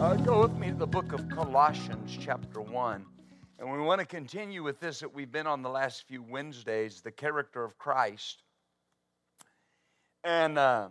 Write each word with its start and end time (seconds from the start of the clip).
Uh, 0.00 0.14
go 0.14 0.40
with 0.40 0.56
me 0.56 0.68
to 0.68 0.74
the 0.74 0.86
book 0.86 1.12
of 1.12 1.28
Colossians, 1.28 2.16
chapter 2.18 2.62
1. 2.62 3.04
And 3.58 3.70
we 3.70 3.78
want 3.80 3.98
to 3.98 4.06
continue 4.06 4.62
with 4.62 4.80
this 4.80 5.00
that 5.00 5.12
we've 5.12 5.30
been 5.30 5.46
on 5.46 5.60
the 5.60 5.68
last 5.68 6.04
few 6.08 6.22
Wednesdays 6.22 7.02
the 7.02 7.10
character 7.10 7.62
of 7.62 7.76
Christ. 7.76 8.42
And 10.24 10.56
uh, 10.56 10.88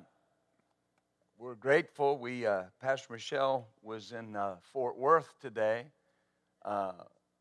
we're 1.39 1.55
grateful. 1.55 2.19
We, 2.19 2.45
uh, 2.45 2.65
Pastor 2.79 3.13
Michelle 3.13 3.67
was 3.81 4.11
in 4.11 4.35
uh, 4.35 4.57
Fort 4.61 4.95
Worth 4.95 5.33
today 5.41 5.85
uh, 6.63 6.91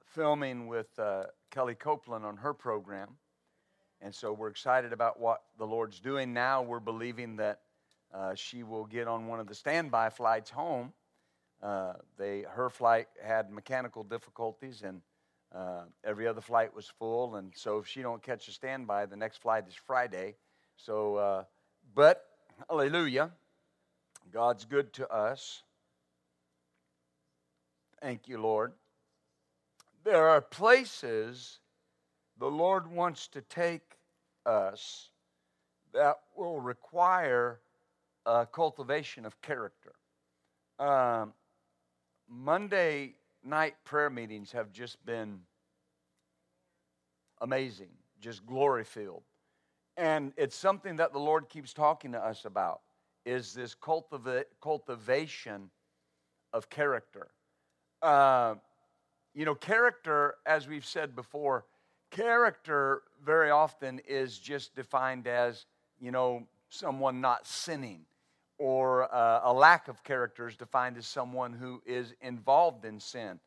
filming 0.07 0.69
with 0.69 0.99
uh, 0.99 1.25
Kellie 1.51 1.75
Copeland 1.75 2.25
on 2.25 2.39
her 2.39 2.55
program. 2.55 3.11
And 4.01 4.15
so 4.15 4.33
we're 4.33 4.49
excited 4.49 4.95
about 4.95 5.21
what 5.21 5.43
the 5.59 5.67
Lord's 5.67 6.01
doing 6.01 6.33
now. 6.33 6.63
We're 6.63 6.81
believing 6.81 7.37
that 7.37 7.61
she 8.37 8.63
will 8.63 8.87
get 8.87 9.07
on 9.07 9.27
one 9.27 9.39
of 9.39 9.47
the 9.47 9.55
standby 9.55 10.09
flights 10.09 10.49
home 10.49 10.95
uh, 11.63 11.95
they, 12.19 12.45
her 12.49 12.71
flight 12.71 13.09
had 13.23 13.51
mechanical 13.51 14.05
difficulties, 14.05 14.83
and 14.83 15.01
uh, 15.55 15.83
every 16.05 16.27
other 16.27 16.41
flight 16.41 16.75
was 16.75 16.87
full. 16.99 17.37
And 17.37 17.53
so, 17.55 17.79
if 17.79 17.87
she 17.87 18.03
don't 18.03 18.23
catch 18.23 18.49
a 18.49 18.53
standby, 18.53 19.07
the 19.07 19.17
next 19.17 19.39
flight 19.39 19.65
is 19.69 19.75
Friday. 19.75 20.37
So, 20.77 21.17
uh, 21.17 21.45
but 21.95 22.25
hallelujah, 22.69 23.33
God's 24.33 24.65
good 24.65 24.93
to 24.95 25.09
us. 25.13 25.63
Thank 28.01 28.29
you, 28.29 28.41
Lord. 28.41 28.73
There 30.05 30.29
are 30.29 30.41
places 30.41 31.59
the 32.39 32.51
Lord 32.51 32.91
wants 32.91 33.27
to 33.29 33.41
take 33.41 33.97
us 34.47 35.11
that 35.93 36.17
will 36.37 36.61
require 36.61 37.61
a 38.25 38.47
cultivation 38.47 39.27
of 39.27 39.41
character. 39.43 39.95
Um, 40.79 41.33
Monday 42.29 43.15
night 43.45 43.75
prayer 43.85 44.11
meetings 44.11 44.53
have 44.53 44.73
just 44.73 45.05
been 45.07 45.41
amazing, 47.41 47.91
just 48.21 48.45
glory 48.47 48.85
filled. 48.85 49.23
And 49.97 50.33
it's 50.37 50.57
something 50.57 50.97
that 50.97 51.13
the 51.13 51.19
Lord 51.19 51.49
keeps 51.49 51.73
talking 51.73 52.13
to 52.13 52.19
us 52.19 52.45
about 52.45 52.81
is 53.25 53.53
this 53.53 53.75
cultiva- 53.75 54.45
cultivation 54.61 55.71
of 56.53 56.71
character. 56.71 57.29
Uh, 58.01 58.55
you 59.35 59.45
know, 59.45 59.55
character, 59.55 60.35
as 60.47 60.69
we've 60.69 60.87
said 60.87 61.15
before, 61.15 61.65
character 62.11 63.03
very 63.25 63.51
often 63.51 64.01
is 64.07 64.39
just 64.39 64.75
defined 64.75 65.27
as, 65.27 65.67
you 66.01 66.11
know, 66.11 66.47
someone 66.71 67.21
not 67.21 67.47
sinning 67.47 68.05
or 68.59 69.13
uh, 69.15 69.41
a 69.45 69.53
lack 69.53 69.89
of 69.89 70.03
character 70.03 70.49
is 70.49 70.57
defined 70.57 70.97
as 70.97 71.07
someone 71.07 71.53
who 71.53 71.81
is 71.87 72.15
involved 72.21 72.85
in 72.85 72.99
sin. 73.01 73.39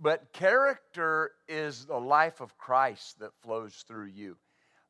But 0.00 0.32
character 0.32 1.32
is 1.48 1.86
the 1.86 1.98
life 1.98 2.40
of 2.40 2.56
Christ 2.58 3.20
that 3.20 3.30
flows 3.42 3.84
through 3.86 4.06
you. 4.06 4.36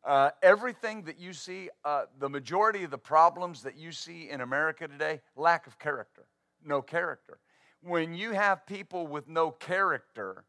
Uh, 0.05 0.31
everything 0.43 1.03
that 1.05 1.19
you 1.19 1.33
see, 1.33 1.71
uh, 1.85 2.05
the 2.19 2.29
majority 2.29 2.85
of 2.85 2.91
the 2.91 2.99
problems 2.99 3.63
that 3.63 3.77
you 3.77 3.91
see 3.91 4.29
in 4.29 4.43
America 4.43 4.87
today, 4.87 5.21
lack 5.35 5.67
of 5.67 5.79
character, 5.79 6.27
no 6.63 6.83
character. 6.83 7.39
When 7.83 8.15
you 8.15 8.33
have 8.33 8.67
people 8.67 9.07
with 9.07 9.29
no 9.29 9.51
character, 9.51 10.45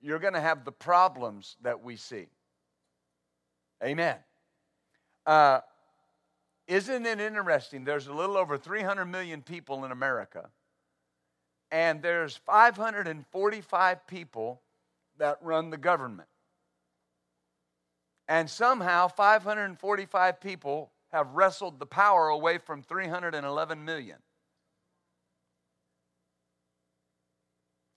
you're 0.00 0.20
going 0.20 0.34
to 0.34 0.40
have 0.40 0.64
the 0.64 0.72
problems 0.72 1.56
that 1.62 1.82
we 1.82 1.96
see. 1.96 2.28
Amen. 3.82 4.16
Uh, 5.26 5.60
isn't 6.70 7.04
it 7.04 7.20
interesting? 7.20 7.82
There's 7.82 8.06
a 8.06 8.12
little 8.12 8.36
over 8.36 8.56
300 8.56 9.04
million 9.06 9.42
people 9.42 9.84
in 9.84 9.90
America, 9.90 10.48
and 11.72 12.00
there's 12.00 12.36
545 12.36 14.06
people 14.06 14.62
that 15.18 15.38
run 15.42 15.70
the 15.70 15.76
government. 15.76 16.28
And 18.28 18.48
somehow, 18.48 19.08
545 19.08 20.40
people 20.40 20.92
have 21.10 21.32
wrestled 21.32 21.80
the 21.80 21.86
power 21.86 22.28
away 22.28 22.58
from 22.58 22.84
311 22.84 23.84
million. 23.84 24.18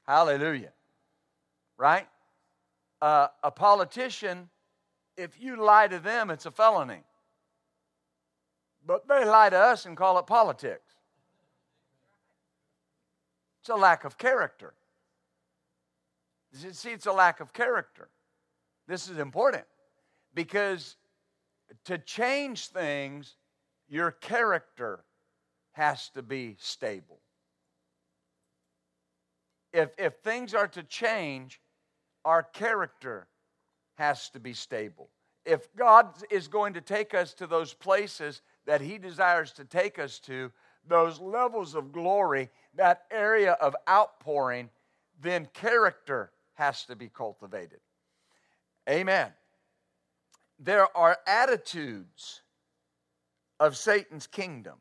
Hallelujah. 0.07 0.73
Right? 1.77 2.07
Uh, 2.99 3.27
a 3.43 3.51
politician, 3.51 4.49
if 5.15 5.39
you 5.39 5.63
lie 5.63 5.87
to 5.87 5.99
them, 5.99 6.31
it's 6.31 6.47
a 6.47 6.51
felony. 6.51 7.03
But 8.85 9.07
they 9.07 9.25
lie 9.25 9.49
to 9.49 9.57
us 9.57 9.85
and 9.85 9.95
call 9.95 10.19
it 10.19 10.27
politics. 10.27 10.93
It's 13.61 13.69
a 13.69 13.75
lack 13.75 14.03
of 14.03 14.17
character. 14.17 14.73
See, 16.51 16.91
it's 16.91 17.05
a 17.05 17.13
lack 17.13 17.39
of 17.39 17.53
character. 17.53 18.09
This 18.87 19.09
is 19.09 19.17
important 19.17 19.63
because 20.33 20.97
to 21.85 21.97
change 21.97 22.67
things, 22.67 23.35
your 23.87 24.11
character 24.11 25.03
has 25.71 26.09
to 26.09 26.21
be 26.21 26.55
stable. 26.59 27.19
If, 29.71 29.89
if 29.97 30.15
things 30.23 30.53
are 30.53 30.67
to 30.67 30.83
change, 30.83 31.59
our 32.25 32.43
character 32.43 33.27
has 33.95 34.29
to 34.29 34.39
be 34.39 34.53
stable. 34.53 35.09
If 35.45 35.73
God 35.75 36.09
is 36.29 36.47
going 36.47 36.73
to 36.73 36.81
take 36.81 37.13
us 37.13 37.33
to 37.35 37.47
those 37.47 37.73
places 37.73 38.41
that 38.65 38.81
He 38.81 38.97
desires 38.97 39.51
to 39.53 39.65
take 39.65 39.99
us 39.99 40.19
to, 40.19 40.51
those 40.87 41.19
levels 41.19 41.75
of 41.75 41.91
glory, 41.91 42.49
that 42.75 43.03
area 43.11 43.53
of 43.53 43.75
outpouring, 43.89 44.69
then 45.21 45.47
character 45.53 46.31
has 46.53 46.83
to 46.85 46.95
be 46.95 47.09
cultivated. 47.09 47.79
Amen. 48.89 49.31
There 50.59 50.95
are 50.95 51.17
attitudes 51.25 52.41
of 53.59 53.77
Satan's 53.77 54.27
kingdom. 54.27 54.75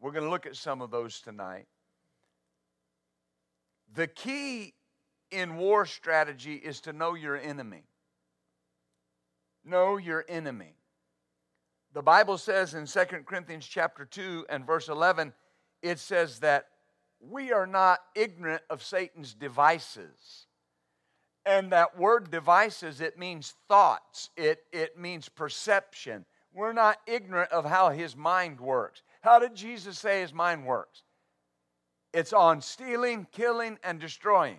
We're 0.00 0.12
going 0.12 0.24
to 0.24 0.30
look 0.30 0.46
at 0.46 0.56
some 0.56 0.82
of 0.82 0.90
those 0.90 1.20
tonight. 1.20 1.66
The 3.94 4.06
key 4.06 4.74
in 5.30 5.56
war 5.56 5.86
strategy 5.86 6.54
is 6.54 6.80
to 6.82 6.92
know 6.92 7.14
your 7.14 7.36
enemy. 7.36 7.84
Know 9.64 9.96
your 9.96 10.24
enemy. 10.28 10.74
The 11.94 12.02
Bible 12.02 12.38
says 12.38 12.74
in 12.74 12.86
2 12.86 13.00
Corinthians 13.26 13.66
chapter 13.66 14.06
2 14.06 14.46
and 14.48 14.66
verse 14.66 14.88
11, 14.88 15.32
it 15.82 15.98
says 15.98 16.38
that 16.38 16.66
we 17.20 17.52
are 17.52 17.66
not 17.66 18.00
ignorant 18.14 18.62
of 18.70 18.82
Satan's 18.82 19.34
devices. 19.34 20.46
And 21.44 21.72
that 21.72 21.98
word 21.98 22.30
devices, 22.30 23.00
it 23.00 23.18
means 23.18 23.54
thoughts, 23.68 24.30
it, 24.36 24.60
it 24.72 24.98
means 24.98 25.28
perception. 25.28 26.24
We're 26.54 26.72
not 26.72 26.98
ignorant 27.06 27.52
of 27.52 27.64
how 27.64 27.90
his 27.90 28.16
mind 28.16 28.60
works. 28.60 29.02
How 29.20 29.38
did 29.38 29.54
Jesus 29.54 29.98
say 29.98 30.20
his 30.20 30.32
mind 30.32 30.66
works? 30.66 31.02
It's 32.14 32.32
on 32.32 32.60
stealing, 32.60 33.26
killing, 33.32 33.78
and 33.82 33.98
destroying. 33.98 34.58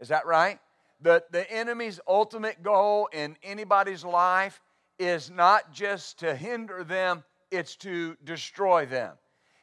Is 0.00 0.08
that 0.08 0.26
right? 0.26 0.58
The, 1.00 1.24
the 1.30 1.50
enemy's 1.50 2.00
ultimate 2.08 2.62
goal 2.62 3.08
in 3.12 3.36
anybody's 3.42 4.04
life 4.04 4.60
is 5.04 5.30
not 5.30 5.72
just 5.72 6.18
to 6.20 6.34
hinder 6.34 6.84
them, 6.84 7.24
it's 7.50 7.76
to 7.76 8.16
destroy 8.24 8.86
them. 8.86 9.16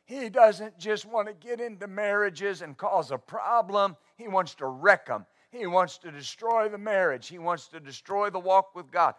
He 0.05 0.29
doesn't 0.29 0.77
just 0.79 1.05
want 1.05 1.27
to 1.27 1.33
get 1.33 1.61
into 1.61 1.87
marriages 1.87 2.61
and 2.61 2.77
cause 2.77 3.11
a 3.11 3.17
problem, 3.17 3.95
he 4.17 4.27
wants 4.27 4.55
to 4.55 4.65
wreck 4.65 5.05
them. 5.05 5.25
He 5.51 5.65
wants 5.65 5.97
to 5.99 6.11
destroy 6.11 6.69
the 6.69 6.77
marriage, 6.77 7.27
he 7.27 7.39
wants 7.39 7.67
to 7.67 7.79
destroy 7.79 8.29
the 8.29 8.39
walk 8.39 8.75
with 8.75 8.91
God, 8.91 9.15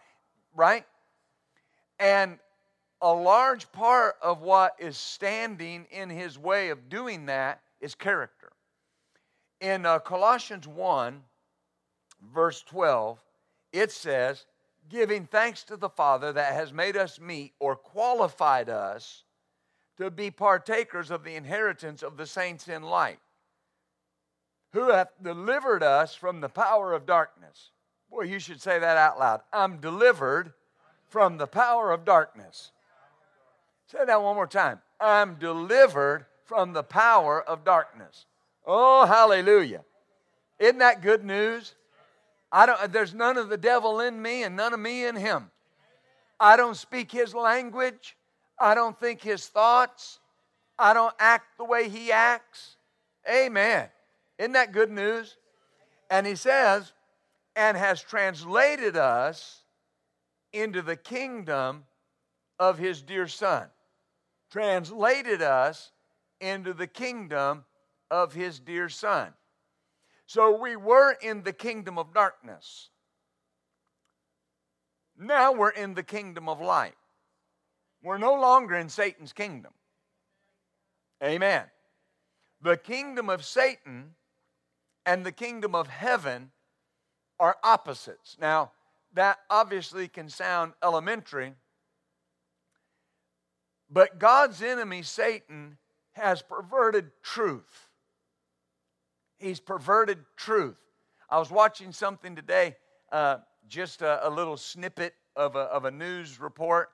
right? 0.55 0.85
And 1.99 2.39
a 3.01 3.13
large 3.13 3.71
part 3.71 4.15
of 4.21 4.41
what 4.41 4.75
is 4.79 4.97
standing 4.97 5.87
in 5.91 6.09
his 6.09 6.37
way 6.37 6.69
of 6.69 6.89
doing 6.89 7.25
that 7.25 7.61
is 7.79 7.95
character. 7.95 8.51
In 9.59 9.85
uh, 9.85 9.99
Colossians 9.99 10.67
1, 10.67 11.21
verse 12.33 12.61
12, 12.63 13.19
it 13.73 13.91
says, 13.91 14.45
giving 14.91 15.25
thanks 15.25 15.63
to 15.63 15.77
the 15.77 15.89
Father 15.89 16.33
that 16.33 16.53
has 16.53 16.73
made 16.73 16.97
us 16.97 17.19
meet 17.19 17.53
or 17.59 17.75
qualified 17.75 18.69
us 18.69 19.23
to 19.97 20.11
be 20.11 20.29
partakers 20.29 21.09
of 21.09 21.23
the 21.23 21.35
inheritance 21.35 22.03
of 22.03 22.17
the 22.17 22.25
saints 22.25 22.67
in 22.67 22.83
light, 22.83 23.19
who 24.73 24.91
hath 24.91 25.09
delivered 25.21 25.81
us 25.81 26.13
from 26.13 26.41
the 26.41 26.49
power 26.49 26.93
of 26.93 27.05
darkness. 27.05 27.71
Boy, 28.09 28.23
you 28.23 28.39
should 28.39 28.61
say 28.61 28.79
that 28.79 28.97
out 28.97 29.17
loud. 29.17 29.41
I'm 29.53 29.77
delivered 29.77 30.53
from 31.07 31.37
the 31.37 31.47
power 31.47 31.91
of 31.91 32.03
darkness. 32.03 32.71
Say 33.87 34.05
that 34.05 34.21
one 34.21 34.35
more 34.35 34.47
time. 34.47 34.81
I'm 34.99 35.35
delivered 35.35 36.25
from 36.45 36.73
the 36.73 36.83
power 36.83 37.41
of 37.41 37.63
darkness. 37.63 38.25
Oh, 38.65 39.05
hallelujah. 39.05 39.83
Isn't 40.59 40.79
that 40.79 41.01
good 41.01 41.23
news? 41.23 41.75
I 42.51 42.65
don't, 42.65 42.91
there's 42.91 43.13
none 43.13 43.37
of 43.37 43.49
the 43.49 43.57
devil 43.57 43.99
in 43.99 44.21
me 44.21 44.43
and 44.43 44.55
none 44.55 44.73
of 44.73 44.79
me 44.79 45.05
in 45.05 45.15
him. 45.15 45.51
I 46.39 46.57
don't 46.57 46.75
speak 46.75 47.11
his 47.11 47.33
language. 47.33 48.17
I 48.59 48.75
don't 48.75 48.99
think 48.99 49.21
his 49.21 49.47
thoughts. 49.47 50.19
I 50.77 50.93
don't 50.93 51.13
act 51.19 51.57
the 51.57 51.63
way 51.63 51.87
he 51.87 52.11
acts. 52.11 52.75
Amen. 53.29 53.87
Isn't 54.37 54.53
that 54.53 54.71
good 54.71 54.89
news? 54.89 55.37
And 56.09 56.25
he 56.25 56.35
says, 56.35 56.91
and 57.55 57.77
has 57.77 58.01
translated 58.01 58.97
us 58.97 59.61
into 60.51 60.81
the 60.81 60.95
kingdom 60.95 61.85
of 62.59 62.77
his 62.77 63.01
dear 63.01 63.27
son. 63.27 63.67
Translated 64.51 65.41
us 65.41 65.91
into 66.39 66.73
the 66.73 66.87
kingdom 66.87 67.63
of 68.09 68.33
his 68.33 68.59
dear 68.59 68.89
son. 68.89 69.33
So 70.31 70.57
we 70.57 70.77
were 70.77 71.11
in 71.21 71.43
the 71.43 71.51
kingdom 71.51 71.97
of 71.97 72.13
darkness. 72.13 72.87
Now 75.19 75.51
we're 75.51 75.71
in 75.71 75.93
the 75.93 76.03
kingdom 76.03 76.47
of 76.47 76.61
light. 76.61 76.95
We're 78.01 78.17
no 78.17 78.35
longer 78.35 78.75
in 78.75 78.87
Satan's 78.87 79.33
kingdom. 79.33 79.73
Amen. 81.21 81.63
The 82.61 82.77
kingdom 82.77 83.29
of 83.29 83.43
Satan 83.43 84.15
and 85.05 85.25
the 85.25 85.33
kingdom 85.33 85.75
of 85.75 85.87
heaven 85.87 86.51
are 87.37 87.57
opposites. 87.61 88.37
Now, 88.39 88.71
that 89.13 89.39
obviously 89.49 90.07
can 90.07 90.29
sound 90.29 90.71
elementary, 90.81 91.55
but 93.89 94.17
God's 94.17 94.61
enemy, 94.61 95.01
Satan, 95.03 95.77
has 96.13 96.41
perverted 96.41 97.11
truth. 97.21 97.90
He's 99.41 99.59
perverted 99.59 100.19
truth. 100.35 100.77
I 101.27 101.39
was 101.39 101.49
watching 101.49 101.91
something 101.91 102.35
today, 102.35 102.75
uh, 103.11 103.37
just 103.67 104.03
a, 104.03 104.27
a, 104.27 104.29
little 104.29 104.55
snippet 104.55 105.15
of 105.35 105.55
a, 105.55 105.61
of 105.61 105.85
a 105.85 105.91
news 105.91 106.39
report, 106.39 106.89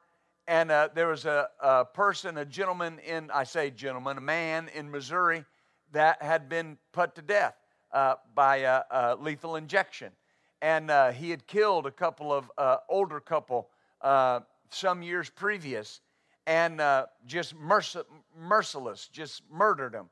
and 0.48 0.72
uh, 0.72 0.88
there 0.96 1.08
was 1.08 1.26
a, 1.26 1.50
a, 1.60 1.84
person, 1.84 2.38
a 2.38 2.46
gentleman 2.46 3.00
in, 3.00 3.30
I 3.32 3.44
say 3.44 3.70
gentleman, 3.70 4.18
a 4.18 4.22
man 4.22 4.70
in 4.74 4.90
Missouri 4.90 5.44
that 5.92 6.22
had 6.22 6.48
been 6.48 6.78
put 6.94 7.16
to 7.16 7.22
death 7.22 7.56
uh, 7.92 8.16
by 8.34 8.58
a, 8.58 9.16
lethal 9.20 9.58
injection. 9.58 10.14
And 10.62 10.90
uh, 10.90 11.12
he 11.12 11.30
had 11.30 11.48
killed 11.48 11.86
a 11.86 11.92
couple 11.92 12.32
of 12.32 12.50
uh, 12.58 12.78
older 12.88 13.20
couple 13.20 13.68
uh, 14.02 14.40
some 14.70 15.02
years 15.02 15.30
previous 15.30 16.00
and 16.46 16.82
just 17.26 17.56
merc- 17.56 18.08
merciless, 18.40 19.10
just 19.10 19.42
murdered 19.52 19.92
them. 19.92 20.10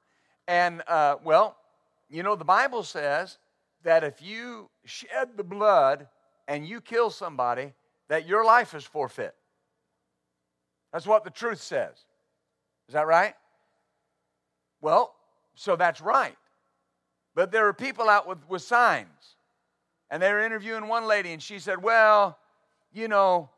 And 0.49 0.83
well, 1.23 1.55
you 2.09 2.23
know, 2.23 2.35
the 2.35 2.45
Bible 2.45 2.83
says 2.83 3.37
that 3.83 4.03
if 4.03 4.21
you 4.21 4.69
shed 4.85 5.37
the 5.37 5.43
blood 5.43 6.07
and 6.47 6.67
you 6.67 6.81
kill 6.81 7.09
somebody, 7.09 7.73
that 8.07 8.27
your 8.27 8.45
life 8.45 8.73
is 8.73 8.83
forfeit. 8.83 9.35
That's 10.93 11.07
what 11.07 11.23
the 11.23 11.29
truth 11.29 11.61
says. 11.61 11.95
Is 12.87 12.93
that 12.93 13.07
right? 13.07 13.33
Well, 14.81 15.15
so 15.55 15.75
that's 15.75 16.01
right. 16.01 16.37
But 17.33 17.51
there 17.51 17.67
are 17.67 17.73
people 17.73 18.07
out 18.09 18.27
with, 18.27 18.37
with 18.47 18.61
signs. 18.61 19.35
And 20.09 20.21
they 20.21 20.31
were 20.31 20.45
interviewing 20.45 20.87
one 20.87 21.07
lady, 21.07 21.33
and 21.33 21.41
she 21.41 21.59
said, 21.59 21.81
Well, 21.81 22.37
you 22.93 23.07
know, 23.07 23.49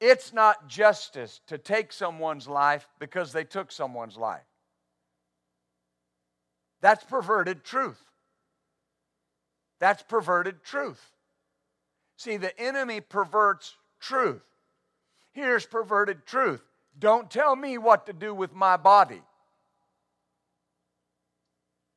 it's 0.00 0.32
not 0.32 0.66
justice 0.66 1.40
to 1.46 1.58
take 1.58 1.92
someone's 1.92 2.48
life 2.48 2.88
because 2.98 3.32
they 3.32 3.44
took 3.44 3.70
someone's 3.70 4.16
life. 4.16 4.49
That's 6.80 7.04
perverted 7.04 7.64
truth. 7.64 8.00
That's 9.78 10.02
perverted 10.02 10.62
truth. 10.62 11.00
See, 12.16 12.36
the 12.36 12.58
enemy 12.60 13.00
perverts 13.00 13.76
truth. 14.00 14.42
Here's 15.32 15.66
perverted 15.66 16.26
truth 16.26 16.62
don't 16.98 17.30
tell 17.30 17.56
me 17.56 17.78
what 17.78 18.06
to 18.06 18.12
do 18.12 18.34
with 18.34 18.54
my 18.54 18.76
body. 18.76 19.22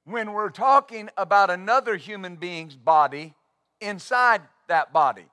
When 0.06 0.34
we're 0.34 0.50
talking 0.50 1.10
about 1.18 1.50
another 1.50 1.96
human 1.96 2.36
being's 2.36 2.76
body 2.76 3.34
inside 3.82 4.42
that 4.68 4.94
body, 4.94 5.26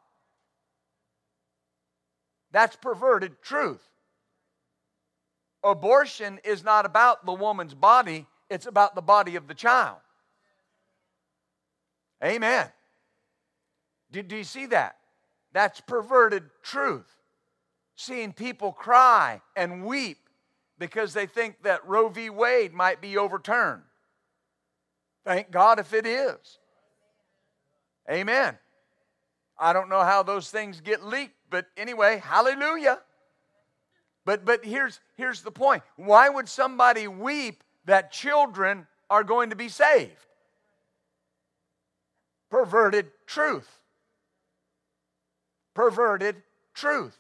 that's 2.53 2.77
perverted 2.77 3.43
truth. 3.43 3.83
Abortion 5.63 6.41
is 6.43 6.65
not 6.65 6.87
about 6.87 7.27
the 7.27 7.33
woman's 7.33 7.75
body, 7.75 8.27
it's 8.51 8.67
about 8.67 8.95
the 8.95 9.03
body 9.03 9.37
of 9.37 9.47
the 9.47 9.55
child. 9.55 9.99
Amen. 12.23 12.69
Do, 14.13 14.23
do 14.23 14.37
you 14.37 14.45
see 14.45 14.67
that? 14.67 14.97
That's 15.53 15.81
perverted 15.81 16.45
truth 16.63 17.07
seeing 17.97 18.33
people 18.33 18.73
cry 18.73 19.41
and 19.57 19.85
weep 19.85 20.19
because 20.79 21.13
they 21.13 21.27
think 21.27 21.63
that 21.63 21.87
Roe 21.87 22.09
v. 22.09 22.31
Wade 22.31 22.73
might 22.73 23.01
be 23.01 23.19
overturned. 23.19 23.83
Thank 25.25 25.51
God 25.51 25.79
if 25.79 25.93
it 25.93 26.07
is. 26.07 26.59
Amen. 28.11 28.59
I 29.59 29.75
don't 29.75 29.91
know 29.91 30.01
how 30.01 30.23
those 30.23 30.51
things 30.51 30.81
get 30.81 31.05
leaked, 31.05 31.37
but 31.51 31.67
anyway, 31.77 32.23
hallelujah. 32.25 33.01
But 34.25 34.47
but 34.47 34.65
here's 34.65 35.01
here's 35.17 35.43
the 35.43 35.51
point. 35.51 35.83
Why 35.97 36.29
would 36.29 36.49
somebody 36.49 37.07
weep 37.07 37.63
that 37.85 38.13
children 38.13 38.87
are 39.09 39.25
going 39.25 39.51
to 39.51 39.57
be 39.57 39.69
saved? 39.69 40.13
Perverted 42.51 43.07
truth. 43.27 43.69
Perverted 45.75 46.37
truth. 46.75 47.19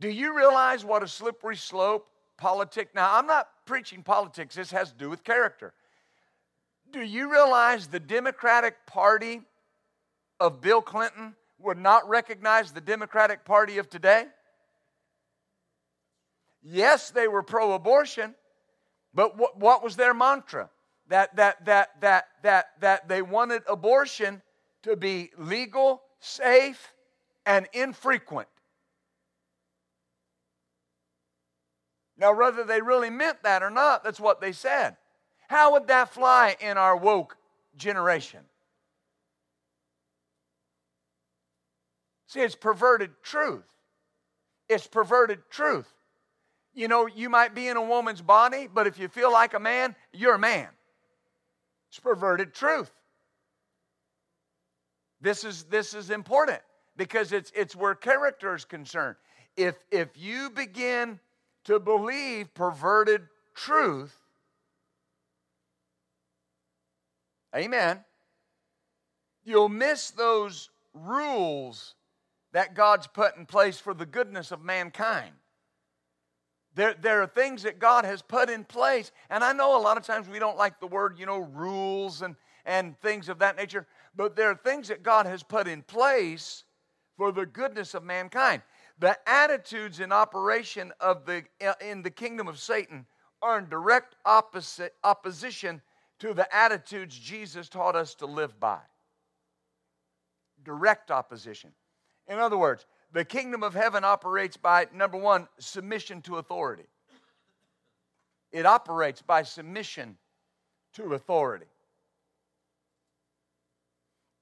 Do 0.00 0.08
you 0.08 0.36
realize 0.36 0.84
what 0.84 1.02
a 1.02 1.08
slippery 1.08 1.56
slope 1.56 2.08
politics? 2.36 2.92
Now, 2.94 3.16
I'm 3.16 3.26
not 3.26 3.48
preaching 3.66 4.02
politics, 4.02 4.54
this 4.54 4.70
has 4.70 4.92
to 4.92 4.96
do 4.96 5.10
with 5.10 5.24
character. 5.24 5.74
Do 6.90 7.02
you 7.02 7.30
realize 7.30 7.88
the 7.88 8.00
Democratic 8.00 8.86
Party 8.86 9.42
of 10.40 10.60
Bill 10.60 10.80
Clinton 10.80 11.34
would 11.58 11.76
not 11.76 12.08
recognize 12.08 12.72
the 12.72 12.80
Democratic 12.80 13.44
Party 13.44 13.78
of 13.78 13.90
today? 13.90 14.24
Yes, 16.62 17.10
they 17.10 17.28
were 17.28 17.42
pro 17.42 17.72
abortion, 17.72 18.34
but 19.18 19.36
what, 19.36 19.58
what 19.58 19.82
was 19.82 19.96
their 19.96 20.14
mantra? 20.14 20.70
That, 21.08 21.34
that, 21.34 21.64
that, 21.64 22.00
that, 22.02 22.28
that, 22.44 22.66
that 22.78 23.08
they 23.08 23.20
wanted 23.20 23.62
abortion 23.68 24.42
to 24.84 24.94
be 24.94 25.32
legal, 25.36 26.02
safe, 26.20 26.92
and 27.44 27.66
infrequent. 27.72 28.46
Now, 32.16 32.32
whether 32.32 32.62
they 32.62 32.80
really 32.80 33.10
meant 33.10 33.42
that 33.42 33.60
or 33.64 33.70
not, 33.70 34.04
that's 34.04 34.20
what 34.20 34.40
they 34.40 34.52
said. 34.52 34.96
How 35.48 35.72
would 35.72 35.88
that 35.88 36.14
fly 36.14 36.54
in 36.60 36.78
our 36.78 36.96
woke 36.96 37.36
generation? 37.76 38.42
See, 42.28 42.38
it's 42.38 42.54
perverted 42.54 43.10
truth. 43.24 43.66
It's 44.68 44.86
perverted 44.86 45.40
truth. 45.50 45.92
You 46.78 46.86
know, 46.86 47.08
you 47.08 47.28
might 47.28 47.56
be 47.56 47.66
in 47.66 47.76
a 47.76 47.82
woman's 47.82 48.22
body, 48.22 48.68
but 48.72 48.86
if 48.86 49.00
you 49.00 49.08
feel 49.08 49.32
like 49.32 49.52
a 49.52 49.58
man, 49.58 49.96
you're 50.12 50.36
a 50.36 50.38
man. 50.38 50.68
It's 51.88 51.98
perverted 51.98 52.54
truth. 52.54 52.92
This 55.20 55.42
is, 55.42 55.64
this 55.64 55.92
is 55.92 56.10
important 56.10 56.60
because 56.96 57.32
it's, 57.32 57.50
it's 57.56 57.74
where 57.74 57.96
character 57.96 58.54
is 58.54 58.64
concerned. 58.64 59.16
If, 59.56 59.74
if 59.90 60.10
you 60.14 60.50
begin 60.50 61.18
to 61.64 61.80
believe 61.80 62.54
perverted 62.54 63.22
truth, 63.56 64.16
amen, 67.56 68.04
you'll 69.44 69.68
miss 69.68 70.12
those 70.12 70.70
rules 70.94 71.96
that 72.52 72.76
God's 72.76 73.08
put 73.08 73.36
in 73.36 73.46
place 73.46 73.80
for 73.80 73.94
the 73.94 74.06
goodness 74.06 74.52
of 74.52 74.62
mankind. 74.62 75.32
There, 76.78 76.94
there 76.94 77.22
are 77.22 77.26
things 77.26 77.64
that 77.64 77.80
God 77.80 78.04
has 78.04 78.22
put 78.22 78.48
in 78.48 78.62
place, 78.62 79.10
and 79.30 79.42
I 79.42 79.52
know 79.52 79.76
a 79.76 79.82
lot 79.82 79.96
of 79.96 80.04
times 80.04 80.28
we 80.28 80.38
don't 80.38 80.56
like 80.56 80.78
the 80.78 80.86
word, 80.86 81.18
you 81.18 81.26
know, 81.26 81.38
rules 81.38 82.22
and, 82.22 82.36
and 82.64 82.96
things 83.00 83.28
of 83.28 83.40
that 83.40 83.56
nature, 83.56 83.84
but 84.14 84.36
there 84.36 84.48
are 84.48 84.54
things 84.54 84.86
that 84.86 85.02
God 85.02 85.26
has 85.26 85.42
put 85.42 85.66
in 85.66 85.82
place 85.82 86.62
for 87.16 87.32
the 87.32 87.46
goodness 87.46 87.94
of 87.94 88.04
mankind. 88.04 88.62
The 89.00 89.18
attitudes 89.28 89.98
in 89.98 90.12
operation 90.12 90.92
of 91.00 91.26
the, 91.26 91.42
uh, 91.60 91.72
in 91.80 92.02
the 92.02 92.12
kingdom 92.12 92.46
of 92.46 92.60
Satan 92.60 93.06
are 93.42 93.58
in 93.58 93.68
direct 93.68 94.14
opposite, 94.24 94.94
opposition 95.02 95.82
to 96.20 96.32
the 96.32 96.46
attitudes 96.54 97.18
Jesus 97.18 97.68
taught 97.68 97.96
us 97.96 98.14
to 98.14 98.26
live 98.26 98.60
by. 98.60 98.78
Direct 100.62 101.10
opposition. 101.10 101.72
In 102.28 102.38
other 102.38 102.56
words, 102.56 102.86
the 103.12 103.24
kingdom 103.24 103.62
of 103.62 103.74
heaven 103.74 104.04
operates 104.04 104.56
by, 104.56 104.86
number 104.92 105.16
one, 105.16 105.48
submission 105.58 106.20
to 106.22 106.36
authority. 106.36 106.86
It 108.52 108.66
operates 108.66 109.22
by 109.22 109.42
submission 109.42 110.16
to 110.94 111.14
authority. 111.14 111.66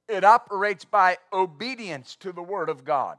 It 0.09 0.25
operates 0.25 0.85
by 0.85 1.19
obedience 1.33 2.17
to 2.17 2.33
the 2.33 2.43
Word 2.43 2.69
of 2.69 2.85
God. 2.85 3.19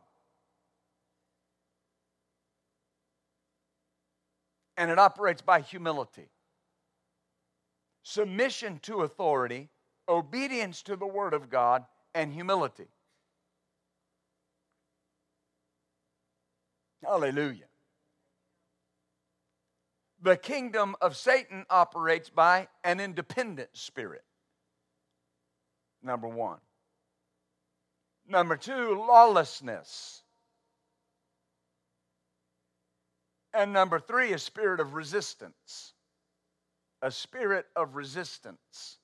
And 4.77 4.91
it 4.91 4.99
operates 4.99 5.41
by 5.41 5.61
humility. 5.61 6.29
Submission 8.03 8.79
to 8.83 9.01
authority, 9.01 9.69
obedience 10.07 10.81
to 10.83 10.95
the 10.95 11.07
Word 11.07 11.33
of 11.33 11.49
God, 11.49 11.83
and 12.13 12.31
humility. 12.31 12.87
Hallelujah. 17.03 17.65
The 20.21 20.35
kingdom 20.35 20.95
of 20.99 21.15
Satan 21.15 21.65
operates 21.69 22.29
by 22.29 22.67
an 22.83 22.99
independent 22.99 23.69
spirit. 23.73 24.23
Number 26.01 26.27
one. 26.27 26.59
Number 28.27 28.57
two, 28.57 28.95
lawlessness. 29.07 30.23
And 33.53 33.73
number 33.73 33.99
three, 33.99 34.33
a 34.33 34.39
spirit 34.39 34.79
of 34.79 34.93
resistance. 34.93 35.93
A 37.01 37.11
spirit 37.11 37.67
of 37.75 37.95
resistance. 37.95 38.97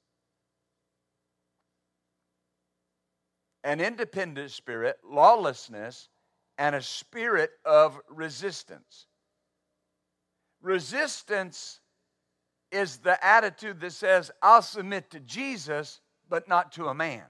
An 3.64 3.80
independent 3.80 4.52
spirit, 4.52 4.98
lawlessness, 5.10 6.10
and 6.58 6.76
a 6.76 6.82
spirit 6.82 7.52
of 7.66 8.00
resistance. 8.10 9.08
Resistance 10.62 11.80
is 12.72 12.98
the 12.98 13.24
attitude 13.26 13.80
that 13.82 13.92
says, 13.92 14.32
I'll 14.42 14.62
submit 14.62 15.12
to 15.12 15.20
Jesus, 15.20 16.02
but 16.30 16.48
not 16.48 16.72
to 16.74 16.88
a 16.88 16.94
man. 16.94 17.24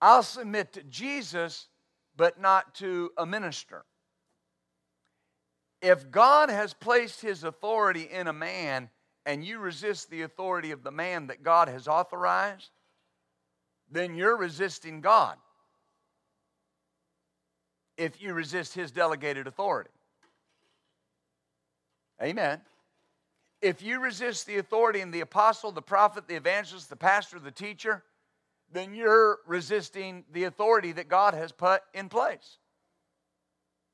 I'll 0.00 0.22
submit 0.22 0.72
to 0.74 0.82
Jesus, 0.84 1.68
but 2.16 2.40
not 2.40 2.74
to 2.76 3.10
a 3.16 3.26
minister. 3.26 3.84
If 5.80 6.10
God 6.10 6.50
has 6.50 6.74
placed 6.74 7.20
his 7.20 7.44
authority 7.44 8.02
in 8.02 8.26
a 8.26 8.32
man 8.32 8.90
and 9.26 9.44
you 9.44 9.58
resist 9.58 10.10
the 10.10 10.22
authority 10.22 10.72
of 10.72 10.82
the 10.82 10.90
man 10.90 11.28
that 11.28 11.42
God 11.42 11.68
has 11.68 11.86
authorized, 11.86 12.70
then 13.90 14.14
you're 14.14 14.36
resisting 14.36 15.00
God 15.00 15.36
if 17.98 18.22
you 18.22 18.32
resist 18.32 18.74
his 18.74 18.90
delegated 18.90 19.46
authority. 19.46 19.90
Amen. 22.22 22.60
If 23.60 23.82
you 23.82 24.00
resist 24.00 24.46
the 24.46 24.58
authority 24.58 25.00
in 25.00 25.10
the 25.10 25.20
apostle, 25.20 25.72
the 25.72 25.82
prophet, 25.82 26.28
the 26.28 26.36
evangelist, 26.36 26.88
the 26.88 26.96
pastor, 26.96 27.40
the 27.40 27.50
teacher, 27.50 28.04
then 28.72 28.94
you're 28.94 29.38
resisting 29.46 30.24
the 30.32 30.44
authority 30.44 30.92
that 30.92 31.08
God 31.08 31.34
has 31.34 31.52
put 31.52 31.82
in 31.92 32.08
place. 32.08 32.58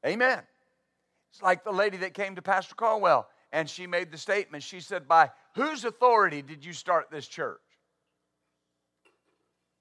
Amen. 0.06 0.42
It's 1.32 1.42
like 1.42 1.64
the 1.64 1.72
lady 1.72 1.96
that 1.98 2.14
came 2.14 2.36
to 2.36 2.42
Pastor 2.42 2.74
Caldwell 2.74 3.26
and 3.52 3.70
she 3.70 3.86
made 3.86 4.10
the 4.10 4.18
statement. 4.18 4.62
She 4.62 4.80
said, 4.80 5.08
By 5.08 5.30
whose 5.54 5.84
authority 5.84 6.42
did 6.42 6.64
you 6.64 6.72
start 6.72 7.10
this 7.10 7.26
church? 7.26 7.60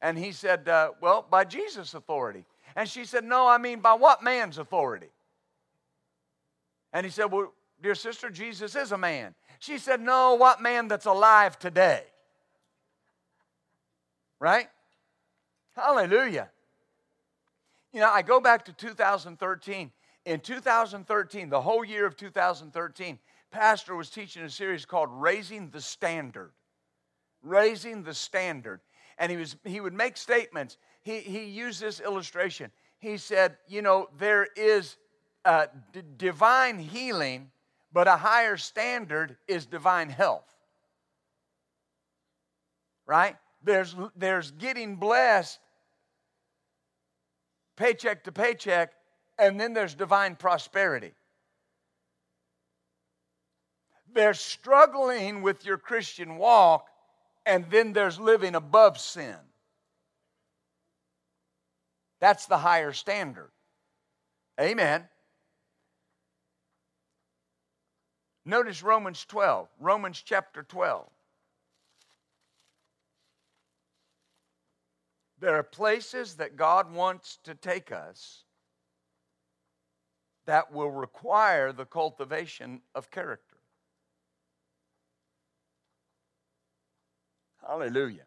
And 0.01 0.17
he 0.17 0.31
said, 0.31 0.69
uh, 0.69 0.91
Well, 1.01 1.25
by 1.29 1.43
Jesus' 1.43 1.93
authority. 1.93 2.45
And 2.75 2.89
she 2.89 3.05
said, 3.05 3.23
No, 3.23 3.47
I 3.47 3.57
mean, 3.57 3.79
by 3.79 3.93
what 3.93 4.23
man's 4.23 4.57
authority? 4.57 5.09
And 6.91 7.05
he 7.05 7.11
said, 7.11 7.25
Well, 7.25 7.53
dear 7.81 7.95
sister, 7.95 8.29
Jesus 8.29 8.75
is 8.75 8.91
a 8.91 8.97
man. 8.97 9.35
She 9.59 9.77
said, 9.77 10.01
No, 10.01 10.35
what 10.35 10.61
man 10.61 10.87
that's 10.87 11.05
alive 11.05 11.57
today? 11.59 12.03
Right? 14.39 14.67
Hallelujah. 15.75 16.49
You 17.93 17.99
know, 17.99 18.09
I 18.09 18.23
go 18.23 18.39
back 18.39 18.65
to 18.65 18.73
2013. 18.73 19.91
In 20.25 20.39
2013, 20.39 21.49
the 21.49 21.61
whole 21.61 21.83
year 21.83 22.05
of 22.05 22.15
2013, 22.15 23.19
Pastor 23.51 23.95
was 23.95 24.09
teaching 24.09 24.43
a 24.43 24.49
series 24.49 24.85
called 24.85 25.09
Raising 25.11 25.69
the 25.69 25.81
Standard. 25.81 26.51
Raising 27.41 28.03
the 28.03 28.13
Standard. 28.13 28.81
And 29.17 29.31
he, 29.31 29.37
was, 29.37 29.55
he 29.63 29.79
would 29.79 29.93
make 29.93 30.17
statements. 30.17 30.77
He, 31.03 31.19
he 31.19 31.43
used 31.45 31.81
this 31.81 31.99
illustration. 31.99 32.71
He 32.99 33.17
said, 33.17 33.57
You 33.67 33.81
know, 33.81 34.09
there 34.17 34.47
is 34.55 34.97
uh, 35.45 35.67
d- 35.91 36.01
divine 36.17 36.79
healing, 36.79 37.51
but 37.91 38.07
a 38.07 38.15
higher 38.15 38.57
standard 38.57 39.37
is 39.47 39.65
divine 39.65 40.09
health. 40.09 40.47
Right? 43.05 43.35
There's, 43.63 43.95
there's 44.15 44.51
getting 44.51 44.95
blessed 44.95 45.59
paycheck 47.75 48.23
to 48.23 48.31
paycheck, 48.31 48.93
and 49.37 49.59
then 49.59 49.73
there's 49.73 49.95
divine 49.95 50.35
prosperity. 50.35 51.13
There's 54.13 54.39
struggling 54.39 55.41
with 55.41 55.65
your 55.65 55.77
Christian 55.77 56.37
walk, 56.37 56.85
and 57.45 57.65
then 57.69 57.93
there's 57.93 58.19
living 58.19 58.55
above 58.55 58.99
sin. 58.99 59.35
That's 62.23 62.45
the 62.45 62.57
higher 62.57 62.93
standard. 62.93 63.51
Amen. 64.57 65.09
Notice 68.45 68.81
Romans 68.81 69.25
12, 69.25 69.67
Romans 69.77 70.23
chapter 70.25 70.63
12. 70.63 71.09
There 75.41 75.57
are 75.57 75.63
places 75.63 76.35
that 76.35 76.55
God 76.55 76.93
wants 76.93 77.39
to 77.43 77.55
take 77.55 77.91
us 77.91 78.45
that 80.45 80.71
will 80.71 80.91
require 80.91 81.73
the 81.73 81.85
cultivation 81.85 82.83
of 82.95 83.11
character. 83.11 83.57
Hallelujah. 87.67 88.23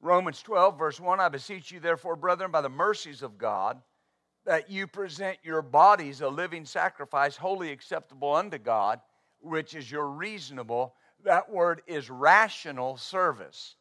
Romans 0.00 0.42
12, 0.42 0.78
verse 0.78 1.00
1 1.00 1.20
I 1.20 1.28
beseech 1.28 1.70
you, 1.70 1.80
therefore, 1.80 2.16
brethren, 2.16 2.50
by 2.50 2.60
the 2.60 2.68
mercies 2.68 3.22
of 3.22 3.38
God, 3.38 3.80
that 4.46 4.70
you 4.70 4.86
present 4.86 5.38
your 5.42 5.62
bodies 5.62 6.20
a 6.22 6.28
living 6.28 6.64
sacrifice, 6.64 7.36
wholly 7.36 7.70
acceptable 7.70 8.34
unto 8.34 8.58
God, 8.58 9.00
which 9.40 9.74
is 9.74 9.90
your 9.90 10.08
reasonable 10.08 10.94
that 11.24 11.50
word 11.50 11.82
is 11.86 12.10
rational 12.10 12.96
service. 12.96 13.76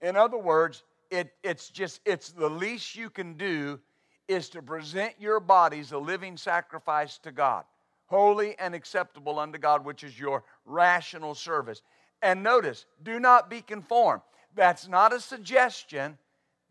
In 0.00 0.16
other 0.16 0.38
words, 0.38 0.84
it, 1.10 1.32
it's 1.42 1.70
just, 1.70 2.00
it's 2.04 2.30
the 2.30 2.48
least 2.48 2.94
you 2.94 3.10
can 3.10 3.34
do 3.34 3.80
is 4.28 4.48
to 4.50 4.62
present 4.62 5.14
your 5.18 5.40
bodies 5.40 5.92
a 5.92 5.98
living 5.98 6.36
sacrifice 6.36 7.18
to 7.18 7.32
God, 7.32 7.64
holy 8.06 8.58
and 8.58 8.74
acceptable 8.74 9.38
unto 9.38 9.58
God, 9.58 9.84
which 9.84 10.04
is 10.04 10.18
your 10.18 10.44
rational 10.64 11.34
service. 11.34 11.82
And 12.22 12.42
notice, 12.42 12.84
do 13.02 13.18
not 13.18 13.48
be 13.48 13.62
conformed. 13.62 14.22
That's 14.58 14.88
not 14.88 15.12
a 15.12 15.20
suggestion, 15.20 16.18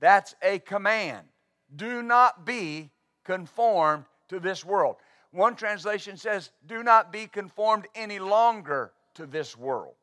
that's 0.01 0.35
a 0.41 0.59
command. 0.59 1.25
Do 1.73 2.03
not 2.03 2.45
be 2.45 2.91
conformed 3.23 4.03
to 4.27 4.41
this 4.41 4.65
world. 4.65 4.97
One 5.31 5.55
translation 5.55 6.17
says, 6.17 6.51
do 6.65 6.83
not 6.83 7.13
be 7.13 7.27
conformed 7.27 7.87
any 7.95 8.19
longer 8.19 8.91
to 9.13 9.25
this 9.25 9.57
world. 9.57 9.93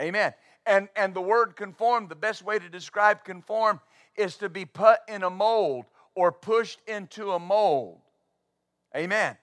Amen. 0.00 0.32
And, 0.64 0.88
and 0.96 1.12
the 1.12 1.20
word 1.20 1.56
conform, 1.56 2.08
the 2.08 2.14
best 2.14 2.42
way 2.42 2.58
to 2.58 2.70
describe 2.70 3.22
conform 3.22 3.78
is 4.16 4.38
to 4.38 4.48
be 4.48 4.64
put 4.64 5.00
in 5.08 5.24
a 5.24 5.30
mold 5.30 5.84
or 6.14 6.32
pushed 6.32 6.80
into 6.86 7.32
a 7.32 7.38
mold. 7.38 8.00
Amen. 8.96 9.36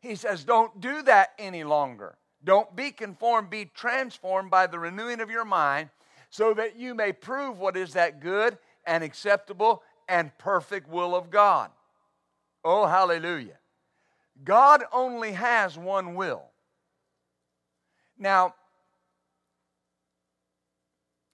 He 0.00 0.14
says, 0.14 0.44
don't 0.44 0.80
do 0.80 1.02
that 1.02 1.30
any 1.36 1.64
longer. 1.64 2.16
Don't 2.44 2.76
be 2.76 2.92
conformed, 2.92 3.50
be 3.50 3.64
transformed 3.64 4.52
by 4.52 4.68
the 4.68 4.78
renewing 4.78 5.20
of 5.20 5.30
your 5.30 5.44
mind 5.44 5.90
so 6.30 6.54
that 6.54 6.76
you 6.76 6.94
may 6.94 7.12
prove 7.12 7.58
what 7.58 7.76
is 7.76 7.92
that 7.94 8.20
good 8.20 8.58
and 8.86 9.02
acceptable 9.02 9.82
and 10.08 10.36
perfect 10.38 10.88
will 10.88 11.14
of 11.14 11.30
God. 11.30 11.70
Oh, 12.64 12.86
hallelujah. 12.86 13.58
God 14.44 14.84
only 14.92 15.32
has 15.32 15.78
one 15.78 16.14
will. 16.14 16.42
Now, 18.18 18.54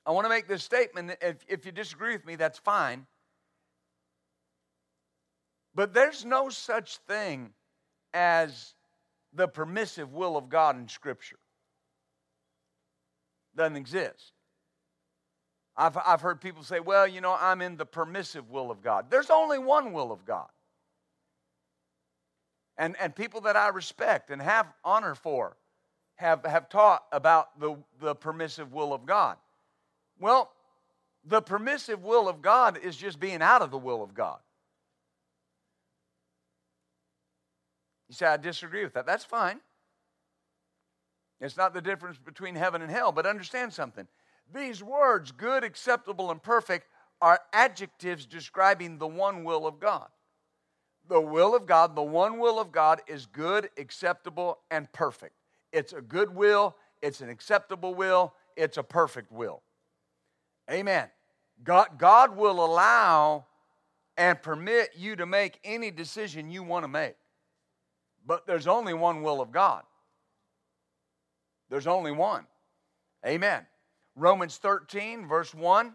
I 0.04 0.10
want 0.10 0.24
to 0.24 0.28
make 0.28 0.48
this 0.48 0.64
statement. 0.64 1.16
If, 1.20 1.36
if 1.48 1.64
you 1.66 1.72
disagree 1.72 2.12
with 2.12 2.26
me, 2.26 2.36
that's 2.36 2.58
fine. 2.58 3.06
But 5.74 5.94
there's 5.94 6.24
no 6.24 6.48
such 6.48 6.98
thing 7.08 7.52
as 8.12 8.74
the 9.32 9.48
permissive 9.48 10.12
will 10.12 10.36
of 10.36 10.48
God 10.48 10.76
in 10.76 10.88
Scripture. 10.88 11.38
Doesn't 13.56 13.76
exist. 13.76 14.31
I've, 15.82 15.98
I've 16.06 16.20
heard 16.20 16.40
people 16.40 16.62
say, 16.62 16.78
well, 16.78 17.08
you 17.08 17.20
know, 17.20 17.36
I'm 17.40 17.60
in 17.60 17.76
the 17.76 17.84
permissive 17.84 18.48
will 18.50 18.70
of 18.70 18.82
God. 18.82 19.06
There's 19.10 19.30
only 19.30 19.58
one 19.58 19.92
will 19.92 20.12
of 20.12 20.24
God. 20.24 20.46
And, 22.78 22.94
and 23.00 23.16
people 23.16 23.40
that 23.42 23.56
I 23.56 23.68
respect 23.68 24.30
and 24.30 24.40
have 24.40 24.72
honor 24.84 25.16
for 25.16 25.56
have, 26.14 26.44
have 26.44 26.68
taught 26.68 27.02
about 27.10 27.58
the, 27.58 27.76
the 28.00 28.14
permissive 28.14 28.72
will 28.72 28.94
of 28.94 29.06
God. 29.06 29.38
Well, 30.20 30.52
the 31.24 31.42
permissive 31.42 32.04
will 32.04 32.28
of 32.28 32.42
God 32.42 32.78
is 32.80 32.96
just 32.96 33.18
being 33.18 33.42
out 33.42 33.60
of 33.60 33.72
the 33.72 33.78
will 33.78 34.04
of 34.04 34.14
God. 34.14 34.38
You 38.08 38.14
say, 38.14 38.26
I 38.26 38.36
disagree 38.36 38.84
with 38.84 38.94
that. 38.94 39.04
That's 39.04 39.24
fine. 39.24 39.58
It's 41.40 41.56
not 41.56 41.74
the 41.74 41.82
difference 41.82 42.18
between 42.18 42.54
heaven 42.54 42.82
and 42.82 42.90
hell, 42.90 43.10
but 43.10 43.26
understand 43.26 43.72
something. 43.72 44.06
These 44.52 44.82
words, 44.82 45.32
good, 45.32 45.64
acceptable, 45.64 46.30
and 46.30 46.42
perfect, 46.42 46.86
are 47.20 47.40
adjectives 47.52 48.26
describing 48.26 48.98
the 48.98 49.06
one 49.06 49.44
will 49.44 49.66
of 49.66 49.78
God. 49.80 50.08
The 51.08 51.20
will 51.20 51.54
of 51.54 51.66
God, 51.66 51.96
the 51.96 52.02
one 52.02 52.38
will 52.38 52.58
of 52.58 52.72
God, 52.72 53.00
is 53.06 53.26
good, 53.26 53.70
acceptable, 53.78 54.58
and 54.70 54.90
perfect. 54.92 55.34
It's 55.72 55.92
a 55.92 56.00
good 56.00 56.34
will, 56.34 56.76
it's 57.00 57.20
an 57.20 57.28
acceptable 57.28 57.94
will, 57.94 58.34
it's 58.56 58.76
a 58.76 58.82
perfect 58.82 59.32
will. 59.32 59.62
Amen. 60.70 61.08
God, 61.64 61.98
God 61.98 62.36
will 62.36 62.64
allow 62.64 63.46
and 64.16 64.40
permit 64.40 64.90
you 64.96 65.16
to 65.16 65.26
make 65.26 65.58
any 65.64 65.90
decision 65.90 66.50
you 66.50 66.62
want 66.62 66.84
to 66.84 66.88
make. 66.88 67.14
But 68.26 68.46
there's 68.46 68.66
only 68.66 68.94
one 68.94 69.22
will 69.22 69.40
of 69.40 69.50
God. 69.50 69.82
There's 71.70 71.86
only 71.86 72.12
one. 72.12 72.46
Amen. 73.26 73.66
Romans 74.14 74.56
13, 74.58 75.26
verse 75.26 75.54
1 75.54 75.94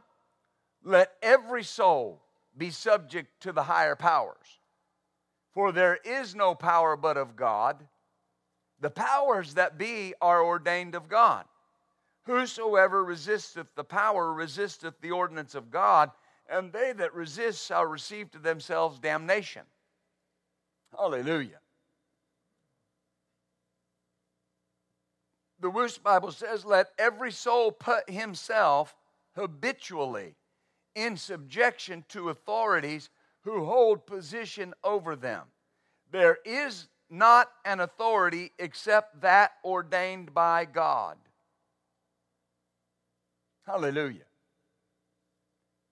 Let 0.83 1.13
every 1.21 1.63
soul 1.63 2.21
be 2.57 2.71
subject 2.71 3.41
to 3.41 3.51
the 3.51 3.63
higher 3.63 3.95
powers, 3.95 4.59
for 5.53 5.71
there 5.71 6.00
is 6.03 6.36
no 6.36 6.55
power 6.55 6.95
but 6.95 7.17
of 7.17 7.36
God. 7.36 7.86
The 8.79 8.89
powers 8.89 9.55
that 9.55 9.77
be 9.77 10.13
are 10.21 10.43
ordained 10.43 10.95
of 10.95 11.09
God. 11.09 11.45
Whosoever 12.24 13.03
resisteth 13.03 13.74
the 13.75 13.83
power 13.83 14.33
resisteth 14.33 15.00
the 15.01 15.12
ordinance 15.12 15.55
of 15.55 15.71
God, 15.71 16.12
and 16.50 16.71
they 16.71 16.93
that 16.93 17.13
resist 17.13 17.65
shall 17.65 17.86
receive 17.86 18.31
to 18.31 18.39
themselves 18.39 19.00
damnation. 19.00 19.63
Hallelujah. 20.95 21.59
The 25.60 25.72
Wuest 25.72 26.04
Bible 26.04 26.32
says, 26.32 26.66
let 26.66 26.88
every 26.98 27.32
soul 27.32 27.72
put 27.72 28.10
himself 28.10 28.96
habitually 29.36 30.36
in 30.96 31.18
subjection 31.18 32.04
to 32.10 32.30
authorities 32.30 33.10
who 33.42 33.66
hold 33.66 34.06
position 34.06 34.74
over 34.84 35.16
them. 35.16 35.44
There 36.12 36.38
is 36.46 36.88
not 37.10 37.50
an 37.66 37.80
authority 37.80 38.52
except 38.60 39.22
that 39.22 39.52
ordained 39.64 40.34
by 40.34 40.66
God. 40.66 41.18
Hallelujah. 43.66 44.26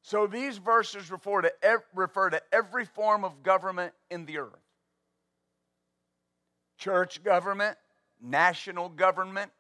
So 0.02 0.28
these 0.28 0.58
verses 0.58 1.10
refer 1.10 1.42
to, 1.42 1.52
refer 1.94 2.30
to 2.30 2.42
every 2.52 2.86
form 2.86 3.24
of 3.24 3.42
government 3.42 3.94
in 4.12 4.26
the 4.26 4.38
earth 4.38 4.66
church 6.78 7.24
government, 7.24 7.78
national 8.25 8.90
government, 8.90 9.51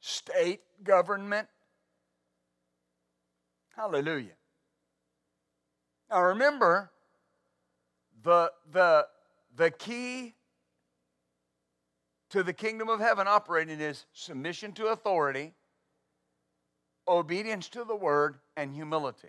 state 0.00 0.60
government. 0.82 1.48
Hallelujah. 3.76 4.36
Now 6.10 6.22
remember, 6.22 6.90
the, 8.22 8.52
the, 8.72 9.06
the 9.56 9.70
key 9.70 10.34
to 12.30 12.42
the 12.42 12.52
kingdom 12.52 12.88
of 12.88 13.00
heaven 13.00 13.26
operating 13.28 13.80
is 13.80 14.06
submission 14.12 14.72
to 14.72 14.86
authority, 14.86 15.52
obedience 17.06 17.68
to 17.70 17.84
the 17.84 17.96
word, 17.96 18.38
and 18.56 18.72
humility. 18.72 19.28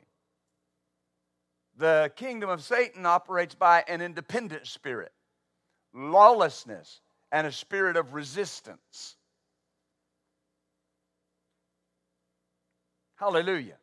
The 1.77 2.11
kingdom 2.15 2.49
of 2.49 2.63
Satan 2.63 3.05
operates 3.05 3.53
by 3.53 3.83
an 3.87 4.01
independent 4.01 4.65
spirit, 4.65 5.11
lawlessness, 5.93 7.01
and 7.35 7.45
a 7.45 7.51
spirit 7.51 7.97
of 7.97 8.13
resistance. 8.13 9.17
Hallelujah. 13.15 13.75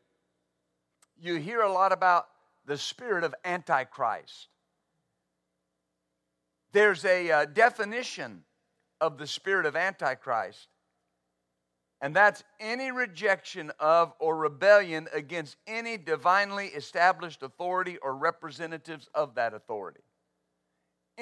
You 1.20 1.34
hear 1.34 1.60
a 1.60 1.70
lot 1.70 1.92
about 1.92 2.28
the 2.64 2.78
spirit 2.78 3.24
of 3.24 3.34
Antichrist. 3.44 4.48
There's 6.72 7.04
a 7.04 7.30
uh, 7.30 7.44
definition 7.44 8.44
of 9.02 9.18
the 9.18 9.26
spirit 9.26 9.66
of 9.66 9.76
Antichrist, 9.76 10.68
and 12.00 12.16
that's 12.16 12.42
any 12.58 12.90
rejection 12.90 13.70
of 13.78 14.14
or 14.18 14.34
rebellion 14.34 15.08
against 15.12 15.58
any 15.66 15.98
divinely 15.98 16.68
established 16.68 17.42
authority 17.42 17.98
or 17.98 18.16
representatives 18.16 19.10
of 19.14 19.34
that 19.34 19.52
authority 19.52 20.00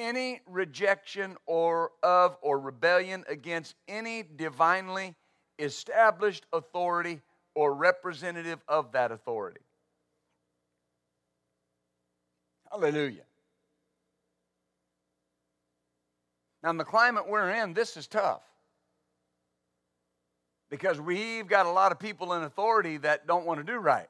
any 0.00 0.40
rejection 0.46 1.36
or 1.46 1.92
of 2.02 2.38
or 2.40 2.58
rebellion 2.58 3.22
against 3.28 3.74
any 3.86 4.24
divinely 4.36 5.14
established 5.58 6.46
authority 6.52 7.20
or 7.54 7.74
representative 7.74 8.58
of 8.66 8.92
that 8.92 9.12
authority. 9.12 9.60
Hallelujah. 12.70 13.24
Now, 16.62 16.70
in 16.70 16.76
the 16.76 16.84
climate 16.84 17.28
we're 17.28 17.50
in, 17.50 17.74
this 17.74 17.96
is 17.96 18.06
tough. 18.06 18.42
Because 20.70 21.00
we've 21.00 21.48
got 21.48 21.66
a 21.66 21.70
lot 21.70 21.90
of 21.90 21.98
people 21.98 22.32
in 22.34 22.44
authority 22.44 22.96
that 22.98 23.26
don't 23.26 23.44
want 23.44 23.58
to 23.58 23.64
do 23.64 23.78
right. 23.78 24.08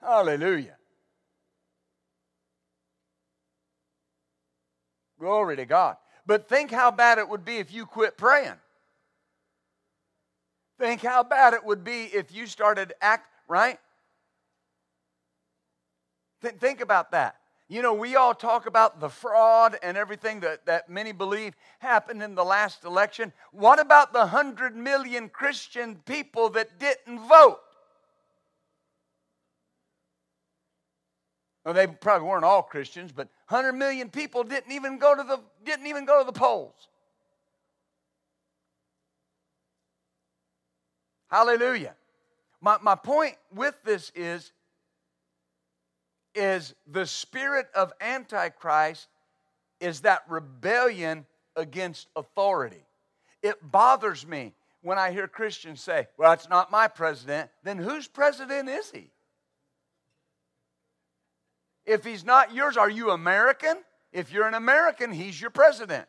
Hallelujah. 0.00 0.75
Glory 5.26 5.56
to 5.56 5.66
God. 5.66 5.96
But 6.24 6.48
think 6.48 6.70
how 6.70 6.92
bad 6.92 7.18
it 7.18 7.28
would 7.28 7.44
be 7.44 7.56
if 7.56 7.72
you 7.72 7.84
quit 7.84 8.16
praying. 8.16 8.54
Think 10.78 11.02
how 11.02 11.24
bad 11.24 11.52
it 11.52 11.64
would 11.64 11.82
be 11.82 12.04
if 12.04 12.32
you 12.32 12.46
started 12.46 12.92
act 13.00 13.26
right. 13.48 13.80
Th- 16.42 16.54
think 16.54 16.80
about 16.80 17.10
that. 17.10 17.38
You 17.66 17.82
know, 17.82 17.92
we 17.92 18.14
all 18.14 18.34
talk 18.34 18.66
about 18.66 19.00
the 19.00 19.08
fraud 19.08 19.76
and 19.82 19.96
everything 19.96 20.38
that, 20.40 20.64
that 20.66 20.88
many 20.88 21.10
believe 21.10 21.56
happened 21.80 22.22
in 22.22 22.36
the 22.36 22.44
last 22.44 22.84
election. 22.84 23.32
What 23.50 23.80
about 23.80 24.12
the 24.12 24.26
hundred 24.26 24.76
million 24.76 25.28
Christian 25.28 25.96
people 26.06 26.50
that 26.50 26.78
didn't 26.78 27.18
vote? 27.26 27.58
They 31.72 31.86
probably 31.88 32.28
weren't 32.28 32.44
all 32.44 32.62
Christians, 32.62 33.10
but 33.10 33.28
100 33.48 33.72
million 33.72 34.08
people 34.08 34.44
didn't 34.44 34.70
even 34.70 34.98
go 34.98 35.16
to 35.16 35.22
the, 35.22 35.40
didn't 35.64 35.86
even 35.86 36.04
go 36.04 36.20
to 36.20 36.26
the 36.26 36.38
polls. 36.38 36.88
Hallelujah. 41.28 41.94
My, 42.60 42.78
my 42.80 42.94
point 42.94 43.34
with 43.52 43.74
this 43.84 44.12
is, 44.14 44.52
is 46.36 46.74
the 46.86 47.04
spirit 47.04 47.66
of 47.74 47.92
Antichrist 48.00 49.08
is 49.80 50.02
that 50.02 50.22
rebellion 50.28 51.26
against 51.56 52.06
authority. 52.14 52.84
It 53.42 53.56
bothers 53.70 54.24
me 54.26 54.54
when 54.82 54.98
I 54.98 55.10
hear 55.10 55.26
Christians 55.26 55.80
say, 55.80 56.06
Well, 56.16 56.32
it's 56.32 56.48
not 56.48 56.70
my 56.70 56.86
president. 56.86 57.50
Then 57.64 57.78
whose 57.78 58.06
president 58.06 58.68
is 58.68 58.90
he? 58.90 59.10
If 61.86 62.04
he's 62.04 62.24
not 62.24 62.52
yours, 62.52 62.76
are 62.76 62.90
you 62.90 63.10
American? 63.10 63.76
If 64.12 64.32
you're 64.32 64.48
an 64.48 64.54
American, 64.54 65.12
he's 65.12 65.40
your 65.40 65.50
president. 65.50 66.06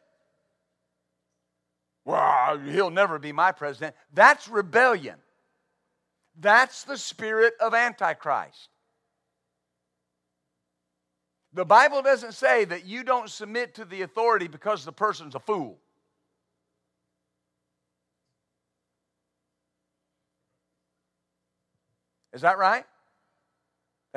Well, 2.03 2.59
he'll 2.59 2.89
never 2.89 3.19
be 3.19 3.31
my 3.31 3.51
president. 3.51 3.95
That's 4.13 4.47
rebellion. 4.47 5.15
That's 6.39 6.83
the 6.83 6.97
spirit 6.97 7.53
of 7.59 7.73
Antichrist. 7.73 8.69
The 11.53 11.65
Bible 11.65 12.01
doesn't 12.01 12.33
say 12.33 12.65
that 12.65 12.85
you 12.85 13.03
don't 13.03 13.29
submit 13.29 13.75
to 13.75 13.85
the 13.85 14.03
authority 14.03 14.47
because 14.47 14.85
the 14.85 14.91
person's 14.91 15.35
a 15.35 15.39
fool. 15.39 15.77
Is 22.33 22.41
that 22.41 22.57
right? 22.57 22.85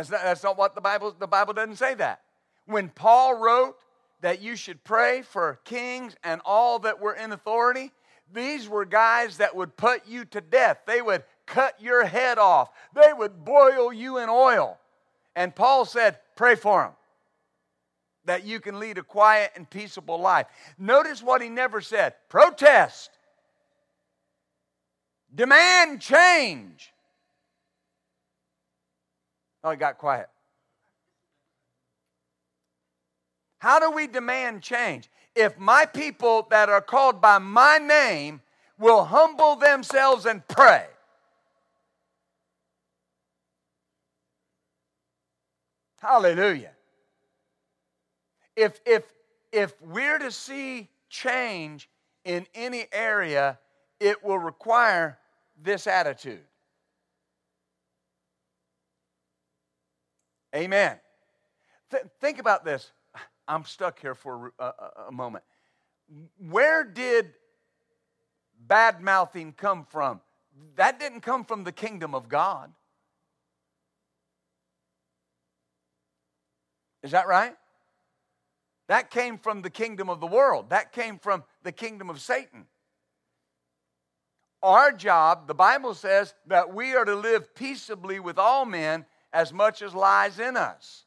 That's 0.01 0.11
not, 0.11 0.23
that's 0.23 0.43
not 0.43 0.57
what 0.57 0.75
the 0.75 0.81
Bible, 0.81 1.15
the 1.19 1.27
Bible 1.27 1.53
doesn't 1.53 1.77
say 1.77 1.93
that. 1.97 2.23
When 2.65 2.89
Paul 2.89 3.35
wrote 3.35 3.77
that 4.23 4.41
you 4.41 4.57
should 4.57 4.83
pray 4.83 5.21
for 5.21 5.61
kings 5.65 6.17
and 6.25 6.41
all 6.47 6.79
that 6.79 7.01
were 7.01 7.13
in 7.13 7.33
authority, 7.33 7.93
these 8.33 8.67
were 8.67 8.87
guys 8.87 9.37
that 9.37 9.55
would 9.55 9.77
put 9.77 10.09
you 10.09 10.25
to 10.27 10.41
death. 10.41 10.79
They 10.87 11.03
would 11.03 11.25
cut 11.45 11.75
your 11.83 12.07
head 12.07 12.39
off, 12.39 12.71
they 12.95 13.13
would 13.13 13.45
boil 13.45 13.93
you 13.93 14.17
in 14.17 14.31
oil. 14.31 14.79
And 15.37 15.55
Paul 15.55 15.85
said, 15.85 16.19
Pray 16.35 16.55
for 16.55 16.83
them 16.83 16.93
that 18.25 18.47
you 18.47 18.59
can 18.59 18.79
lead 18.79 18.97
a 18.97 19.03
quiet 19.03 19.51
and 19.55 19.69
peaceable 19.69 20.19
life. 20.19 20.47
Notice 20.79 21.23
what 21.23 21.43
he 21.43 21.51
never 21.51 21.83
said 21.83 22.15
protest, 22.31 23.11
demand 25.35 26.01
change. 26.01 26.91
Oh, 29.63 29.71
he 29.71 29.77
got 29.77 29.99
quiet. 29.99 30.29
How 33.59 33.79
do 33.79 33.91
we 33.91 34.07
demand 34.07 34.63
change? 34.63 35.11
If 35.35 35.59
my 35.59 35.85
people 35.85 36.47
that 36.51 36.69
are 36.69 36.81
called 36.81 37.21
by 37.21 37.39
my 37.39 37.79
name 37.79 38.41
will 38.79 39.05
humble 39.05 39.57
themselves 39.57 40.25
and 40.25 40.47
pray. 40.49 40.87
Hallelujah. 46.01 46.73
If, 48.57 48.81
if, 48.87 49.05
if 49.53 49.75
we're 49.83 50.19
to 50.19 50.31
see 50.31 50.89
change 51.11 51.91
in 52.25 52.47
any 52.55 52.87
area, 52.93 53.59
it 54.01 54.25
will 54.25 54.39
require 54.39 55.19
this 55.63 55.87
attitude. 55.87 56.41
Amen. 60.55 60.99
Th- 61.91 62.05
think 62.21 62.39
about 62.39 62.65
this. 62.65 62.91
I'm 63.47 63.65
stuck 63.65 64.01
here 64.01 64.15
for 64.15 64.53
a, 64.59 64.65
a, 64.65 64.91
a 65.09 65.13
moment. 65.13 65.45
Where 66.39 66.85
did 66.85 67.33
bad 68.67 69.01
mouthing 69.01 69.53
come 69.53 69.85
from? 69.85 70.21
That 70.77 70.99
didn't 70.99 71.21
come 71.21 71.45
from 71.45 71.65
the 71.65 71.73
kingdom 71.73 72.15
of 72.15 72.29
God. 72.29 72.73
Is 77.03 77.13
that 77.13 77.29
right? 77.29 77.55
That 78.89 79.11
came 79.11 79.39
from 79.39 79.63
the 79.63 79.71
kingdom 79.71 80.11
of 80.11 80.21
the 80.21 80.27
world. 80.27 80.71
That 80.71 80.93
came 80.93 81.19
from 81.19 81.45
the 81.63 81.73
kingdom 81.73 82.11
of 82.11 82.21
Satan. 82.21 82.67
Our 84.63 84.93
job, 84.93 85.47
the 85.47 85.55
Bible 85.55 85.95
says 85.95 86.35
that 86.47 86.75
we 86.75 86.95
are 86.95 87.05
to 87.05 87.15
live 87.15 87.55
peaceably 87.55 88.21
with 88.21 88.39
all 88.39 88.67
men 88.67 89.07
as 89.33 89.53
much 89.53 89.83
as 89.83 89.95
lies 89.95 90.39
in 90.39 90.57
us. 90.57 91.05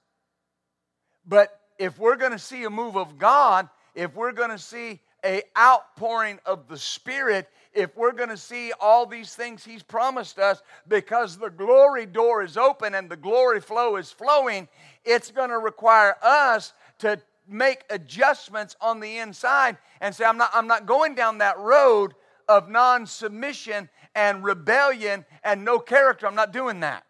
But 1.26 1.60
if 1.78 1.98
we're 1.98 2.16
going 2.16 2.32
to 2.32 2.40
see 2.40 2.64
a 2.64 2.70
move 2.70 2.96
of 2.96 3.18
God, 3.18 3.70
if 3.96 4.16
we're 4.16 4.32
going 4.32 4.50
to 4.50 4.58
see 4.58 5.00
a 5.26 5.42
outpouring 5.58 6.40
of 6.46 6.68
the 6.68 6.78
Spirit, 6.78 7.50
if 7.74 7.96
we're 7.96 8.12
going 8.12 8.30
to 8.30 8.38
see 8.38 8.72
all 8.80 9.06
these 9.06 9.36
things 9.36 9.64
He's 9.64 9.84
promised 9.84 10.38
us, 10.38 10.62
because 10.88 11.38
the 11.38 11.50
glory 11.50 12.06
door 12.06 12.44
is 12.44 12.58
open 12.58 12.94
and 12.96 13.10
the 13.10 13.16
glory 13.16 13.62
flow 13.62 13.96
is 13.96 14.12
flowing, 14.12 14.68
it's 15.06 15.32
going 15.32 15.50
to 15.50 15.60
require 15.60 16.16
us 16.22 16.74
to 17.00 17.20
make 17.48 17.84
adjustments 17.90 18.76
on 18.80 19.00
the 19.00 19.18
inside 19.18 19.78
and 20.02 20.14
say, 20.14 20.26
I'm 20.26 20.38
not, 20.38 20.52
I'm 20.54 20.68
not 20.68 20.86
going 20.86 21.16
down 21.16 21.40
that 21.40 21.58
road 21.60 22.14
of 22.48 22.70
non 22.70 23.06
submission 23.06 23.90
and 24.16 24.44
rebellion 24.44 25.26
and 25.44 25.66
no 25.66 25.80
character. 25.80 26.28
I'm 26.28 26.36
not 26.36 26.54
doing 26.54 26.82
that 26.82 27.06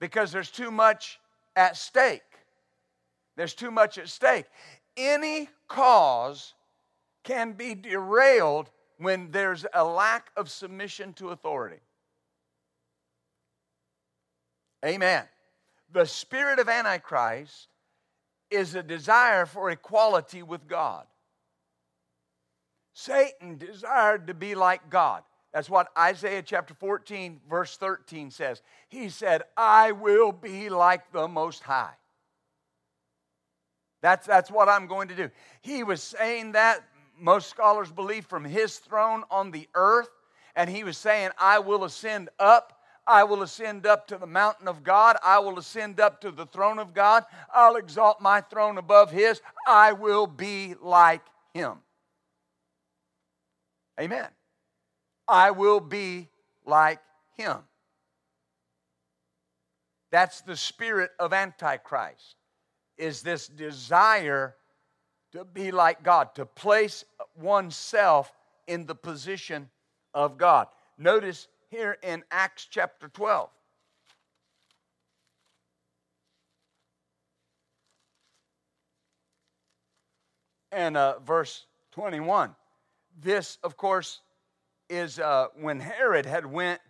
because 0.00 0.32
there's 0.32 0.50
too 0.50 0.70
much 0.70 1.20
at 1.54 1.76
stake. 1.76 2.22
There's 3.36 3.54
too 3.54 3.70
much 3.70 3.98
at 3.98 4.08
stake. 4.08 4.46
Any 4.96 5.48
cause 5.68 6.54
can 7.22 7.52
be 7.52 7.74
derailed 7.74 8.70
when 8.98 9.30
there's 9.30 9.64
a 9.72 9.84
lack 9.84 10.30
of 10.36 10.50
submission 10.50 11.12
to 11.14 11.30
authority. 11.30 11.80
Amen. 14.84 15.24
The 15.92 16.06
spirit 16.06 16.58
of 16.58 16.68
Antichrist 16.68 17.68
is 18.50 18.74
a 18.74 18.82
desire 18.82 19.46
for 19.46 19.70
equality 19.70 20.42
with 20.42 20.66
God. 20.66 21.06
Satan 22.94 23.56
desired 23.58 24.26
to 24.26 24.34
be 24.34 24.54
like 24.54 24.90
God. 24.90 25.22
That's 25.52 25.68
what 25.68 25.88
Isaiah 25.98 26.42
chapter 26.42 26.74
14, 26.74 27.40
verse 27.48 27.76
13 27.76 28.30
says. 28.30 28.62
He 28.88 29.08
said, 29.08 29.42
I 29.56 29.92
will 29.92 30.32
be 30.32 30.68
like 30.68 31.12
the 31.12 31.26
Most 31.26 31.62
High. 31.62 31.94
That's, 34.00 34.26
that's 34.26 34.50
what 34.50 34.68
I'm 34.68 34.86
going 34.86 35.08
to 35.08 35.14
do. 35.14 35.30
He 35.60 35.82
was 35.82 36.02
saying 36.02 36.52
that, 36.52 36.84
most 37.18 37.50
scholars 37.50 37.90
believe, 37.90 38.26
from 38.26 38.44
his 38.44 38.78
throne 38.78 39.24
on 39.30 39.50
the 39.50 39.68
earth. 39.74 40.08
And 40.56 40.70
he 40.70 40.84
was 40.84 40.96
saying, 40.96 41.30
I 41.38 41.58
will 41.58 41.84
ascend 41.84 42.30
up. 42.38 42.80
I 43.06 43.24
will 43.24 43.42
ascend 43.42 43.86
up 43.86 44.06
to 44.08 44.18
the 44.18 44.26
mountain 44.26 44.68
of 44.68 44.84
God. 44.84 45.16
I 45.24 45.38
will 45.40 45.58
ascend 45.58 46.00
up 46.00 46.20
to 46.20 46.30
the 46.30 46.46
throne 46.46 46.78
of 46.78 46.94
God. 46.94 47.24
I'll 47.52 47.76
exalt 47.76 48.20
my 48.20 48.40
throne 48.40 48.78
above 48.78 49.10
his. 49.10 49.40
I 49.66 49.92
will 49.92 50.26
be 50.26 50.74
like 50.80 51.22
him. 51.52 51.78
Amen. 54.00 54.28
I 55.30 55.52
will 55.52 55.78
be 55.78 56.28
like 56.66 56.98
him. 57.36 57.58
That's 60.10 60.40
the 60.40 60.56
spirit 60.56 61.12
of 61.20 61.32
Antichrist 61.32 62.34
is 62.98 63.22
this 63.22 63.46
desire 63.46 64.56
to 65.32 65.44
be 65.44 65.70
like 65.70 66.02
God, 66.02 66.34
to 66.34 66.44
place 66.44 67.04
oneself 67.36 68.32
in 68.66 68.86
the 68.86 68.94
position 68.94 69.70
of 70.12 70.36
God. 70.36 70.66
Notice 70.98 71.46
here 71.68 71.96
in 72.02 72.24
Acts 72.32 72.66
chapter 72.68 73.08
12. 73.08 73.48
And 80.72 80.96
uh, 80.96 81.20
verse 81.20 81.66
21. 81.92 82.54
This, 83.20 83.58
of 83.62 83.76
course, 83.76 84.20
is 84.90 85.18
uh, 85.18 85.46
when 85.58 85.80
Herod 85.80 86.26
had 86.26 86.44
went 86.44 86.80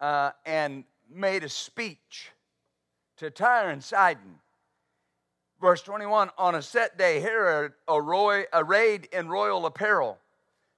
uh, 0.00 0.32
and 0.44 0.84
made 1.10 1.44
a 1.44 1.48
speech 1.48 2.30
to 3.16 3.30
Tyre 3.30 3.70
and 3.70 3.82
Sidon 3.82 4.40
Verse 5.60 5.82
21 5.82 6.30
On 6.36 6.54
a 6.54 6.62
set 6.62 6.98
day, 6.98 7.20
Herod, 7.20 7.72
arrayed 7.88 9.08
in 9.12 9.28
royal 9.28 9.66
apparel, 9.66 10.18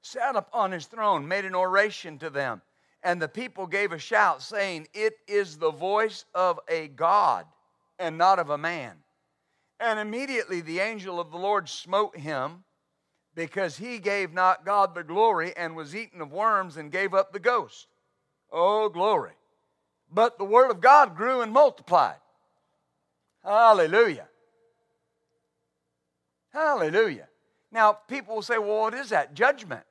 sat 0.02 0.37
upon 0.37 0.72
his 0.72 0.87
throne, 0.87 1.26
made 1.26 1.44
an 1.44 1.54
oration 1.54 2.18
to 2.18 2.31
them. 2.31 2.62
And 3.02 3.20
the 3.22 3.28
people 3.28 3.66
gave 3.66 3.92
a 3.92 3.98
shout, 3.98 4.42
saying, 4.42 4.88
It 4.92 5.14
is 5.26 5.57
the 5.57 5.70
voice 5.70 6.24
of 6.35 6.59
a 6.68 6.88
God 6.88 7.46
and 7.98 8.18
not 8.18 8.38
of 8.38 8.50
a 8.50 8.59
man. 8.59 8.96
And 9.81 9.98
immediately 9.98 10.61
the 10.61 10.81
angel 10.81 11.20
of 11.20 11.31
the 11.31 11.38
Lord 11.38 11.68
smote 11.68 12.16
him 12.16 12.64
because 13.38 13.77
he 13.77 14.01
gave 14.01 14.35
not 14.35 14.64
God 14.64 14.96
the 14.96 15.05
glory 15.05 15.57
and 15.57 15.77
was 15.77 15.94
eaten 15.94 16.20
of 16.20 16.33
worms 16.33 16.77
and 16.77 16.90
gave 16.90 17.14
up 17.14 17.33
the 17.33 17.38
ghost. 17.38 17.87
Oh, 18.51 18.88
glory. 18.88 19.31
But 20.12 20.38
the 20.38 20.44
word 20.44 20.72
of 20.72 20.81
God 20.81 21.16
grew 21.16 21.40
and 21.40 21.53
multiplied. 21.53 22.16
Hallelujah. 23.44 24.27
Hallelujah. 26.53 27.29
Now, 27.70 27.92
people 27.92 28.35
will 28.35 28.42
say, 28.42 28.59
well, 28.59 28.81
what 28.81 28.94
is 28.94 29.11
that? 29.11 29.35
Judgment. 29.35 29.85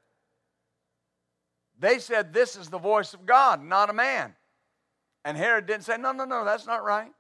They 1.80 2.00
said, 2.00 2.34
this 2.34 2.58
is 2.58 2.68
the 2.68 2.80
voice 2.80 3.14
of 3.14 3.26
God, 3.26 3.64
not 3.64 3.90
a 3.90 3.94
man. 3.94 4.36
And 5.24 5.38
Herod 5.38 5.68
didn't 5.68 5.86
say, 5.86 5.96
no, 5.98 6.12
no, 6.12 6.26
no, 6.26 6.44
that's 6.44 6.68
not 6.68 6.84
right. 6.84 7.14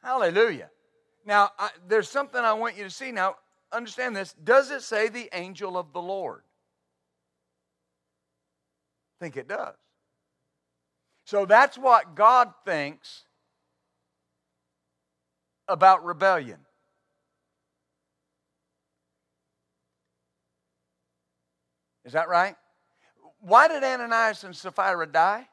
Hallelujah. 0.00 0.70
Now, 1.24 1.50
I, 1.58 1.70
there's 1.88 2.08
something 2.08 2.40
I 2.40 2.52
want 2.52 2.76
you 2.76 2.84
to 2.84 2.90
see. 2.90 3.10
Now, 3.10 3.34
understand 3.76 4.16
this. 4.16 4.34
Does 4.42 4.70
it 4.70 4.82
say 4.82 5.08
the 5.08 5.28
angel 5.32 5.76
of 5.76 5.92
the 5.92 6.00
Lord? 6.00 6.42
I 9.20 9.24
think 9.24 9.36
it 9.36 9.48
does. 9.48 9.74
So 11.24 11.46
that's 11.46 11.76
what 11.76 12.14
God 12.14 12.52
thinks 12.64 13.24
about 15.68 16.04
rebellion. 16.04 16.58
Is 22.04 22.12
that 22.12 22.28
right? 22.28 22.54
Why 23.40 23.66
did 23.66 23.82
Ananias 23.82 24.44
and 24.44 24.54
Sapphira 24.54 25.06
die? 25.06 25.48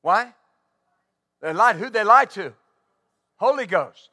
Why? 0.00 0.32
They 1.42 1.52
lied. 1.52 1.76
Who'd 1.76 1.92
they 1.92 2.04
lied 2.04 2.30
to? 2.30 2.54
Holy 3.36 3.66
Ghost. 3.66 4.10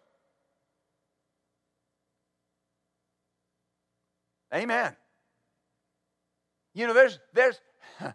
Amen. 4.53 4.95
You 6.73 6.87
know, 6.87 6.93
there's 6.93 7.19
there's 7.33 7.59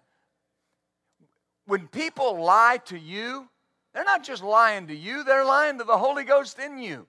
when 1.66 1.88
people 1.88 2.42
lie 2.42 2.78
to 2.86 2.98
you, 2.98 3.48
they're 3.94 4.04
not 4.04 4.22
just 4.22 4.42
lying 4.42 4.86
to 4.88 4.94
you, 4.94 5.24
they're 5.24 5.44
lying 5.44 5.78
to 5.78 5.84
the 5.84 5.98
Holy 5.98 6.24
Ghost 6.24 6.58
in 6.58 6.78
you. 6.78 7.06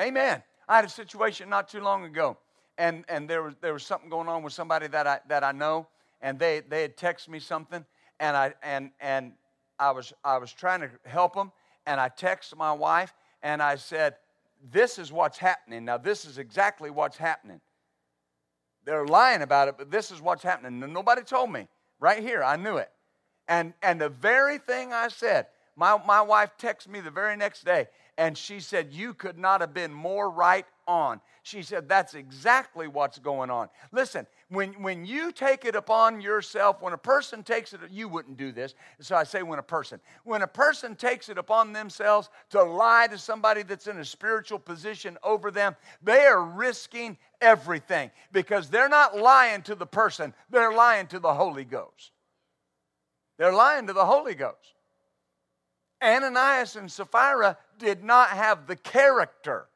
Amen. 0.00 0.42
I 0.68 0.76
had 0.76 0.84
a 0.84 0.88
situation 0.88 1.48
not 1.48 1.68
too 1.68 1.80
long 1.80 2.04
ago, 2.04 2.36
and, 2.76 3.04
and 3.08 3.28
there, 3.28 3.42
was, 3.42 3.54
there 3.60 3.72
was 3.72 3.84
something 3.84 4.08
going 4.08 4.28
on 4.28 4.42
with 4.42 4.52
somebody 4.52 4.86
that 4.88 5.06
I, 5.06 5.18
that 5.28 5.42
I 5.42 5.52
know, 5.52 5.88
and 6.20 6.38
they, 6.38 6.60
they 6.60 6.82
had 6.82 6.96
texted 6.96 7.28
me 7.28 7.40
something, 7.40 7.84
and 8.20 8.36
I, 8.36 8.54
and, 8.62 8.90
and 9.00 9.32
I, 9.78 9.90
was, 9.90 10.12
I 10.22 10.38
was 10.38 10.52
trying 10.52 10.80
to 10.80 10.90
help 11.04 11.34
them, 11.34 11.50
and 11.86 12.00
I 12.00 12.10
texted 12.10 12.56
my 12.56 12.72
wife, 12.72 13.12
and 13.42 13.62
I 13.62 13.76
said, 13.76 14.16
This 14.70 14.98
is 14.98 15.12
what's 15.12 15.38
happening. 15.38 15.84
Now, 15.84 15.98
this 15.98 16.24
is 16.24 16.38
exactly 16.38 16.90
what's 16.90 17.16
happening. 17.16 17.60
They're 18.84 19.06
lying 19.06 19.42
about 19.42 19.68
it, 19.68 19.76
but 19.76 19.90
this 19.90 20.10
is 20.10 20.20
what's 20.20 20.42
happening. 20.42 20.80
Nobody 20.92 21.22
told 21.22 21.52
me. 21.52 21.68
Right 22.00 22.22
here, 22.22 22.42
I 22.42 22.56
knew 22.56 22.76
it. 22.76 22.90
And, 23.48 23.74
and 23.82 24.00
the 24.00 24.08
very 24.08 24.58
thing 24.58 24.92
I 24.92 25.08
said, 25.08 25.46
my, 25.76 26.00
my 26.06 26.20
wife 26.20 26.50
texted 26.58 26.88
me 26.88 27.00
the 27.00 27.10
very 27.10 27.36
next 27.36 27.64
day, 27.64 27.88
and 28.16 28.36
she 28.36 28.60
said, 28.60 28.92
You 28.92 29.14
could 29.14 29.38
not 29.38 29.60
have 29.60 29.72
been 29.72 29.92
more 29.92 30.30
right 30.30 30.66
on. 30.88 31.20
She 31.44 31.62
said, 31.62 31.88
That's 31.88 32.14
exactly 32.14 32.88
what's 32.88 33.18
going 33.18 33.50
on. 33.50 33.68
Listen, 33.92 34.26
when, 34.48 34.72
when 34.82 35.04
you 35.04 35.30
take 35.30 35.64
it 35.64 35.76
upon 35.76 36.20
yourself, 36.20 36.82
when 36.82 36.94
a 36.94 36.98
person 36.98 37.44
takes 37.44 37.72
it, 37.72 37.80
you 37.90 38.08
wouldn't 38.08 38.38
do 38.38 38.50
this. 38.50 38.74
So 39.00 39.14
I 39.14 39.24
say, 39.24 39.42
when 39.42 39.58
a 39.58 39.62
person, 39.62 40.00
when 40.24 40.42
a 40.42 40.46
person 40.46 40.96
takes 40.96 41.28
it 41.28 41.38
upon 41.38 41.72
themselves 41.72 42.30
to 42.50 42.62
lie 42.62 43.06
to 43.08 43.18
somebody 43.18 43.62
that's 43.62 43.86
in 43.86 43.98
a 43.98 44.04
spiritual 44.04 44.58
position 44.58 45.18
over 45.22 45.50
them, 45.50 45.76
they 46.02 46.26
are 46.26 46.42
risking 46.42 47.18
everything 47.40 48.10
because 48.32 48.68
they're 48.70 48.88
not 48.88 49.16
lying 49.16 49.62
to 49.62 49.74
the 49.74 49.86
person, 49.86 50.34
they're 50.50 50.72
lying 50.72 51.06
to 51.08 51.20
the 51.20 51.34
Holy 51.34 51.64
Ghost. 51.64 52.10
They're 53.38 53.52
lying 53.52 53.86
to 53.86 53.92
the 53.92 54.06
Holy 54.06 54.34
Ghost. 54.34 54.74
Ananias 56.02 56.76
and 56.76 56.90
Sapphira 56.90 57.58
did 57.78 58.02
not 58.02 58.30
have 58.30 58.66
the 58.66 58.76
character 58.76 59.66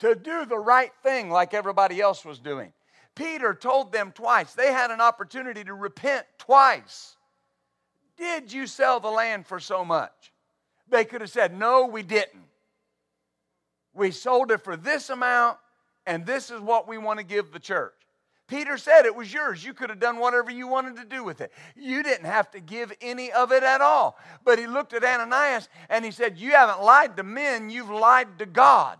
to 0.00 0.14
do 0.14 0.44
the 0.44 0.58
right 0.58 0.92
thing 1.02 1.30
like 1.30 1.54
everybody 1.54 2.00
else 2.00 2.24
was 2.24 2.38
doing. 2.38 2.72
Peter 3.14 3.54
told 3.54 3.92
them 3.92 4.12
twice. 4.12 4.54
They 4.54 4.72
had 4.72 4.90
an 4.90 5.00
opportunity 5.00 5.62
to 5.64 5.74
repent 5.74 6.26
twice. 6.38 7.16
Did 8.16 8.52
you 8.52 8.66
sell 8.66 9.00
the 9.00 9.10
land 9.10 9.46
for 9.46 9.60
so 9.60 9.84
much? 9.84 10.32
They 10.88 11.04
could 11.04 11.20
have 11.20 11.30
said, 11.30 11.56
No, 11.56 11.86
we 11.86 12.02
didn't. 12.02 12.44
We 13.94 14.10
sold 14.10 14.50
it 14.50 14.62
for 14.62 14.76
this 14.76 15.10
amount, 15.10 15.58
and 16.06 16.24
this 16.24 16.50
is 16.50 16.60
what 16.60 16.86
we 16.88 16.98
want 16.98 17.18
to 17.18 17.24
give 17.24 17.52
the 17.52 17.58
church. 17.58 17.94
Peter 18.46 18.76
said 18.78 19.04
it 19.04 19.14
was 19.14 19.32
yours. 19.32 19.64
You 19.64 19.72
could 19.72 19.90
have 19.90 20.00
done 20.00 20.18
whatever 20.18 20.50
you 20.50 20.66
wanted 20.66 20.96
to 20.96 21.04
do 21.04 21.22
with 21.22 21.40
it. 21.40 21.52
You 21.76 22.02
didn't 22.02 22.26
have 22.26 22.50
to 22.50 22.60
give 22.60 22.92
any 23.00 23.30
of 23.30 23.52
it 23.52 23.62
at 23.62 23.80
all. 23.80 24.18
But 24.44 24.58
he 24.58 24.66
looked 24.66 24.92
at 24.92 25.04
Ananias 25.04 25.68
and 25.88 26.04
he 26.04 26.10
said, 26.10 26.36
You 26.36 26.50
haven't 26.50 26.82
lied 26.82 27.16
to 27.16 27.22
men, 27.22 27.70
you've 27.70 27.90
lied 27.90 28.38
to 28.40 28.46
God. 28.46 28.98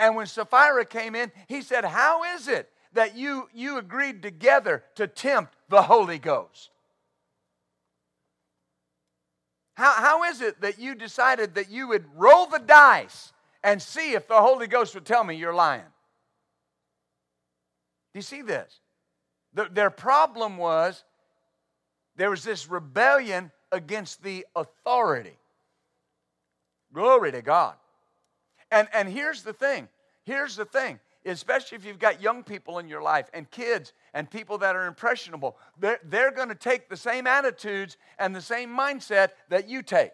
And 0.00 0.16
when 0.16 0.26
Sapphira 0.26 0.86
came 0.86 1.14
in, 1.14 1.30
he 1.46 1.60
said, 1.60 1.84
How 1.84 2.24
is 2.34 2.48
it 2.48 2.70
that 2.94 3.16
you, 3.16 3.48
you 3.52 3.76
agreed 3.76 4.22
together 4.22 4.82
to 4.94 5.06
tempt 5.06 5.54
the 5.68 5.82
Holy 5.82 6.18
Ghost? 6.18 6.70
How, 9.74 9.92
how 9.92 10.24
is 10.24 10.40
it 10.40 10.62
that 10.62 10.78
you 10.78 10.94
decided 10.94 11.54
that 11.54 11.70
you 11.70 11.86
would 11.88 12.06
roll 12.16 12.46
the 12.46 12.58
dice 12.58 13.34
and 13.62 13.80
see 13.80 14.14
if 14.14 14.26
the 14.26 14.40
Holy 14.40 14.66
Ghost 14.66 14.94
would 14.94 15.04
tell 15.04 15.22
me 15.22 15.36
you're 15.36 15.54
lying? 15.54 15.82
Do 18.14 18.18
you 18.18 18.22
see 18.22 18.40
this? 18.40 18.80
The, 19.52 19.68
their 19.70 19.90
problem 19.90 20.56
was 20.56 21.04
there 22.16 22.30
was 22.30 22.42
this 22.42 22.70
rebellion 22.70 23.50
against 23.70 24.22
the 24.22 24.46
authority. 24.56 25.36
Glory 26.94 27.32
to 27.32 27.42
God. 27.42 27.74
And, 28.70 28.88
and 28.92 29.08
here's 29.08 29.42
the 29.42 29.52
thing 29.52 29.88
here's 30.24 30.54
the 30.54 30.64
thing, 30.64 31.00
especially 31.24 31.76
if 31.76 31.84
you've 31.84 31.98
got 31.98 32.22
young 32.22 32.44
people 32.44 32.78
in 32.78 32.88
your 32.88 33.02
life 33.02 33.28
and 33.34 33.50
kids 33.50 33.92
and 34.14 34.30
people 34.30 34.58
that 34.58 34.76
are 34.76 34.86
impressionable, 34.86 35.56
they're, 35.78 35.98
they're 36.04 36.30
going 36.30 36.48
to 36.48 36.54
take 36.54 36.88
the 36.88 36.96
same 36.96 37.26
attitudes 37.26 37.96
and 38.18 38.34
the 38.34 38.40
same 38.40 38.70
mindset 38.70 39.30
that 39.48 39.68
you 39.68 39.82
take. 39.82 40.12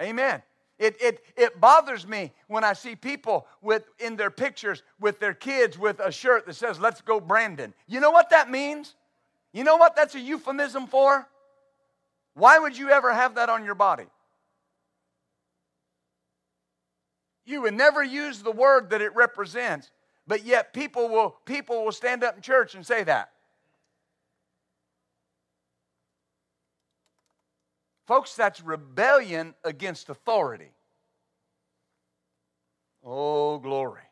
Amen. 0.00 0.42
It, 0.78 0.96
it, 1.00 1.24
it 1.36 1.58
bothers 1.58 2.06
me 2.06 2.32
when 2.48 2.62
I 2.62 2.74
see 2.74 2.96
people 2.96 3.46
with, 3.62 3.88
in 3.98 4.16
their 4.16 4.30
pictures 4.30 4.82
with 5.00 5.18
their 5.18 5.32
kids 5.32 5.78
with 5.78 6.00
a 6.00 6.12
shirt 6.12 6.44
that 6.46 6.54
says, 6.54 6.78
Let's 6.78 7.00
go, 7.00 7.18
Brandon. 7.18 7.72
You 7.86 8.00
know 8.00 8.10
what 8.10 8.28
that 8.30 8.50
means? 8.50 8.94
You 9.54 9.64
know 9.64 9.76
what 9.76 9.96
that's 9.96 10.14
a 10.14 10.20
euphemism 10.20 10.86
for? 10.86 11.26
Why 12.34 12.58
would 12.58 12.76
you 12.76 12.90
ever 12.90 13.14
have 13.14 13.36
that 13.36 13.48
on 13.48 13.64
your 13.64 13.74
body? 13.74 14.04
You 17.46 17.62
would 17.62 17.74
never 17.74 18.02
use 18.02 18.42
the 18.42 18.50
word 18.50 18.90
that 18.90 19.00
it 19.00 19.14
represents, 19.14 19.90
but 20.26 20.44
yet 20.44 20.72
people 20.72 21.08
will, 21.08 21.36
people 21.44 21.84
will 21.84 21.92
stand 21.92 22.24
up 22.24 22.34
in 22.36 22.42
church 22.42 22.74
and 22.74 22.84
say 22.84 23.04
that. 23.04 23.30
Folks, 28.06 28.34
that's 28.34 28.60
rebellion 28.60 29.54
against 29.64 30.08
authority. 30.08 30.72
Oh, 33.04 33.58
glory. 33.58 34.02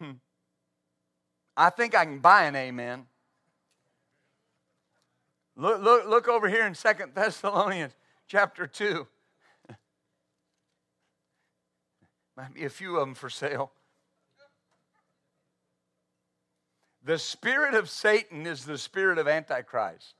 Hmm. 0.00 0.12
I 1.56 1.70
think 1.70 1.96
I 1.96 2.04
can 2.04 2.20
buy 2.20 2.44
an 2.44 2.54
amen. 2.54 3.06
Look, 5.56 5.82
look, 5.82 6.06
look 6.06 6.28
over 6.28 6.48
here 6.48 6.66
in 6.66 6.74
Second 6.74 7.12
Thessalonians 7.14 7.92
chapter 8.28 8.66
2. 8.66 9.06
Be 12.52 12.64
a 12.64 12.70
few 12.70 12.96
of 12.96 13.00
them 13.00 13.14
for 13.14 13.30
sale. 13.30 13.72
The 17.04 17.18
spirit 17.18 17.74
of 17.74 17.90
Satan 17.90 18.46
is 18.46 18.64
the 18.64 18.78
spirit 18.78 19.18
of 19.18 19.26
Antichrist. 19.26 20.14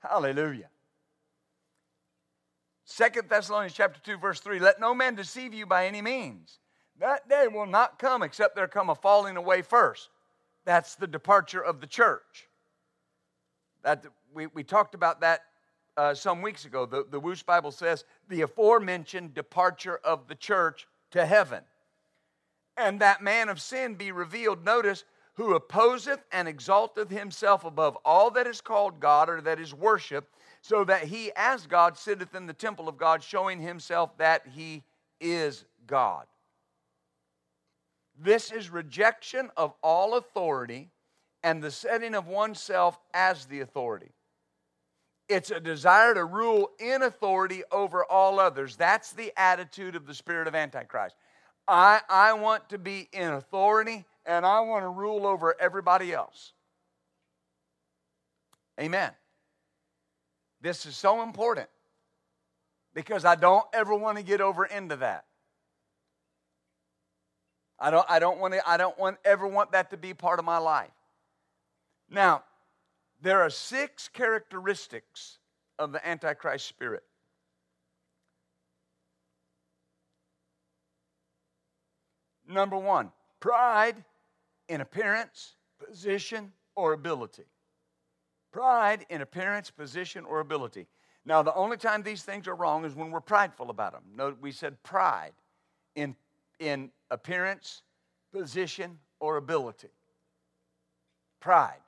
Hallelujah. 0.00 0.68
Second 2.84 3.28
Thessalonians 3.28 3.74
chapter 3.74 4.00
2, 4.00 4.18
verse 4.18 4.40
3 4.40 4.58
Let 4.58 4.80
no 4.80 4.94
man 4.94 5.14
deceive 5.14 5.54
you 5.54 5.66
by 5.66 5.86
any 5.86 6.02
means. 6.02 6.58
That 7.00 7.28
day 7.28 7.48
will 7.48 7.66
not 7.66 7.98
come 7.98 8.22
except 8.22 8.54
there 8.54 8.68
come 8.68 8.88
a 8.88 8.94
falling 8.94 9.36
away 9.36 9.62
first. 9.62 10.10
That's 10.64 10.94
the 10.94 11.06
departure 11.06 11.62
of 11.62 11.80
the 11.80 11.86
church. 11.86 12.48
That 13.82 14.04
we, 14.32 14.46
we 14.46 14.62
talked 14.62 14.94
about 14.94 15.20
that 15.20 15.42
uh, 15.96 16.14
some 16.14 16.42
weeks 16.42 16.64
ago. 16.64 16.86
The, 16.86 17.06
the 17.10 17.20
Wuest 17.20 17.46
Bible 17.46 17.70
says 17.70 18.04
the 18.28 18.42
aforementioned 18.42 19.34
departure 19.34 20.00
of 20.04 20.28
the 20.28 20.34
church 20.34 20.86
to 21.12 21.24
heaven. 21.24 21.62
And 22.76 23.00
that 23.00 23.22
man 23.22 23.48
of 23.48 23.60
sin 23.60 23.94
be 23.94 24.10
revealed, 24.10 24.64
notice, 24.64 25.04
who 25.34 25.54
opposeth 25.54 26.24
and 26.32 26.48
exalteth 26.48 27.10
himself 27.10 27.64
above 27.64 27.96
all 28.04 28.30
that 28.32 28.46
is 28.46 28.60
called 28.60 29.00
God 29.00 29.28
or 29.28 29.40
that 29.40 29.60
is 29.60 29.74
worshiped, 29.74 30.32
so 30.62 30.84
that 30.84 31.04
he 31.04 31.30
as 31.36 31.66
God 31.66 31.98
sitteth 31.98 32.34
in 32.34 32.46
the 32.46 32.52
temple 32.52 32.88
of 32.88 32.96
God, 32.96 33.22
showing 33.22 33.60
himself 33.60 34.16
that 34.18 34.42
he 34.54 34.82
is 35.20 35.64
God. 35.86 36.26
This 38.18 38.52
is 38.52 38.70
rejection 38.70 39.50
of 39.56 39.74
all 39.82 40.16
authority 40.16 40.88
and 41.42 41.62
the 41.62 41.70
setting 41.70 42.14
of 42.14 42.26
oneself 42.26 42.98
as 43.12 43.46
the 43.46 43.60
authority. 43.60 44.13
It's 45.28 45.50
a 45.50 45.60
desire 45.60 46.14
to 46.14 46.24
rule 46.24 46.70
in 46.78 47.02
authority 47.02 47.62
over 47.72 48.04
all 48.04 48.38
others. 48.38 48.76
That's 48.76 49.12
the 49.12 49.32
attitude 49.36 49.96
of 49.96 50.06
the 50.06 50.14
spirit 50.14 50.48
of 50.48 50.54
Antichrist. 50.54 51.16
I, 51.66 52.00
I 52.08 52.34
want 52.34 52.68
to 52.70 52.78
be 52.78 53.08
in 53.12 53.32
authority 53.32 54.04
and 54.26 54.44
I 54.44 54.60
want 54.60 54.84
to 54.84 54.88
rule 54.88 55.26
over 55.26 55.54
everybody 55.58 56.12
else. 56.12 56.52
Amen. 58.78 59.12
This 60.60 60.84
is 60.84 60.96
so 60.96 61.22
important 61.22 61.68
because 62.94 63.24
I 63.24 63.34
don't 63.34 63.64
ever 63.72 63.94
want 63.94 64.18
to 64.18 64.24
get 64.24 64.40
over 64.40 64.64
into 64.64 64.96
that. 64.96 65.24
I 67.78 67.90
don't, 67.90 68.06
I 68.08 68.18
don't 68.18 68.38
want 68.38 68.54
to, 68.54 68.68
I 68.68 68.76
don't 68.76 68.98
want 68.98 69.18
ever 69.24 69.46
want 69.46 69.72
that 69.72 69.90
to 69.90 69.96
be 69.96 70.14
part 70.14 70.38
of 70.38 70.44
my 70.44 70.58
life. 70.58 70.90
Now, 72.08 72.44
there 73.24 73.40
are 73.40 73.48
six 73.48 74.06
characteristics 74.06 75.38
of 75.78 75.92
the 75.92 76.06
Antichrist 76.06 76.66
spirit. 76.66 77.02
Number 82.46 82.76
one, 82.76 83.10
pride 83.40 84.04
in 84.68 84.82
appearance, 84.82 85.56
position, 85.88 86.52
or 86.76 86.92
ability. 86.92 87.44
Pride 88.52 89.06
in 89.08 89.22
appearance, 89.22 89.70
position, 89.70 90.26
or 90.26 90.40
ability. 90.40 90.86
Now, 91.24 91.42
the 91.42 91.54
only 91.54 91.78
time 91.78 92.02
these 92.02 92.24
things 92.24 92.46
are 92.46 92.54
wrong 92.54 92.84
is 92.84 92.94
when 92.94 93.10
we're 93.10 93.20
prideful 93.20 93.70
about 93.70 93.92
them. 93.92 94.02
No, 94.14 94.36
we 94.38 94.52
said 94.52 94.82
pride 94.82 95.32
in, 95.96 96.14
in 96.58 96.90
appearance, 97.10 97.80
position, 98.34 98.98
or 99.18 99.38
ability. 99.38 99.88
Pride. 101.40 101.80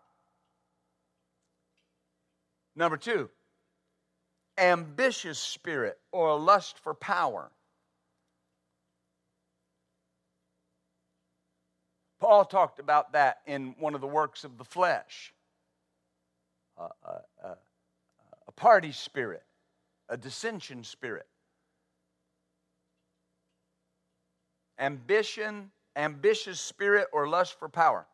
Number 2.77 2.99
two, 2.99 3.31
ambitious 4.59 5.39
spirit 5.39 5.99
or 6.13 6.29
a 6.29 6.37
lust 6.37 6.79
for 6.79 6.95
power. 6.95 7.51
Paul 12.21 12.45
talked 12.45 12.79
about 12.79 13.13
that 13.13 13.39
in 13.47 13.75
one 13.79 13.95
of 13.95 14.01
the 14.01 14.07
works 14.07 14.45
of 14.45 14.59
the 14.59 14.65
flesh. 14.65 15.33
Uh, 16.79 16.89
uh, 17.05 17.19
uh, 17.43 17.55
a 18.49 18.53
party 18.53 18.93
spirit, 18.93 19.43
a 20.09 20.17
dissension 20.17 20.85
spirit. 20.85 21.27
Ambition, 24.79 25.71
ambitious 25.95 26.61
spirit, 26.61 27.09
or 27.13 27.27
lust 27.27 27.59
for 27.59 27.69
power. 27.69 28.07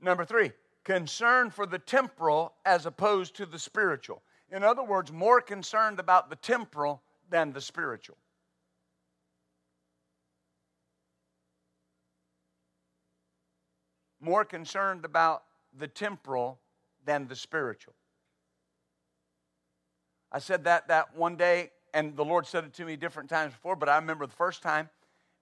Number 0.00 0.24
three, 0.24 0.52
concern 0.86 1.50
for 1.50 1.66
the 1.66 1.80
temporal 1.80 2.54
as 2.64 2.86
opposed 2.86 3.34
to 3.34 3.44
the 3.44 3.58
spiritual. 3.58 4.22
In 4.52 4.62
other 4.62 4.84
words, 4.84 5.10
more 5.10 5.40
concerned 5.40 5.98
about 5.98 6.30
the 6.30 6.36
temporal 6.36 7.02
than 7.28 7.52
the 7.52 7.60
spiritual. 7.60 8.16
More 14.20 14.44
concerned 14.44 15.04
about 15.04 15.42
the 15.76 15.88
temporal 15.88 16.60
than 17.04 17.26
the 17.26 17.34
spiritual. 17.34 17.94
I 20.30 20.38
said 20.38 20.62
that 20.64 20.86
that 20.86 21.16
one 21.16 21.34
day, 21.34 21.72
and 21.94 22.16
the 22.16 22.24
Lord 22.24 22.46
said 22.46 22.62
it 22.62 22.74
to 22.74 22.84
me 22.84 22.94
different 22.94 23.28
times 23.28 23.54
before, 23.54 23.74
but 23.74 23.88
I 23.88 23.96
remember 23.96 24.24
the 24.24 24.32
first 24.32 24.62
time 24.62 24.88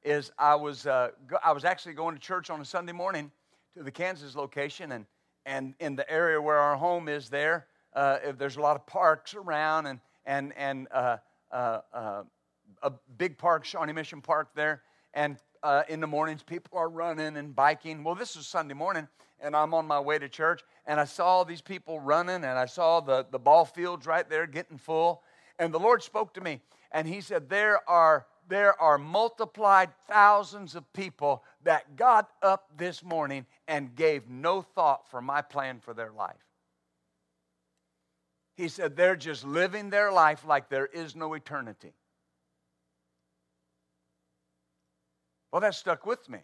is 0.03 0.33
I 0.39 0.55
was 0.55 0.87
uh, 0.87 1.11
I 1.45 1.53
was 1.53 1.67
actually 1.67 1.93
going 1.95 2.15
to 2.15 2.21
church 2.21 2.49
on 2.49 2.63
a 2.63 2.65
Sunday 2.65 2.93
morning 2.93 3.31
to 3.75 3.83
the 3.83 3.91
Kansas 3.91 4.35
location, 4.35 4.93
and 4.93 5.05
and 5.47 5.75
in 5.81 5.97
the 5.97 6.11
area 6.11 6.41
where 6.41 6.59
our 6.59 6.77
home 6.77 7.09
is 7.09 7.29
there, 7.29 7.67
uh, 7.95 8.19
there's 8.39 8.57
a 8.57 8.61
lot 8.61 8.77
of 8.77 8.87
parks 8.87 9.35
around, 9.35 9.87
and 9.87 10.01
and 10.27 10.53
and 10.57 10.89
uh, 10.93 11.17
uh, 11.53 11.81
uh 11.93 12.23
a 12.83 12.93
big 13.17 13.39
park, 13.39 13.65
Shawnee 13.65 13.93
Mission 13.93 14.21
Park 14.21 14.49
there, 14.55 14.83
and 15.15 15.39
uh, 15.63 15.83
in 15.89 16.01
the 16.01 16.07
mornings 16.07 16.43
people 16.43 16.79
are 16.79 16.89
running 16.89 17.37
and 17.37 17.55
biking. 17.55 18.05
Well, 18.05 18.15
this 18.15 18.37
is 18.37 18.47
Sunday 18.47 18.75
morning, 18.75 19.09
and 19.41 19.57
I'm 19.57 19.73
on 19.75 19.87
my 19.87 20.01
way 20.01 20.19
to 20.19 20.29
church, 20.29 20.63
and 20.87 21.01
I 21.01 21.05
saw 21.05 21.45
these 21.45 21.63
people 21.63 22.01
running, 22.01 22.37
and 22.37 22.59
I 22.59 22.67
saw 22.67 23.01
the, 23.01 23.27
the 23.31 23.39
ball 23.39 23.65
fields 23.65 24.07
right 24.07 24.29
there 24.29 24.47
getting 24.47 24.77
full. 24.77 25.23
And 25.59 25.73
the 25.73 25.79
Lord 25.79 26.03
spoke 26.03 26.35
to 26.35 26.41
me, 26.41 26.61
and 26.93 27.09
He 27.09 27.21
said, 27.21 27.49
There 27.49 27.89
are 27.89 28.27
there 28.49 28.79
are 28.81 28.99
multiplied 28.99 29.91
thousands 30.07 30.75
of 30.75 30.91
people 30.93 31.43
that 31.65 31.97
got 31.97 32.31
up 32.43 32.69
this 32.77 33.03
morning 33.03 33.47
and 33.69 33.95
gave 33.95 34.29
no 34.29 34.63
thought 34.63 35.09
for 35.11 35.21
my 35.21 35.43
plan 35.43 35.81
for 35.81 35.95
their 35.95 36.13
life. 36.13 36.37
He 38.57 38.69
said 38.69 38.97
they're 38.97 39.17
just 39.17 39.45
living 39.45 39.91
their 39.91 40.13
life 40.13 40.45
like 40.47 40.69
there 40.69 40.87
is 40.87 41.17
no 41.17 41.35
eternity. 41.35 41.93
Well, 45.51 45.61
that 45.61 45.75
stuck 45.75 46.07
with 46.07 46.29
me. 46.29 46.41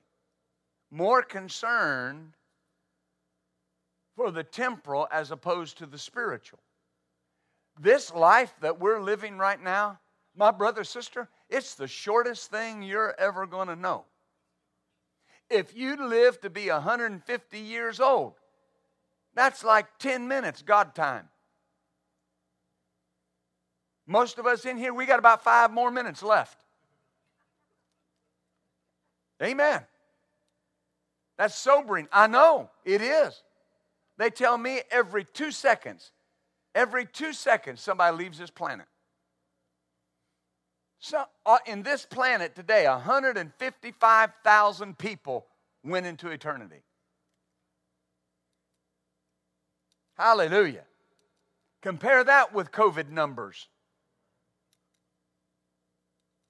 More 0.90 1.22
concerned 1.22 2.34
for 4.16 4.30
the 4.30 4.44
temporal 4.44 5.06
as 5.10 5.30
opposed 5.30 5.78
to 5.78 5.86
the 5.86 5.98
spiritual. 5.98 6.58
This 7.78 8.12
life 8.12 8.52
that 8.60 8.80
we're 8.80 9.00
living 9.00 9.38
right 9.38 9.62
now, 9.62 9.98
my 10.36 10.50
brother, 10.50 10.84
sister, 10.84 11.28
it's 11.48 11.74
the 11.74 11.88
shortest 11.88 12.50
thing 12.50 12.82
you're 12.82 13.14
ever 13.18 13.46
going 13.46 13.68
to 13.68 13.76
know. 13.76 14.04
If 15.50 15.76
you 15.76 16.08
live 16.08 16.40
to 16.42 16.50
be 16.50 16.70
150 16.70 17.58
years 17.58 18.00
old, 18.00 18.34
that's 19.34 19.64
like 19.64 19.98
10 19.98 20.28
minutes 20.28 20.62
God 20.62 20.94
time. 20.94 21.28
Most 24.06 24.38
of 24.38 24.46
us 24.46 24.64
in 24.64 24.76
here, 24.76 24.94
we 24.94 25.06
got 25.06 25.18
about 25.18 25.42
five 25.42 25.72
more 25.72 25.90
minutes 25.90 26.22
left. 26.22 26.64
Amen. 29.42 29.82
That's 31.38 31.54
sobering. 31.54 32.08
I 32.12 32.26
know 32.26 32.70
it 32.84 33.00
is. 33.00 33.42
They 34.18 34.30
tell 34.30 34.58
me 34.58 34.80
every 34.90 35.24
two 35.24 35.50
seconds, 35.50 36.12
every 36.74 37.06
two 37.06 37.32
seconds, 37.32 37.80
somebody 37.80 38.16
leaves 38.16 38.38
this 38.38 38.50
planet. 38.50 38.86
So, 41.00 41.24
uh, 41.46 41.58
in 41.66 41.82
this 41.82 42.04
planet 42.04 42.54
today, 42.54 42.86
155,000 42.86 44.98
people 44.98 45.46
went 45.82 46.04
into 46.04 46.28
eternity. 46.28 46.82
Hallelujah. 50.18 50.84
Compare 51.80 52.24
that 52.24 52.52
with 52.52 52.70
COVID 52.70 53.08
numbers. 53.08 53.68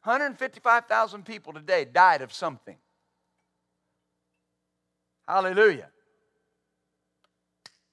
155,000 0.02 1.24
people 1.24 1.52
today 1.52 1.84
died 1.84 2.20
of 2.20 2.32
something. 2.32 2.78
Hallelujah. 5.28 5.90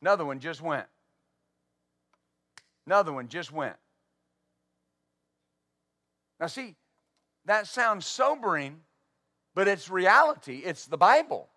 Another 0.01 0.25
one 0.25 0.39
just 0.39 0.61
went. 0.61 0.87
Another 2.87 3.13
one 3.13 3.27
just 3.27 3.51
went. 3.51 3.75
Now, 6.39 6.47
see, 6.47 6.75
that 7.45 7.67
sounds 7.67 8.05
sobering, 8.05 8.81
but 9.55 9.67
it's 9.67 9.89
reality. 9.89 10.61
It's 10.63 10.85
the 10.85 10.97
Bible. 10.97 11.47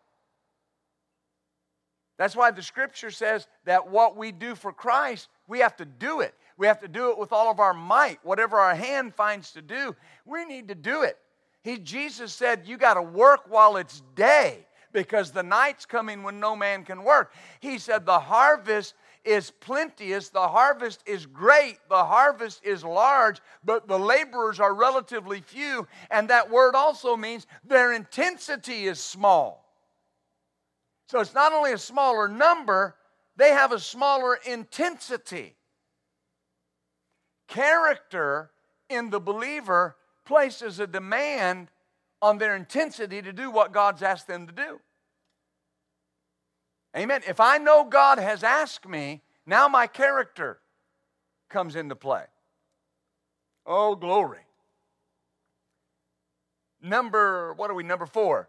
That's 2.17 2.37
why 2.37 2.51
the 2.51 2.63
scripture 2.63 3.11
says 3.11 3.47
that 3.65 3.89
what 3.89 4.17
we 4.17 4.31
do 4.31 4.55
for 4.55 4.73
Christ, 4.73 5.29
we 5.49 5.61
have 5.61 5.77
to 5.77 5.87
do 5.87 6.21
it. 6.21 6.35
We 6.59 6.67
have 6.67 6.81
to 6.81 6.89
do 6.89 7.11
it 7.11 7.19
with 7.19 7.33
all 7.33 7.51
of 7.51 7.61
our 7.61 7.73
might. 7.73 8.19
Whatever 8.23 8.59
our 8.59 8.75
hand 8.75 9.15
finds 9.15 9.53
to 9.53 9.63
do, 9.63 9.97
we 10.27 10.45
need 10.45 10.69
to 10.69 10.75
do 10.75 11.03
it. 11.03 11.17
He, 11.63 11.79
Jesus 11.79 12.33
said, 12.33 12.67
You 12.67 12.77
got 12.77 12.95
to 12.95 13.03
work 13.03 13.45
while 13.49 13.79
it's 13.79 14.03
day 14.15 14.67
because 14.93 15.31
the 15.31 15.43
night's 15.43 15.87
coming 15.87 16.23
when 16.23 16.41
no 16.41 16.55
man 16.55 16.85
can 16.85 17.05
work. 17.05 17.33
He 17.61 17.79
said, 17.79 18.05
The 18.05 18.21
harvest 18.21 18.95
is 19.25 19.51
plenteous, 19.51 20.29
the 20.31 20.49
harvest 20.49 21.03
is 21.07 21.27
great, 21.27 21.79
the 21.89 22.05
harvest 22.05 22.65
is 22.65 22.83
large, 22.85 23.41
but 23.65 23.87
the 23.87 23.99
laborers 23.99 24.61
are 24.61 24.75
relatively 24.75 25.41
few. 25.41 25.87
And 26.11 26.29
that 26.31 26.51
word 26.51 26.75
also 26.75 27.17
means 27.17 27.47
their 27.65 27.93
intensity 27.93 28.87
is 28.87 28.99
small. 28.99 29.65
So 31.09 31.21
it's 31.21 31.35
not 31.35 31.53
only 31.53 31.73
a 31.73 31.79
smaller 31.79 32.29
number, 32.29 32.97
they 33.37 33.51
have 33.51 33.73
a 33.73 33.81
smaller 33.81 34.39
intensity. 34.47 35.57
Character 37.49 38.51
in 38.89 39.11
the 39.11 39.21
believer 39.21 39.97
places 40.25 40.79
a 40.79 40.87
demand 40.87 41.71
on 42.23 42.39
their 42.39 42.55
intensity 42.55 43.23
to 43.23 43.33
do 43.33 43.51
what 43.51 43.73
God's 43.73 44.03
asked 44.03 44.29
them 44.29 44.47
to 44.47 44.53
do. 44.53 44.81
Amen. 46.97 47.23
If 47.27 47.41
I 47.41 47.59
know 47.59 47.85
God 47.85 48.19
has 48.19 48.43
asked 48.43 48.87
me, 48.87 49.23
now 49.47 49.69
my 49.69 49.87
character 49.87 50.59
comes 51.49 51.77
into 51.77 51.95
play. 51.95 52.25
Oh, 53.65 53.95
glory. 53.95 54.41
Number, 56.83 57.53
what 57.55 57.71
are 57.71 57.75
we? 57.75 57.83
Number 57.83 58.07
four. 58.07 58.49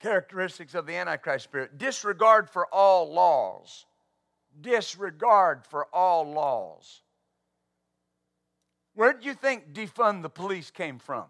Characteristics 0.00 0.74
of 0.74 0.86
the 0.86 0.96
Antichrist 0.96 1.44
spirit 1.44 1.76
disregard 1.76 2.48
for 2.48 2.66
all 2.72 3.12
laws. 3.12 3.86
Disregard 4.60 5.64
for 5.64 5.86
all 5.92 6.32
laws. 6.32 7.02
Where 8.94 9.12
do 9.12 9.26
you 9.26 9.34
think 9.34 9.72
defund 9.72 10.22
the 10.22 10.30
police 10.30 10.70
came 10.70 10.98
from? 10.98 11.24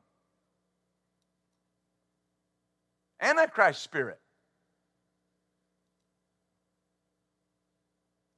Antichrist 3.21 3.83
spirit. 3.83 4.19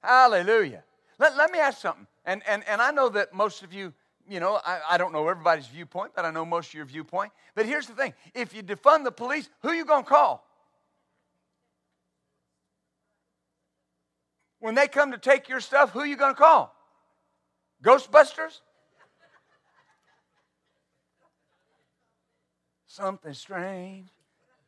Hallelujah. 0.03 0.82
Let, 1.18 1.36
let 1.36 1.50
me 1.50 1.59
ask 1.59 1.80
something. 1.80 2.07
And, 2.24 2.42
and, 2.46 2.64
and 2.68 2.80
I 2.80 2.90
know 2.90 3.09
that 3.11 3.32
most 3.32 3.62
of 3.62 3.72
you, 3.72 3.92
you 4.28 4.40
know, 4.40 4.61
I, 4.64 4.80
I 4.90 4.98
don't 4.98 5.12
know 5.12 5.28
everybody's 5.28 5.66
viewpoint, 5.66 6.12
but 6.14 6.24
I 6.24 6.30
know 6.30 6.44
most 6.44 6.68
of 6.68 6.74
your 6.74 6.84
viewpoint. 6.84 7.32
But 7.55 7.66
here's 7.66 7.86
the 7.86 7.94
thing 7.94 8.14
if 8.34 8.55
you 8.55 8.62
defund 8.62 9.05
the 9.05 9.12
police, 9.12 9.48
who 9.61 9.72
you 9.72 9.84
going 9.84 10.05
to 10.05 10.09
call? 10.09 10.46
When 14.59 14.74
they 14.74 14.86
come 14.86 15.11
to 15.11 15.18
take 15.18 15.48
your 15.48 15.61
stuff, 15.61 15.90
who 15.90 16.05
you 16.05 16.16
going 16.16 16.34
to 16.34 16.40
call? 16.40 16.74
Ghostbusters? 17.82 18.61
Something 22.86 23.34
strange 23.34 24.09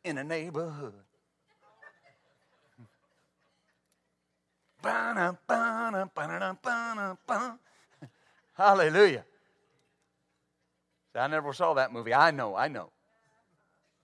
in 0.03 0.17
a 0.17 0.23
neighborhood. 0.23 1.04
Hallelujah. 8.53 9.25
I 11.15 11.27
never 11.27 11.53
saw 11.53 11.73
that 11.75 11.93
movie. 11.93 12.13
I 12.13 12.31
know, 12.31 12.55
I 12.55 12.67
know. 12.67 12.91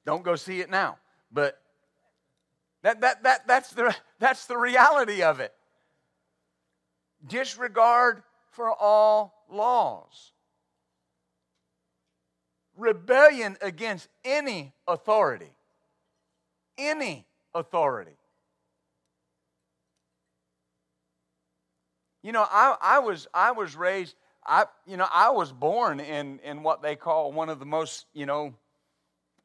Don't 0.06 0.24
go 0.24 0.36
see 0.36 0.62
it 0.62 0.70
now. 0.70 0.98
But 1.32 1.62
that, 2.82 3.02
that, 3.02 3.24
that, 3.24 3.48
that's, 3.48 3.72
the, 3.72 3.96
that's 4.20 4.46
the 4.46 4.58
reality 4.58 5.22
of 5.22 5.40
it. 5.40 5.54
Disregard 7.28 8.24
for 8.50 8.72
all 8.72 9.46
laws. 9.50 10.32
Rebellion 12.76 13.58
against 13.62 14.08
any 14.26 14.74
authority. 14.88 15.54
Any 16.78 17.26
authority. 17.54 18.16
You 22.24 22.32
know, 22.32 22.46
I, 22.50 22.76
I 22.82 23.00
was 23.00 23.28
I 23.34 23.52
was 23.52 23.76
raised 23.76 24.16
I, 24.46 24.66
you 24.88 24.98
know, 24.98 25.08
I 25.12 25.30
was 25.30 25.52
born 25.52 26.00
in, 26.00 26.40
in 26.40 26.64
what 26.64 26.82
they 26.82 26.96
call 26.96 27.32
one 27.32 27.50
of 27.50 27.60
the 27.60 27.66
most, 27.66 28.06
you 28.14 28.26
know, 28.26 28.54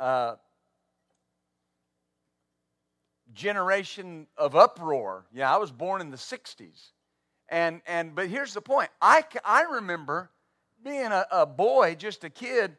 uh, 0.00 0.36
generation 3.34 4.26
of 4.38 4.56
uproar. 4.56 5.26
Yeah, 5.32 5.52
I 5.52 5.58
was 5.58 5.70
born 5.70 6.00
in 6.00 6.10
the 6.10 6.16
60s. 6.16 6.92
And, 7.48 7.82
and, 7.86 8.14
but 8.14 8.28
here's 8.28 8.54
the 8.54 8.62
point 8.62 8.90
I, 9.00 9.22
I 9.44 9.62
remember 9.62 10.30
being 10.82 11.12
a, 11.12 11.26
a 11.30 11.46
boy, 11.46 11.94
just 11.94 12.24
a 12.24 12.30
kid, 12.30 12.76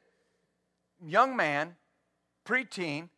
young 1.06 1.36
man, 1.36 1.76
preteen, 2.45 3.10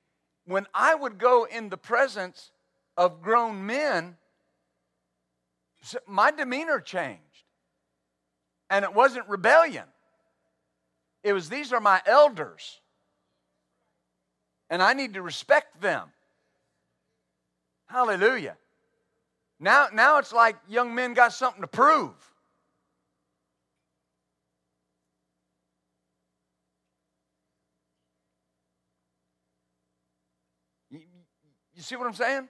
when 0.46 0.68
I 0.74 0.94
would 0.94 1.18
go 1.18 1.46
in 1.46 1.70
the 1.70 1.78
presence 1.78 2.52
of 2.98 3.22
grown 3.22 3.66
men, 3.66 4.18
my 6.08 6.32
demeanor 6.32 6.80
changed. 6.80 7.24
And 8.70 8.86
it 8.86 8.94
wasn't 8.94 9.28
rebellion, 9.28 9.86
it 11.24 11.34
was 11.34 11.50
these 11.50 11.74
are 11.74 11.80
my 11.80 12.02
elders. 12.06 12.80
And 14.72 14.84
I 14.84 14.94
need 14.94 15.16
to 15.16 15.24
respect 15.24 15.82
them. 15.82 16.10
Hallelujah. 17.88 18.56
Now, 19.60 19.88
now 19.92 20.20
it's 20.20 20.32
like 20.32 20.56
young 20.70 20.94
men 20.94 21.16
got 21.16 21.34
something 21.34 21.62
to 21.62 21.68
prove. 21.68 22.14
You, 30.92 31.00
you 31.74 31.82
see 31.82 31.96
what 31.96 32.06
I'm 32.06 32.14
saying? 32.14 32.48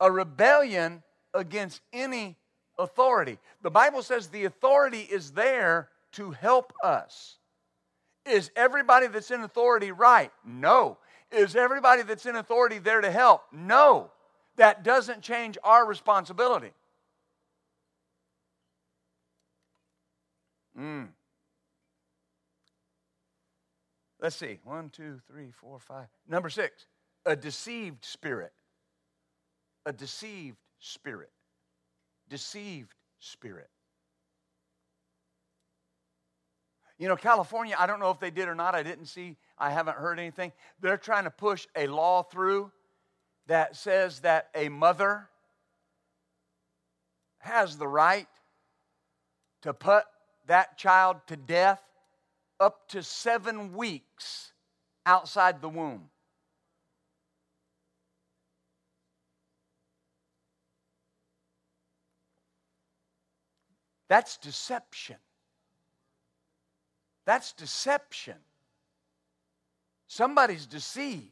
A 0.00 0.10
rebellion 0.10 1.02
against 1.34 1.80
any 1.92 2.36
authority. 2.78 3.38
The 3.62 3.70
Bible 3.70 4.02
says 4.02 4.28
the 4.28 4.44
authority 4.44 5.00
is 5.00 5.32
there 5.32 5.88
to 6.12 6.30
help 6.32 6.72
us. 6.82 7.36
Is 8.26 8.50
everybody 8.56 9.06
that's 9.06 9.30
in 9.30 9.40
authority 9.42 9.92
right? 9.92 10.32
No. 10.44 10.98
Is 11.30 11.56
everybody 11.56 12.02
that's 12.02 12.26
in 12.26 12.36
authority 12.36 12.78
there 12.78 13.00
to 13.00 13.10
help? 13.10 13.42
No. 13.52 14.10
That 14.56 14.82
doesn't 14.82 15.22
change 15.22 15.56
our 15.62 15.86
responsibility. 15.86 16.72
Mm. 20.78 21.08
Let's 24.20 24.36
see. 24.36 24.58
One, 24.64 24.90
two, 24.90 25.20
three, 25.26 25.50
four, 25.50 25.78
five. 25.78 26.06
Number 26.28 26.50
six, 26.50 26.86
a 27.24 27.36
deceived 27.36 28.04
spirit. 28.04 28.52
A 29.86 29.92
deceived 29.92 30.58
spirit 30.80 31.30
deceived 32.30 32.94
spirit. 33.18 33.68
You 36.98 37.08
know, 37.08 37.16
California, 37.16 37.74
I 37.78 37.86
don't 37.86 37.98
know 37.98 38.10
if 38.10 38.20
they 38.20 38.30
did 38.30 38.48
or 38.48 38.54
not. 38.54 38.74
I 38.74 38.82
didn't 38.82 39.06
see, 39.06 39.36
I 39.58 39.70
haven't 39.70 39.96
heard 39.96 40.18
anything. 40.18 40.52
They're 40.80 40.96
trying 40.96 41.24
to 41.24 41.30
push 41.30 41.66
a 41.76 41.86
law 41.86 42.22
through 42.22 42.70
that 43.46 43.74
says 43.74 44.20
that 44.20 44.48
a 44.54 44.68
mother 44.68 45.28
has 47.38 47.76
the 47.76 47.88
right 47.88 48.28
to 49.62 49.72
put 49.72 50.04
that 50.46 50.76
child 50.78 51.16
to 51.26 51.36
death 51.36 51.82
up 52.60 52.86
to 52.88 53.02
seven 53.02 53.74
weeks 53.74 54.52
outside 55.06 55.62
the 55.62 55.68
womb. 55.68 56.10
That's 64.10 64.36
deception. 64.38 65.16
That's 67.24 67.52
deception. 67.52 68.34
Somebody's 70.08 70.66
deceived. 70.66 71.28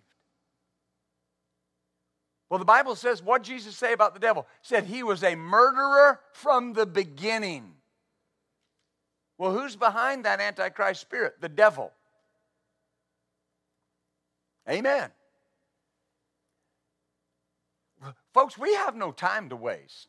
Well, 2.48 2.60
the 2.60 2.64
Bible 2.64 2.94
says, 2.94 3.20
what 3.20 3.42
Jesus 3.42 3.76
say 3.76 3.92
about 3.92 4.14
the 4.14 4.20
devil? 4.20 4.46
said 4.62 4.84
he 4.84 5.02
was 5.02 5.24
a 5.24 5.34
murderer 5.34 6.20
from 6.32 6.72
the 6.72 6.86
beginning. 6.86 7.74
Well, 9.38 9.52
who's 9.52 9.74
behind 9.74 10.24
that 10.24 10.40
Antichrist 10.40 11.00
spirit? 11.00 11.40
The 11.40 11.48
devil. 11.48 11.92
Amen. 14.70 15.10
Folks, 18.32 18.56
we 18.56 18.72
have 18.74 18.94
no 18.94 19.10
time 19.10 19.48
to 19.48 19.56
waste. 19.56 20.06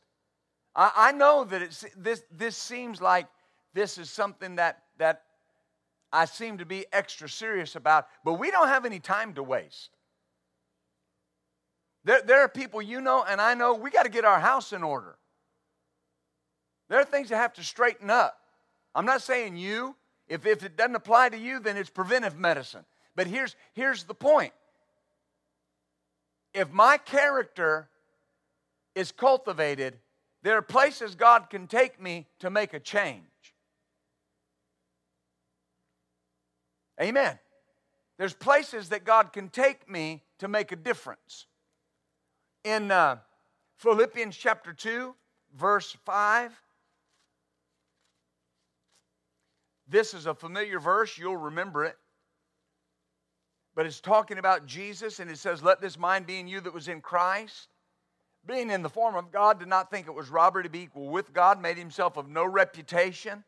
I, 0.76 0.91
I 0.95 1.11
know 1.11 1.43
that 1.43 1.61
it's, 1.61 1.86
this, 1.97 2.24
this 2.32 2.55
seems 2.55 3.01
like 3.01 3.28
this 3.74 3.97
is 3.97 4.09
something 4.09 4.55
that, 4.55 4.84
that 4.97 5.24
I 6.11 6.26
seem 6.26 6.57
to 6.59 6.65
be 6.65 6.86
extra 6.91 7.30
serious 7.30 7.76
about, 7.76 8.07
but 8.24 8.34
we 8.34 8.51
don't 8.51 8.67
have 8.67 8.86
any 8.86 8.99
time 8.99 9.34
to 9.34 9.43
waste. 9.43 9.89
There, 12.03 12.22
there 12.22 12.39
are 12.41 12.49
people 12.49 12.82
you 12.82 13.01
know 13.01 13.24
and 13.28 13.39
I 13.41 13.53
know 13.53 13.76
we 13.76 13.91
got 13.91 14.03
to 14.03 14.09
get 14.09 14.26
our 14.26 14.39
house 14.39 14.74
in 14.74 14.84
order. 14.84 15.17
There 16.88 16.99
are 16.99 17.05
things 17.05 17.30
that 17.30 17.38
have 17.38 17.53
to 17.53 17.63
straighten 17.63 18.09
up. 18.09 18.39
I'm 18.95 19.05
not 19.05 19.22
saying 19.22 19.57
you. 19.57 19.95
If, 20.28 20.45
if 20.45 20.63
it 20.63 20.78
doesn't 20.78 20.95
apply 20.95 21.30
to 21.30 21.38
you, 21.38 21.59
then 21.59 21.78
it's 21.78 21.89
preventive 21.89 22.38
medicine. 22.38 22.86
But 23.15 23.28
here's, 23.28 23.55
here's 23.74 24.03
the 24.03 24.13
point 24.13 24.53
if 26.53 26.72
my 26.72 26.97
character 26.97 27.89
is 28.95 29.11
cultivated, 29.11 29.97
there 30.42 30.58
are 30.58 30.62
places 30.62 31.16
God 31.16 31.50
can 31.50 31.68
take 31.68 32.02
me 32.02 32.28
to 32.40 32.50
make 32.50 32.74
a 32.74 32.80
change. 32.80 33.24
Amen. 37.02 37.38
There's 38.18 38.34
places 38.34 38.90
that 38.90 39.06
God 39.06 39.32
can 39.34 39.50
take 39.50 39.90
me 39.90 40.24
to 40.40 40.48
make 40.48 40.72
a 40.72 40.76
difference. 40.76 41.46
In 42.64 42.92
uh, 42.92 43.18
Philippians 43.78 44.36
chapter 44.36 44.74
2, 44.74 45.16
verse 45.58 45.96
5, 46.06 46.52
this 49.88 50.14
is 50.14 50.26
a 50.26 50.34
familiar 50.34 50.80
verse, 50.80 51.18
you'll 51.18 51.38
remember 51.38 51.86
it. 51.86 51.98
But 53.76 53.86
it's 53.86 54.02
talking 54.02 54.38
about 54.38 54.66
Jesus, 54.66 55.20
and 55.20 55.32
it 55.32 55.38
says, 55.38 55.64
Let 55.64 55.80
this 55.80 55.98
mind 55.98 56.28
be 56.28 56.40
in 56.40 56.48
you 56.48 56.60
that 56.62 56.74
was 56.74 56.90
in 56.90 57.00
Christ 57.00 57.70
being 58.46 58.70
in 58.70 58.82
the 58.82 58.90
form 58.90 59.16
of 59.16 59.32
God, 59.32 59.60
did 59.60 59.68
not 59.68 59.92
think 59.92 60.08
it 60.08 60.14
was 60.14 60.30
robbery 60.30 60.64
to 60.64 60.70
be 60.70 60.82
equal 60.82 61.10
with 61.10 61.34
God, 61.34 61.62
made 61.62 61.78
himself 61.78 62.18
of 62.18 62.30
no 62.30 62.46
reputation, 62.46 63.44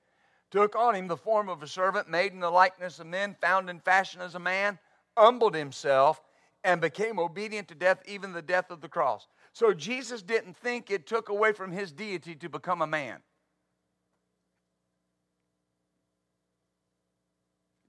took 0.52 0.76
on 0.76 0.96
him 0.96 1.08
the 1.08 1.18
form 1.18 1.50
of 1.50 1.64
a 1.64 1.68
servant, 1.68 2.10
made 2.10 2.34
in 2.34 2.40
the 2.40 2.50
likeness 2.50 3.00
of 3.00 3.08
men, 3.08 3.36
found 3.42 3.70
in 3.70 3.80
fashion 3.80 4.22
as 4.22 4.36
a 4.36 4.40
man, 4.40 4.78
humbled 5.18 5.56
himself, 5.56 6.22
and 6.64 6.82
became 6.82 7.20
obedient 7.20 7.68
to 7.70 7.76
death, 7.76 8.02
even 8.06 8.34
the 8.34 8.42
death 8.42 8.70
of 8.70 8.82
the 8.82 8.90
cross. 8.90 9.28
So 9.54 9.74
Jesus 9.74 10.22
didn't 10.22 10.56
think 10.58 10.92
it 10.92 11.08
took 11.08 11.30
away 11.30 11.54
from 11.54 11.72
his 11.72 11.92
deity 11.92 12.36
to 12.36 12.50
become 12.50 12.82
a 12.82 12.88
man. 12.88 13.20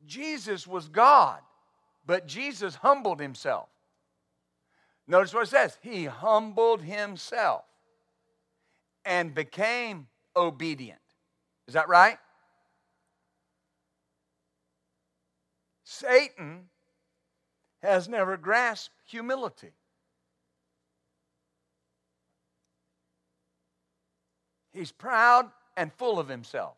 Jesus 0.07 0.67
was 0.67 0.89
God, 0.89 1.41
but 2.07 2.27
Jesus 2.27 2.75
humbled 2.75 3.21
himself. 3.21 3.69
Notice 5.07 5.35
what 5.35 5.45
it 5.45 5.51
says 5.51 5.79
He 5.83 6.05
humbled 6.05 6.83
himself 6.83 7.65
and 9.05 9.35
became 9.35 10.07
obedient. 10.37 11.01
Is 11.67 11.75
that 11.75 11.89
right? 11.89 12.19
Satan 15.85 16.69
has 17.83 18.09
never 18.09 18.37
grasped 18.37 18.95
humility. 19.07 19.73
He's 24.73 24.93
proud 24.93 25.51
and 25.77 25.93
full 25.93 26.19
of 26.19 26.29
himself. 26.29 26.77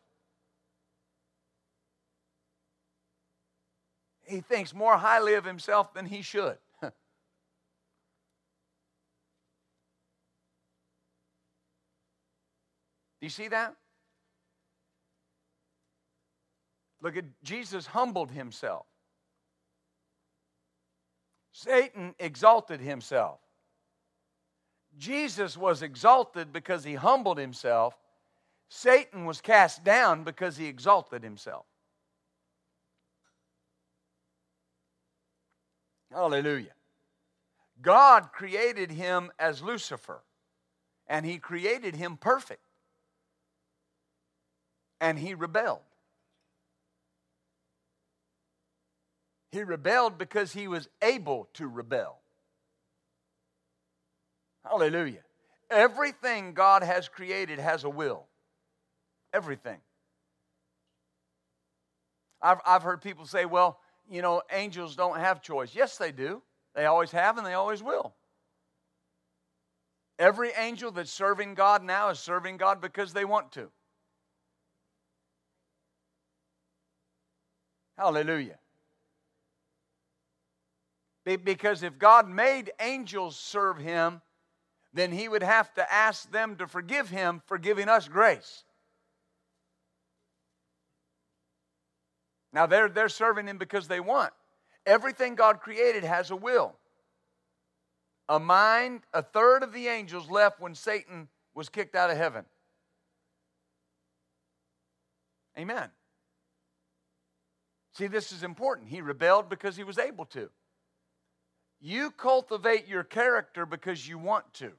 He 4.23 4.41
thinks 4.41 4.73
more 4.73 4.97
highly 4.97 5.35
of 5.35 5.45
himself 5.45 5.93
than 5.93 6.07
he 6.07 6.21
should. 6.21 6.57
You 13.25 13.29
see 13.29 13.47
that? 13.47 13.73
Look 17.01 17.17
at 17.17 17.25
Jesus 17.41 17.87
humbled 17.87 18.29
himself. 18.29 18.85
Satan 21.51 22.13
exalted 22.19 22.79
himself. 22.81 23.39
Jesus 24.99 25.57
was 25.57 25.81
exalted 25.81 26.53
because 26.53 26.83
he 26.83 26.93
humbled 26.93 27.39
himself. 27.39 27.97
Satan 28.69 29.25
was 29.25 29.41
cast 29.41 29.83
down 29.83 30.23
because 30.23 30.55
he 30.57 30.67
exalted 30.67 31.23
himself. 31.23 31.65
Hallelujah. 36.11 36.75
God 37.81 38.29
created 38.33 38.91
him 38.91 39.31
as 39.39 39.63
Lucifer, 39.63 40.21
and 41.07 41.25
he 41.25 41.39
created 41.39 41.95
him 41.95 42.17
perfect. 42.17 42.61
And 45.05 45.19
he 45.19 45.35
rebelled. 45.35 45.83
He 49.51 49.61
rebelled 49.61 50.17
because 50.17 50.51
he 50.51 50.67
was 50.67 50.89
able 50.99 51.47
to 51.53 51.67
rebel. 51.67 52.17
Hallelujah. 54.63 55.21
Everything 55.69 56.55
God 56.55 56.81
has 56.81 57.07
created 57.07 57.59
has 57.59 57.83
a 57.83 57.89
will. 57.89 58.25
Everything. 59.31 59.77
I've, 62.41 62.61
I've 62.65 62.81
heard 62.81 63.03
people 63.03 63.27
say, 63.27 63.45
well, 63.45 63.77
you 64.09 64.23
know, 64.23 64.41
angels 64.51 64.95
don't 64.95 65.19
have 65.19 65.39
choice. 65.39 65.75
Yes, 65.75 65.99
they 65.99 66.11
do. 66.11 66.41
They 66.73 66.85
always 66.85 67.11
have 67.11 67.37
and 67.37 67.45
they 67.45 67.53
always 67.53 67.83
will. 67.83 68.15
Every 70.17 70.49
angel 70.57 70.89
that's 70.89 71.11
serving 71.11 71.53
God 71.53 71.83
now 71.83 72.09
is 72.09 72.17
serving 72.17 72.57
God 72.57 72.81
because 72.81 73.13
they 73.13 73.23
want 73.23 73.51
to. 73.51 73.69
Hallelujah. 77.97 78.59
Because 81.23 81.81
if 81.81 81.97
God 81.97 82.29
made 82.29 82.71
angels 82.79 83.35
serve 83.35 83.77
him, 83.77 84.21
then 84.93 85.11
he 85.11 85.27
would 85.27 85.43
have 85.43 85.73
to 85.73 85.93
ask 85.93 86.31
them 86.31 86.55
to 86.57 86.67
forgive 86.67 87.09
him 87.09 87.41
for 87.47 87.57
giving 87.57 87.89
us 87.89 88.07
grace. 88.07 88.63
Now 92.53 92.65
they're, 92.65 92.87
they're 92.87 93.09
serving 93.09 93.47
him 93.47 93.57
because 93.57 93.87
they 93.87 93.99
want. 93.99 94.31
Everything 94.85 95.35
God 95.35 95.59
created 95.59 96.03
has 96.03 96.31
a 96.31 96.35
will. 96.35 96.75
A 98.29 98.39
mind, 98.39 99.01
a 99.13 99.21
third 99.21 99.63
of 99.63 99.73
the 99.73 99.87
angels 99.87 100.29
left 100.29 100.59
when 100.59 100.75
Satan 100.75 101.27
was 101.53 101.69
kicked 101.69 101.95
out 101.95 102.09
of 102.09 102.17
heaven. 102.17 102.45
Amen. 105.57 105.89
See, 107.97 108.07
this 108.07 108.33
is 108.33 108.43
important. 108.43 108.89
He 108.89 108.99
rebelled 108.99 109.49
because 109.49 109.77
he 109.77 109.85
was 109.85 109.97
able 109.97 110.25
to. 110.25 110.49
You 111.79 112.11
cultivate 112.11 112.87
your 112.87 113.03
character 113.03 113.65
because 113.65 114.07
you 114.07 114.17
want 114.17 114.53
to, 114.55 114.71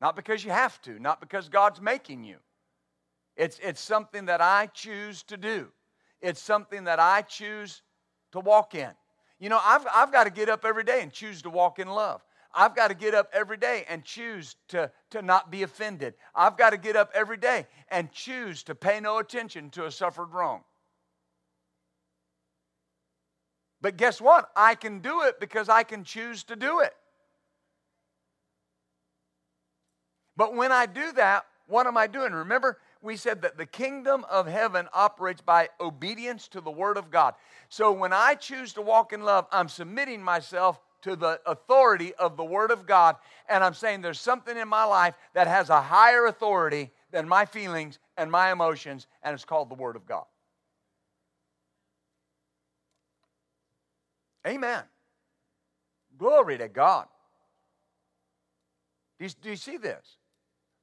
not 0.00 0.16
because 0.16 0.44
you 0.44 0.50
have 0.50 0.80
to, 0.82 0.98
not 0.98 1.20
because 1.20 1.48
God's 1.48 1.80
making 1.80 2.24
you. 2.24 2.36
It's, 3.36 3.58
it's 3.62 3.80
something 3.80 4.26
that 4.26 4.40
I 4.40 4.66
choose 4.72 5.22
to 5.24 5.36
do, 5.36 5.68
it's 6.22 6.40
something 6.40 6.84
that 6.84 7.00
I 7.00 7.22
choose 7.22 7.82
to 8.32 8.40
walk 8.40 8.74
in. 8.74 8.90
You 9.38 9.50
know, 9.50 9.60
I've, 9.62 9.86
I've 9.94 10.10
got 10.10 10.24
to 10.24 10.30
get 10.30 10.48
up 10.48 10.64
every 10.64 10.84
day 10.84 11.02
and 11.02 11.12
choose 11.12 11.42
to 11.42 11.50
walk 11.50 11.78
in 11.78 11.88
love. 11.88 12.24
I've 12.54 12.74
got 12.74 12.88
to 12.88 12.94
get 12.94 13.14
up 13.14 13.28
every 13.32 13.56
day 13.58 13.84
and 13.88 14.04
choose 14.04 14.56
to, 14.68 14.90
to 15.10 15.22
not 15.22 15.50
be 15.50 15.62
offended. 15.62 16.14
I've 16.34 16.56
got 16.56 16.70
to 16.70 16.78
get 16.78 16.96
up 16.96 17.10
every 17.14 17.36
day 17.36 17.66
and 17.90 18.10
choose 18.10 18.62
to 18.64 18.74
pay 18.74 19.00
no 19.00 19.18
attention 19.18 19.70
to 19.70 19.84
a 19.84 19.90
suffered 19.90 20.32
wrong. 20.32 20.62
But 23.80 23.96
guess 23.96 24.20
what? 24.20 24.50
I 24.56 24.74
can 24.74 25.00
do 25.00 25.22
it 25.22 25.38
because 25.40 25.68
I 25.68 25.82
can 25.82 26.04
choose 26.04 26.44
to 26.44 26.56
do 26.56 26.80
it. 26.80 26.94
But 30.36 30.54
when 30.54 30.72
I 30.72 30.86
do 30.86 31.12
that, 31.12 31.46
what 31.66 31.86
am 31.86 31.96
I 31.96 32.06
doing? 32.06 32.32
Remember, 32.32 32.78
we 33.02 33.16
said 33.16 33.42
that 33.42 33.58
the 33.58 33.66
kingdom 33.66 34.24
of 34.30 34.46
heaven 34.46 34.88
operates 34.92 35.40
by 35.40 35.68
obedience 35.80 36.48
to 36.48 36.60
the 36.60 36.70
word 36.70 36.96
of 36.96 37.10
God. 37.10 37.34
So 37.68 37.92
when 37.92 38.12
I 38.12 38.34
choose 38.34 38.72
to 38.74 38.82
walk 38.82 39.12
in 39.12 39.22
love, 39.22 39.46
I'm 39.52 39.68
submitting 39.68 40.22
myself 40.22 40.80
to 41.02 41.14
the 41.14 41.40
authority 41.46 42.14
of 42.14 42.36
the 42.36 42.44
word 42.44 42.70
of 42.70 42.86
God. 42.86 43.16
And 43.48 43.62
I'm 43.62 43.74
saying 43.74 44.00
there's 44.00 44.20
something 44.20 44.56
in 44.56 44.68
my 44.68 44.84
life 44.84 45.14
that 45.34 45.46
has 45.46 45.70
a 45.70 45.80
higher 45.80 46.26
authority 46.26 46.90
than 47.10 47.28
my 47.28 47.44
feelings 47.44 47.98
and 48.16 48.30
my 48.30 48.50
emotions, 48.50 49.06
and 49.22 49.34
it's 49.34 49.44
called 49.44 49.70
the 49.70 49.74
word 49.74 49.96
of 49.96 50.06
God. 50.06 50.24
Amen. 54.46 54.82
Glory 56.16 56.58
to 56.58 56.68
God. 56.68 57.06
Do 59.18 59.24
you, 59.24 59.30
do 59.42 59.50
you, 59.50 59.56
see 59.56 59.76
this? 59.76 60.16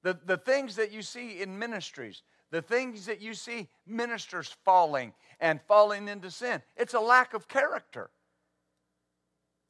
The, 0.03 0.18
the 0.26 0.38
things 0.38 0.76
that 0.76 0.91
you 0.91 1.01
see 1.01 1.41
in 1.41 1.58
ministries, 1.58 2.22
the 2.51 2.62
things 2.62 3.06
that 3.06 3.22
you 3.22 3.34
see 3.34 3.70
ministers 3.88 4.56
falling 4.66 5.14
and 5.39 5.62
falling 5.68 6.08
into 6.08 6.30
sin, 6.30 6.62
it's 6.76 6.93
a 6.93 6.99
lack 6.99 7.34
of 7.34 7.47
character. 7.47 8.10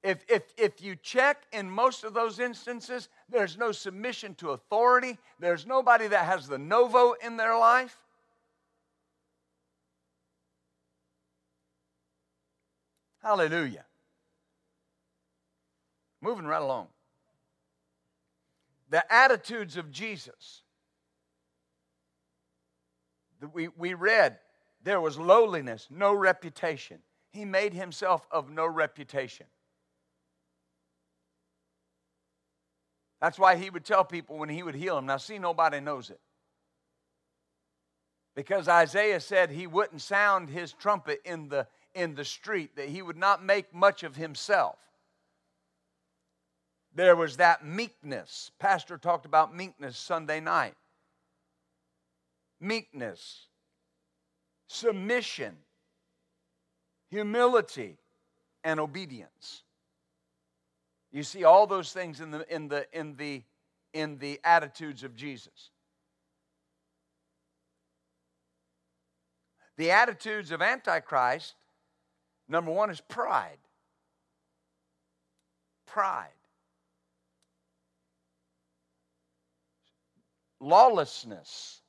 If, 0.03 0.23
if, 0.29 0.43
if 0.55 0.83
you 0.83 0.95
check 0.95 1.47
in 1.51 1.67
most 1.67 2.03
of 2.03 2.13
those 2.13 2.39
instances, 2.39 3.09
there's 3.27 3.57
no 3.57 3.71
submission 3.71 4.35
to 4.35 4.51
authority, 4.51 5.17
there's 5.39 5.65
nobody 5.65 6.07
that 6.07 6.25
has 6.25 6.47
the 6.47 6.59
no 6.59 6.87
vote 6.87 7.17
in 7.23 7.37
their 7.37 7.57
life. 7.57 7.97
Hallelujah. 13.25 13.85
Moving 16.21 16.45
right 16.45 16.61
along. 16.61 16.89
The 18.91 19.03
attitudes 19.11 19.77
of 19.77 19.89
Jesus. 19.89 20.61
We, 23.51 23.69
we 23.69 23.95
read 23.95 24.37
there 24.83 25.01
was 25.01 25.17
lowliness, 25.17 25.87
no 25.89 26.13
reputation. 26.13 26.99
He 27.31 27.45
made 27.45 27.73
himself 27.73 28.27
of 28.29 28.51
no 28.51 28.67
reputation. 28.67 29.47
That's 33.19 33.39
why 33.39 33.55
he 33.55 33.71
would 33.71 33.85
tell 33.85 34.05
people 34.05 34.37
when 34.37 34.49
he 34.49 34.61
would 34.61 34.75
heal 34.75 34.97
them, 34.97 35.07
now 35.07 35.17
see, 35.17 35.39
nobody 35.39 35.79
knows 35.79 36.11
it. 36.11 36.19
Because 38.35 38.67
Isaiah 38.67 39.19
said 39.19 39.49
he 39.49 39.65
wouldn't 39.65 40.01
sound 40.01 40.49
his 40.49 40.73
trumpet 40.73 41.21
in 41.25 41.49
the, 41.49 41.65
in 41.95 42.13
the 42.13 42.25
street, 42.25 42.75
that 42.75 42.89
he 42.89 43.01
would 43.01 43.17
not 43.17 43.43
make 43.43 43.73
much 43.73 44.03
of 44.03 44.15
himself. 44.15 44.77
There 46.93 47.15
was 47.15 47.37
that 47.37 47.65
meekness. 47.65 48.51
Pastor 48.59 48.97
talked 48.97 49.25
about 49.25 49.55
meekness 49.55 49.97
Sunday 49.97 50.39
night. 50.39 50.75
Meekness, 52.61 53.47
submission, 54.67 55.55
humility, 57.09 57.97
and 58.63 58.79
obedience. 58.79 59.63
You 61.11 61.23
see 61.23 61.43
all 61.43 61.67
those 61.67 61.91
things 61.91 62.21
in 62.21 62.31
the, 62.31 62.53
in 62.53 62.67
the, 62.67 62.87
in 62.91 63.15
the, 63.15 63.43
in 63.93 64.17
the 64.17 64.39
attitudes 64.43 65.03
of 65.03 65.15
Jesus. 65.15 65.69
The 69.77 69.91
attitudes 69.91 70.51
of 70.51 70.61
Antichrist 70.61 71.55
Number 72.47 72.71
one 72.71 72.89
is 72.89 73.01
pride. 73.01 73.57
Pride. 75.87 76.29
Lawlessness. 80.59 81.81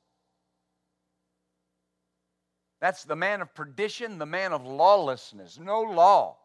That's 2.80 3.04
the 3.04 3.16
man 3.16 3.40
of 3.40 3.54
perdition, 3.54 4.18
the 4.18 4.26
man 4.26 4.52
of 4.52 4.66
lawlessness. 4.66 5.58
No 5.58 5.82
law. 5.82 6.36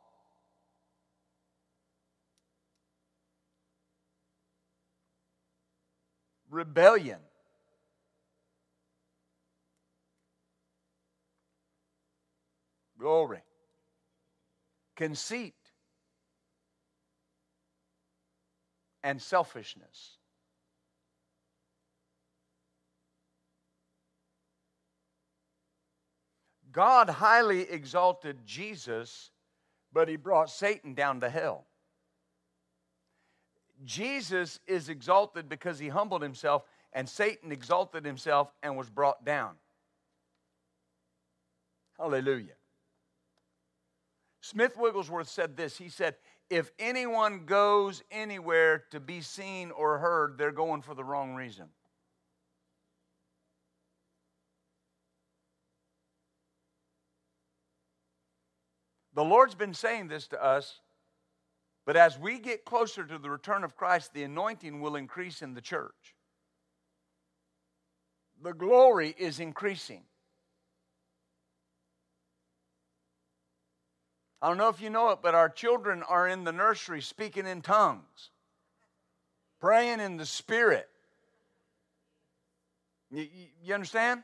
Rebellion. 6.50 7.20
Glory 13.00 13.42
conceit, 15.02 15.56
and 19.04 19.20
selfishness. 19.20 20.20
God 26.72 27.10
highly 27.10 27.62
exalted 27.62 28.46
Jesus, 28.46 29.32
but 29.92 30.08
he 30.08 30.18
brought 30.18 30.52
Satan 30.52 30.94
down 30.94 31.20
to 31.22 31.32
hell. 31.32 31.66
Jesus 33.84 34.60
is 34.68 34.88
exalted 34.88 35.50
because 35.50 35.80
he 35.80 35.88
humbled 35.88 36.22
himself. 36.22 36.62
and 36.94 37.10
Satan 37.10 37.52
exalted 37.52 38.06
himself 38.06 38.54
and 38.62 38.78
was 38.78 38.90
brought 38.90 39.26
down. 39.26 39.56
Hallelujah. 41.98 42.61
Smith 44.42 44.76
Wigglesworth 44.76 45.30
said 45.30 45.56
this. 45.56 45.78
He 45.78 45.90
said, 45.90 46.16
If 46.50 46.72
anyone 46.80 47.46
goes 47.46 48.04
anywhere 48.12 48.84
to 48.90 49.00
be 49.00 49.22
seen 49.22 49.72
or 49.72 50.00
heard, 50.00 50.38
they're 50.38 50.52
going 50.52 50.82
for 50.82 50.96
the 50.96 51.04
wrong 51.04 51.36
reason. 51.36 51.68
The 59.14 59.24
Lord's 59.24 59.56
been 59.56 59.74
saying 59.74 60.08
this 60.08 60.28
to 60.30 60.44
us, 60.44 60.80
but 61.86 61.98
as 61.98 62.18
we 62.18 62.40
get 62.40 62.66
closer 62.66 63.04
to 63.04 63.18
the 63.18 63.30
return 63.30 63.64
of 63.64 63.76
Christ, 63.76 64.14
the 64.14 64.24
anointing 64.24 64.82
will 64.82 64.96
increase 64.96 65.42
in 65.42 65.54
the 65.54 65.62
church. 65.62 66.16
The 68.42 68.54
glory 68.54 69.14
is 69.18 69.40
increasing. 69.40 70.04
I 74.42 74.48
don't 74.48 74.58
know 74.58 74.70
if 74.70 74.82
you 74.82 74.90
know 74.90 75.10
it, 75.10 75.20
but 75.22 75.36
our 75.36 75.50
children 75.50 76.02
are 76.04 76.28
in 76.28 76.44
the 76.44 76.52
nursery 76.52 77.02
speaking 77.02 77.46
in 77.46 77.62
tongues, 77.62 78.32
praying 79.60 80.00
in 80.00 80.18
the 80.18 80.26
Spirit. 80.26 80.90
You, 83.12 83.28
you, 83.62 83.74
understand? 83.74 84.24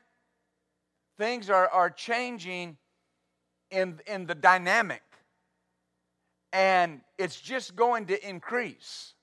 Things 1.19 1.51
are, 1.51 1.67
are 1.67 1.91
changing 1.91 2.77
in, 3.69 3.99
in 4.07 4.25
the 4.25 4.33
dynamic, 4.33 5.03
and 6.51 7.01
it's 7.19 7.39
just 7.39 7.75
going 7.75 8.07
to 8.07 8.27
increase. 8.27 9.13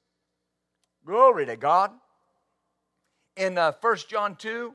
Glory 1.05 1.47
to 1.47 1.57
God. 1.57 1.91
In 3.37 3.59
uh, 3.59 3.73
1 3.81 3.97
John 4.09 4.37
2, 4.37 4.73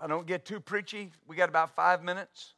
I 0.00 0.06
don't 0.06 0.26
get 0.26 0.46
too 0.46 0.60
preachy. 0.60 1.12
We 1.28 1.36
got 1.36 1.50
about 1.50 1.74
five 1.76 2.02
minutes. 2.02 2.54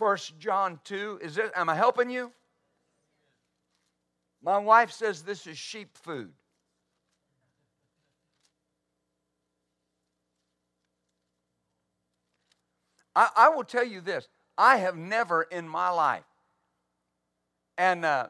First 0.00 0.38
John 0.38 0.80
2. 0.84 1.20
Is 1.22 1.34
this, 1.34 1.50
am 1.54 1.68
I 1.68 1.74
helping 1.74 2.08
you? 2.08 2.32
My 4.42 4.56
wife 4.56 4.90
says 4.92 5.20
this 5.20 5.46
is 5.46 5.58
sheep 5.58 5.94
food. 5.98 6.32
I, 13.14 13.28
I 13.36 13.48
will 13.50 13.62
tell 13.62 13.84
you 13.84 14.00
this 14.00 14.26
I 14.56 14.78
have 14.78 14.96
never 14.96 15.42
in 15.42 15.68
my 15.68 15.90
life, 15.90 16.24
and 17.76 18.06
uh, 18.06 18.28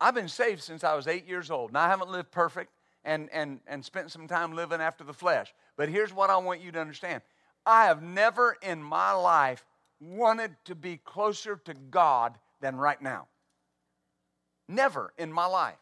I've 0.00 0.14
been 0.14 0.28
saved 0.28 0.62
since 0.62 0.84
I 0.84 0.94
was 0.94 1.06
eight 1.06 1.28
years 1.28 1.50
old. 1.50 1.74
Now, 1.74 1.82
I 1.82 1.88
haven't 1.88 2.10
lived 2.10 2.30
perfect 2.30 2.72
and, 3.04 3.28
and, 3.30 3.60
and 3.66 3.84
spent 3.84 4.10
some 4.10 4.26
time 4.26 4.54
living 4.54 4.80
after 4.80 5.04
the 5.04 5.12
flesh. 5.12 5.52
But 5.76 5.90
here's 5.90 6.14
what 6.14 6.30
I 6.30 6.38
want 6.38 6.62
you 6.62 6.72
to 6.72 6.80
understand 6.80 7.20
I 7.66 7.84
have 7.84 8.02
never 8.02 8.56
in 8.62 8.82
my 8.82 9.12
life 9.12 9.66
wanted 10.04 10.54
to 10.66 10.74
be 10.74 10.98
closer 10.98 11.56
to 11.64 11.74
God 11.74 12.38
than 12.60 12.76
right 12.76 13.00
now. 13.00 13.26
Never 14.68 15.12
in 15.18 15.32
my 15.32 15.46
life. 15.46 15.76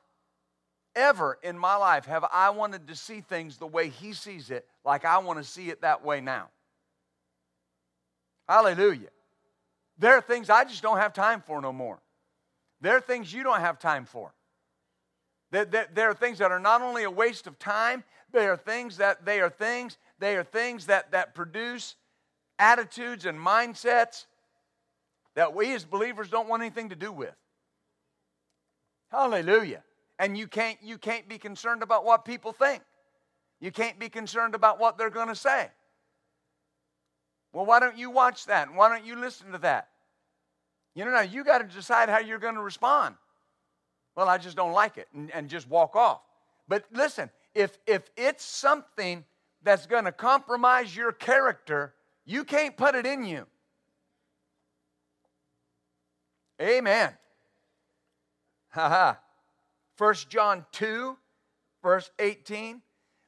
Ever 0.94 1.38
in 1.42 1.58
my 1.58 1.76
life 1.76 2.04
have 2.06 2.24
I 2.32 2.50
wanted 2.50 2.88
to 2.88 2.96
see 2.96 3.20
things 3.20 3.56
the 3.56 3.66
way 3.66 3.88
He 3.88 4.12
sees 4.12 4.50
it, 4.50 4.66
like 4.84 5.04
I 5.04 5.18
want 5.18 5.38
to 5.38 5.44
see 5.44 5.70
it 5.70 5.82
that 5.82 6.04
way 6.04 6.20
now. 6.20 6.48
Hallelujah. 8.48 9.08
There 9.98 10.14
are 10.14 10.20
things 10.20 10.50
I 10.50 10.64
just 10.64 10.82
don't 10.82 10.98
have 10.98 11.12
time 11.12 11.40
for 11.40 11.60
no 11.60 11.72
more. 11.72 12.00
There 12.80 12.96
are 12.96 13.00
things 13.00 13.32
you 13.32 13.42
don't 13.42 13.60
have 13.60 13.78
time 13.78 14.04
for. 14.04 14.34
There, 15.52 16.08
are 16.08 16.14
things 16.14 16.38
that 16.38 16.50
are 16.50 16.58
not 16.58 16.80
only 16.80 17.04
a 17.04 17.10
waste 17.10 17.46
of 17.46 17.58
time, 17.58 18.04
they 18.32 18.46
are 18.46 18.56
things 18.56 18.96
that 18.96 19.24
they 19.24 19.40
are 19.40 19.50
things, 19.50 19.98
they 20.18 20.36
are 20.36 20.44
things 20.44 20.86
that, 20.86 21.12
that 21.12 21.34
produce 21.34 21.94
attitudes 22.58 23.26
and 23.26 23.38
mindsets 23.38 24.26
that 25.34 25.54
we 25.54 25.74
as 25.74 25.84
believers 25.84 26.28
don't 26.28 26.48
want 26.48 26.62
anything 26.62 26.90
to 26.90 26.96
do 26.96 27.12
with. 27.12 27.34
Hallelujah. 29.10 29.82
And 30.18 30.36
you 30.36 30.46
can't 30.46 30.78
you 30.82 30.98
can't 30.98 31.28
be 31.28 31.38
concerned 31.38 31.82
about 31.82 32.04
what 32.04 32.24
people 32.24 32.52
think. 32.52 32.82
You 33.60 33.70
can't 33.70 33.98
be 33.98 34.08
concerned 34.08 34.54
about 34.54 34.80
what 34.80 34.98
they're 34.98 35.10
going 35.10 35.28
to 35.28 35.36
say. 35.36 35.68
Well, 37.52 37.66
why 37.66 37.80
don't 37.80 37.96
you 37.96 38.10
watch 38.10 38.46
that? 38.46 38.72
Why 38.74 38.88
don't 38.88 39.04
you 39.04 39.16
listen 39.16 39.52
to 39.52 39.58
that? 39.58 39.88
You 40.94 41.04
know, 41.04 41.10
now 41.10 41.20
you 41.20 41.44
got 41.44 41.58
to 41.58 41.64
decide 41.64 42.08
how 42.08 42.18
you're 42.18 42.38
going 42.38 42.54
to 42.54 42.62
respond. 42.62 43.14
Well, 44.16 44.28
I 44.28 44.38
just 44.38 44.56
don't 44.56 44.72
like 44.72 44.98
it 44.98 45.08
and, 45.14 45.30
and 45.30 45.48
just 45.48 45.68
walk 45.68 45.96
off. 45.96 46.20
But 46.68 46.84
listen, 46.92 47.30
if 47.54 47.78
if 47.86 48.02
it's 48.16 48.44
something 48.44 49.24
that's 49.62 49.86
going 49.86 50.04
to 50.04 50.12
compromise 50.12 50.94
your 50.96 51.12
character, 51.12 51.94
you 52.24 52.44
can't 52.44 52.76
put 52.76 52.94
it 52.94 53.06
in 53.06 53.24
you. 53.24 53.46
Amen. 56.60 57.12
Ha 58.70 58.88
ha. 58.88 59.18
1 59.98 60.14
John 60.28 60.64
2, 60.72 61.16
verse 61.82 62.10
18. 62.18 62.80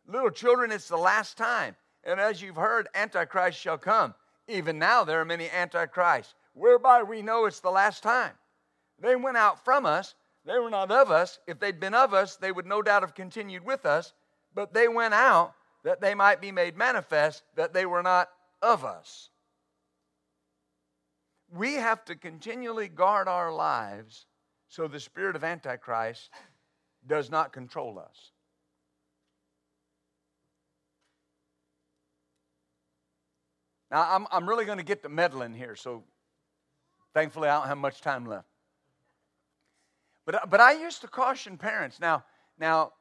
Little 0.07 0.31
children, 0.31 0.71
it's 0.71 0.89
the 0.89 0.97
last 0.97 1.37
time. 1.37 1.77
And 2.05 2.21
as 2.21 2.41
you've 2.41 2.57
heard, 2.57 2.89
Antichrist 2.95 3.59
shall 3.59 3.79
come. 3.79 4.15
Even 4.49 4.79
now, 4.79 5.05
there 5.05 5.21
are 5.21 5.25
many 5.25 5.49
Antichrists, 5.51 6.35
whereby 6.53 7.03
we 7.03 7.23
know 7.23 7.47
it's 7.47 7.61
the 7.61 7.71
last 7.71 8.03
time. 8.03 8.33
They 9.01 9.17
went 9.17 9.37
out 9.37 9.65
from 9.65 9.87
us. 9.87 10.15
They 10.45 10.59
were 10.59 10.71
not 10.71 10.91
of 10.91 11.11
us. 11.11 11.39
If 11.47 11.59
they'd 11.59 11.81
been 11.81 11.95
of 11.95 12.13
us, 12.13 12.37
they 12.37 12.53
would 12.53 12.67
no 12.67 12.83
doubt 12.83 13.03
have 13.03 13.15
continued 13.15 13.65
with 13.65 13.87
us. 13.87 14.13
But 14.55 14.75
they 14.75 14.89
went 14.89 15.15
out 15.15 15.55
that 15.83 16.01
they 16.01 16.15
might 16.15 16.41
be 16.41 16.53
made 16.53 16.77
manifest 16.77 17.43
that 17.57 17.73
they 17.73 17.87
were 17.87 18.03
not 18.03 18.29
of 18.65 18.85
us. 18.85 19.29
We 21.51 21.75
have 21.75 22.05
to 22.07 22.17
continually 22.17 22.89
guard 22.89 23.29
our 23.29 23.53
lives 23.53 24.27
so 24.69 24.89
the 24.89 24.99
spirit 24.99 25.37
of 25.37 25.45
Antichrist 25.45 26.31
does 27.07 27.31
not 27.31 27.53
control 27.53 27.99
us. 27.99 28.33
Now, 33.91 34.13
I'm, 34.13 34.27
I'm 34.33 34.49
really 34.49 34.65
going 34.65 34.79
to 34.79 34.85
get 34.85 35.03
to 35.05 35.09
meddling 35.09 35.55
here, 35.55 35.77
so 35.77 36.03
thankfully 37.13 37.49
I 37.49 37.59
don't 37.59 37.69
have 37.69 37.79
much 37.79 38.01
time 38.01 38.27
left. 38.27 38.49
But, 40.27 40.51
but 40.51 40.61
I 40.61 40.73
used 40.73 41.03
to 41.03 41.07
caution 41.07 41.59
parents. 41.59 42.01
Now, 42.01 42.25
now, 42.59 42.93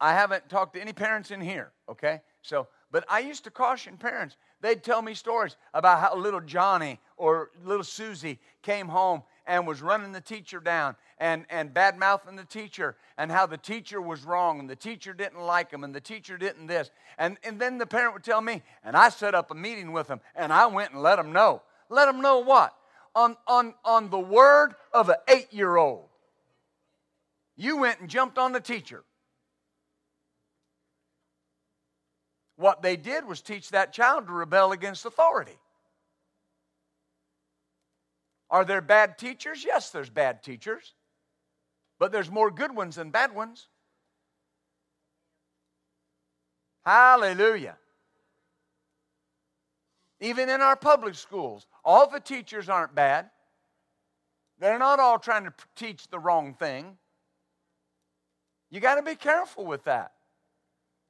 I 0.00 0.12
haven't 0.12 0.48
talked 0.50 0.74
to 0.74 0.80
any 0.80 0.92
parents 0.92 1.30
in 1.30 1.40
here, 1.40 1.72
okay? 1.88 2.20
So, 2.42 2.66
but 2.90 3.04
I 3.08 3.20
used 3.20 3.44
to 3.44 3.50
caution 3.50 3.96
parents. 3.96 4.36
They'd 4.60 4.82
tell 4.82 5.02
me 5.02 5.14
stories 5.14 5.56
about 5.72 6.00
how 6.00 6.16
little 6.16 6.40
Johnny 6.40 7.00
or 7.16 7.50
little 7.64 7.84
Susie 7.84 8.38
came 8.62 8.88
home 8.88 9.22
and 9.46 9.66
was 9.66 9.82
running 9.82 10.12
the 10.12 10.20
teacher 10.20 10.60
down 10.60 10.96
and, 11.18 11.44
and 11.50 11.74
bad 11.74 11.98
mouthing 11.98 12.36
the 12.36 12.44
teacher 12.44 12.96
and 13.18 13.30
how 13.30 13.46
the 13.46 13.58
teacher 13.58 14.00
was 14.00 14.24
wrong 14.24 14.60
and 14.60 14.68
the 14.68 14.76
teacher 14.76 15.12
didn't 15.12 15.40
like 15.40 15.70
him 15.70 15.84
and 15.84 15.94
the 15.94 16.00
teacher 16.00 16.38
didn't 16.38 16.66
this. 16.66 16.90
And, 17.18 17.36
and 17.44 17.60
then 17.60 17.78
the 17.78 17.86
parent 17.86 18.14
would 18.14 18.24
tell 18.24 18.40
me, 18.40 18.62
and 18.82 18.96
I 18.96 19.08
set 19.08 19.34
up 19.34 19.50
a 19.50 19.54
meeting 19.54 19.92
with 19.92 20.06
them 20.08 20.20
and 20.34 20.52
I 20.52 20.66
went 20.66 20.92
and 20.92 21.02
let 21.02 21.16
them 21.16 21.32
know. 21.32 21.62
Let 21.88 22.06
them 22.06 22.20
know 22.20 22.38
what? 22.38 22.74
On, 23.14 23.36
on, 23.46 23.74
on 23.84 24.10
the 24.10 24.18
word 24.18 24.74
of 24.92 25.08
an 25.08 25.16
eight 25.28 25.52
year 25.52 25.76
old. 25.76 26.06
You 27.56 27.76
went 27.76 28.00
and 28.00 28.08
jumped 28.08 28.38
on 28.38 28.52
the 28.52 28.60
teacher. 28.60 29.04
What 32.56 32.82
they 32.82 32.96
did 32.96 33.26
was 33.26 33.40
teach 33.40 33.70
that 33.70 33.92
child 33.92 34.26
to 34.26 34.32
rebel 34.32 34.72
against 34.72 35.04
authority. 35.04 35.58
Are 38.50 38.64
there 38.64 38.80
bad 38.80 39.18
teachers? 39.18 39.64
Yes, 39.64 39.90
there's 39.90 40.10
bad 40.10 40.42
teachers. 40.42 40.94
But 41.98 42.12
there's 42.12 42.30
more 42.30 42.50
good 42.50 42.74
ones 42.74 42.96
than 42.96 43.10
bad 43.10 43.34
ones. 43.34 43.68
Hallelujah. 46.84 47.76
Even 50.20 50.48
in 50.48 50.60
our 50.60 50.76
public 50.76 51.14
schools, 51.14 51.66
all 51.84 52.08
the 52.08 52.20
teachers 52.20 52.68
aren't 52.68 52.94
bad. 52.94 53.30
They're 54.58 54.78
not 54.78 55.00
all 55.00 55.18
trying 55.18 55.44
to 55.44 55.52
teach 55.76 56.08
the 56.08 56.18
wrong 56.18 56.54
thing. 56.54 56.96
You 58.70 58.80
got 58.80 58.96
to 58.96 59.02
be 59.02 59.14
careful 59.14 59.66
with 59.66 59.84
that. 59.84 60.13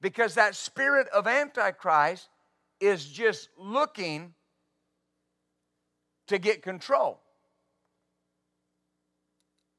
Because 0.04 0.34
that 0.34 0.54
spirit 0.54 1.08
of 1.14 1.26
Antichrist 1.26 2.28
is 2.78 3.06
just 3.06 3.48
looking 3.56 4.34
to 6.26 6.38
get 6.38 6.60
control. 6.60 7.20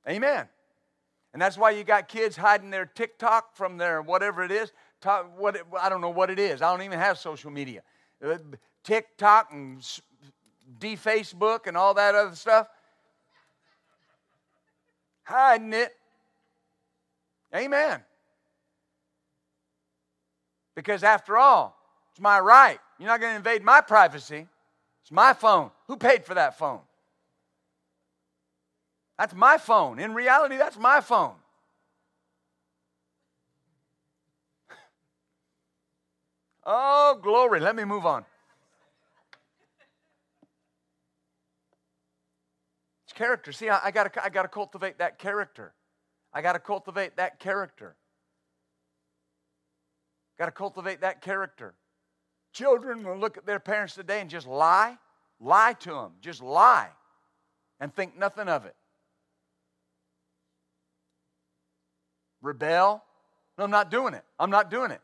Amen. 0.10 0.50
And 1.32 1.40
that's 1.40 1.60
why 1.60 1.70
you 1.70 1.84
got 1.84 2.08
kids 2.08 2.36
hiding 2.36 2.72
their 2.72 2.88
TikTok 2.88 3.56
from 3.56 3.78
their 3.78 4.02
whatever 4.02 4.44
it 4.44 4.52
is. 4.52 4.72
What, 5.38 5.58
I 5.80 5.90
don't 5.90 6.02
know 6.02 6.10
what 6.10 6.32
it 6.32 6.40
is. 6.40 6.64
I 6.64 6.72
don't 6.72 6.82
even 6.82 6.98
have 6.98 7.20
social 7.20 7.52
media. 7.52 7.84
Uh, 8.26 8.40
TikTok 8.84 9.52
and 9.52 9.78
D 10.80 10.96
Facebook 10.96 11.68
and 11.68 11.78
all 11.78 11.94
that 11.94 12.16
other 12.16 12.36
stuff. 12.36 12.68
Hiding 15.22 15.74
it. 15.74 15.96
Amen. 17.56 18.02
Because 20.76 21.04
after 21.04 21.38
all, 21.38 21.78
it's 22.12 22.22
my 22.22 22.40
right. 22.40 22.80
You're 23.00 23.08
not 23.08 23.22
going 23.22 23.32
to 23.32 23.38
invade 23.38 23.64
my 23.64 23.82
privacy. 23.82 24.48
It's 25.02 25.12
my 25.12 25.34
phone. 25.34 25.72
Who 25.88 25.98
paid 25.98 26.26
for 26.26 26.34
that 26.34 26.58
phone? 26.58 26.82
That's 29.18 29.34
my 29.34 29.58
phone. 29.58 30.00
In 30.00 30.14
reality, 30.14 30.58
that's 30.58 30.78
my 30.78 31.02
phone. 31.02 31.36
Oh, 36.68 37.20
glory. 37.22 37.60
Let 37.60 37.76
me 37.76 37.84
move 37.84 38.08
on. 38.08 38.26
It's 43.04 43.14
character. 43.14 43.52
See, 43.52 43.70
I, 43.70 43.80
I 43.84 43.92
got 43.92 44.18
I 44.18 44.30
to 44.30 44.48
cultivate 44.48 44.98
that 44.98 45.20
character. 45.20 45.76
I 46.34 46.42
got 46.42 46.54
to 46.54 46.60
cultivate 46.60 47.18
that 47.18 47.40
character. 47.40 47.96
Got 50.38 50.46
to 50.46 50.52
cultivate 50.52 51.02
that 51.02 51.22
character. 51.22 51.74
Children 52.54 53.04
will 53.04 53.18
look 53.18 53.38
at 53.38 53.46
their 53.46 53.60
parents 53.60 53.96
today 53.96 54.22
and 54.22 54.30
just 54.30 54.48
lie, 54.48 54.98
lie 55.40 55.74
to 55.82 55.92
them, 55.92 56.12
just 56.22 56.42
lie, 56.42 56.90
and 57.80 57.94
think 57.94 58.18
nothing 58.18 58.48
of 58.48 58.66
it. 58.66 58.76
Rebel. 62.42 63.04
No, 63.58 63.64
I'm 63.64 63.72
not 63.72 63.90
doing 63.90 64.14
it. 64.14 64.24
I'm 64.40 64.50
not 64.50 64.70
doing 64.70 64.92
it. 64.92 65.02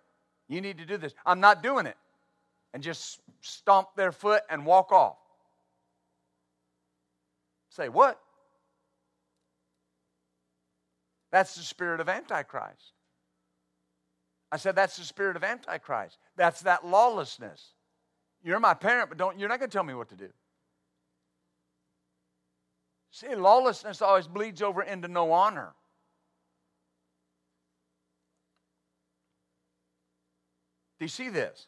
You 0.48 0.62
need 0.62 0.78
to 0.78 0.86
do 0.86 0.98
this. 0.98 1.14
I'm 1.26 1.40
not 1.40 1.64
doing 1.64 1.86
it. 1.86 1.98
And 2.74 2.84
just 2.84 3.20
stomp 3.42 3.90
their 3.96 4.12
foot 4.12 4.44
and 4.50 4.66
walk 4.66 4.92
off. 4.92 5.18
Say, 7.70 7.90
what? 7.90 8.20
That's 11.32 11.56
the 11.56 11.64
spirit 11.64 12.02
of 12.02 12.10
Antichrist. 12.10 12.94
I 14.52 14.58
said, 14.58 14.76
that's 14.76 14.98
the 14.98 15.06
spirit 15.06 15.36
of 15.38 15.44
Antichrist. 15.44 16.18
That's 16.36 16.62
that 16.62 16.86
lawlessness. 16.86 17.74
You're 18.44 18.60
my 18.60 18.74
parent, 18.74 19.10
but 19.10 19.18
don't, 19.18 19.40
you're 19.40 19.48
not 19.48 19.60
going 19.60 19.70
to 19.70 19.74
tell 19.74 19.84
me 19.84 19.94
what 19.94 20.10
to 20.10 20.16
do. 20.16 20.30
See, 23.12 23.34
lawlessness 23.36 24.02
always 24.02 24.28
bleeds 24.28 24.62
over 24.62 24.82
into 24.82 25.08
no 25.08 25.32
honor. 25.32 25.74
Do 31.00 31.06
you 31.06 31.10
see 31.10 31.30
this? 31.30 31.68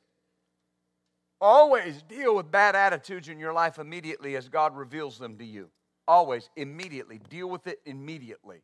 Always 1.42 2.02
deal 2.04 2.36
with 2.36 2.52
bad 2.52 2.76
attitudes 2.76 3.28
in 3.28 3.40
your 3.40 3.52
life 3.52 3.78
immediately 3.78 4.36
as 4.36 4.48
God 4.48 4.78
reveals 4.78 5.18
them 5.20 5.38
to 5.38 5.46
you. 5.46 5.70
Always, 6.08 6.50
immediately. 6.56 7.20
Deal 7.30 7.50
with 7.50 7.68
it 7.68 7.80
immediately. 7.86 8.62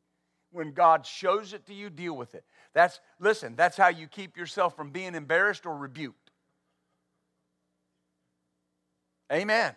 When 0.51 0.71
God 0.71 1.05
shows 1.05 1.53
it 1.53 1.65
to 1.67 1.73
you, 1.73 1.89
deal 1.89 2.15
with 2.15 2.35
it. 2.35 2.43
That's, 2.73 2.99
listen, 3.19 3.55
that's 3.55 3.77
how 3.77 3.89
you 3.89 4.07
keep 4.07 4.37
yourself 4.37 4.75
from 4.75 4.91
being 4.91 5.15
embarrassed 5.15 5.65
or 5.65 5.75
rebuked. 5.75 6.31
Amen. 9.31 9.75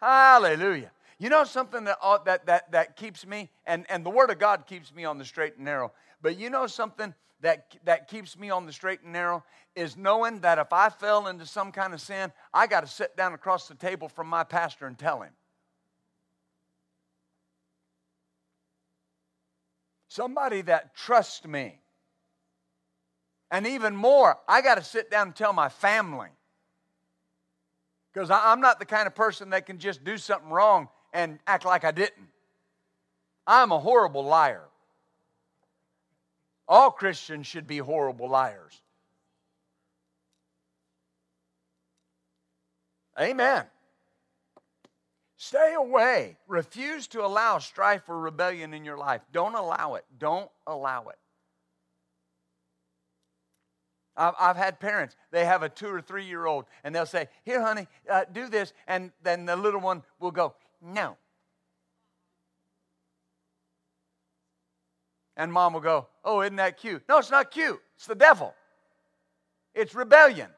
Hallelujah. 0.00 0.90
You 1.18 1.28
know 1.28 1.44
something 1.44 1.84
that, 1.84 1.98
that, 2.24 2.46
that, 2.46 2.72
that 2.72 2.96
keeps 2.96 3.26
me, 3.26 3.50
and, 3.66 3.86
and 3.88 4.04
the 4.04 4.10
Word 4.10 4.30
of 4.30 4.38
God 4.38 4.66
keeps 4.66 4.94
me 4.94 5.04
on 5.04 5.18
the 5.18 5.24
straight 5.24 5.56
and 5.56 5.64
narrow, 5.64 5.92
but 6.20 6.38
you 6.38 6.50
know 6.50 6.66
something 6.66 7.14
that, 7.40 7.76
that 7.84 8.08
keeps 8.08 8.38
me 8.38 8.50
on 8.50 8.66
the 8.66 8.72
straight 8.72 9.02
and 9.02 9.12
narrow 9.12 9.44
is 9.76 9.96
knowing 9.96 10.40
that 10.40 10.58
if 10.58 10.72
I 10.72 10.88
fell 10.88 11.28
into 11.28 11.46
some 11.46 11.72
kind 11.72 11.94
of 11.94 12.00
sin, 12.00 12.32
I 12.52 12.66
got 12.66 12.80
to 12.80 12.86
sit 12.86 13.16
down 13.16 13.32
across 13.32 13.68
the 13.68 13.74
table 13.74 14.08
from 14.08 14.28
my 14.28 14.44
pastor 14.44 14.86
and 14.86 14.98
tell 14.98 15.22
him. 15.22 15.32
Somebody 20.08 20.62
that 20.62 20.94
trusts 20.94 21.44
me. 21.44 21.80
And 23.50 23.66
even 23.66 23.94
more, 23.94 24.38
I 24.48 24.62
got 24.62 24.76
to 24.76 24.84
sit 24.84 25.10
down 25.10 25.28
and 25.28 25.36
tell 25.36 25.52
my 25.52 25.68
family. 25.68 26.30
Because 28.12 28.30
I'm 28.30 28.60
not 28.60 28.78
the 28.78 28.86
kind 28.86 29.06
of 29.06 29.14
person 29.14 29.50
that 29.50 29.66
can 29.66 29.78
just 29.78 30.04
do 30.04 30.18
something 30.18 30.50
wrong 30.50 30.88
and 31.12 31.38
act 31.46 31.64
like 31.64 31.84
I 31.84 31.90
didn't. 31.90 32.28
I'm 33.46 33.72
a 33.72 33.78
horrible 33.78 34.24
liar. 34.24 34.64
All 36.66 36.90
Christians 36.90 37.46
should 37.46 37.66
be 37.66 37.78
horrible 37.78 38.28
liars. 38.28 38.80
Amen. 43.20 43.64
Stay 45.36 45.74
away. 45.74 46.36
Refuse 46.48 47.06
to 47.08 47.24
allow 47.24 47.58
strife 47.58 48.08
or 48.08 48.18
rebellion 48.18 48.72
in 48.72 48.84
your 48.84 48.96
life. 48.96 49.20
Don't 49.30 49.54
allow 49.54 49.94
it. 49.94 50.04
Don't 50.18 50.50
allow 50.66 51.08
it. 51.08 51.18
I've 54.16 54.56
had 54.56 54.78
parents, 54.78 55.16
they 55.32 55.44
have 55.44 55.62
a 55.62 55.68
two 55.68 55.88
or 55.88 56.00
three 56.00 56.24
year 56.24 56.46
old, 56.46 56.66
and 56.84 56.94
they'll 56.94 57.06
say, 57.06 57.28
Here, 57.44 57.60
honey, 57.60 57.88
uh, 58.08 58.24
do 58.32 58.48
this. 58.48 58.72
And 58.86 59.10
then 59.22 59.44
the 59.44 59.56
little 59.56 59.80
one 59.80 60.02
will 60.20 60.30
go, 60.30 60.54
No. 60.80 61.16
And 65.36 65.52
mom 65.52 65.72
will 65.72 65.80
go, 65.80 66.06
Oh, 66.24 66.42
isn't 66.42 66.56
that 66.56 66.76
cute? 66.76 67.02
No, 67.08 67.18
it's 67.18 67.30
not 67.30 67.50
cute. 67.50 67.80
It's 67.96 68.06
the 68.06 68.14
devil. 68.14 68.54
It's 69.74 69.94
rebellion. 69.94 70.48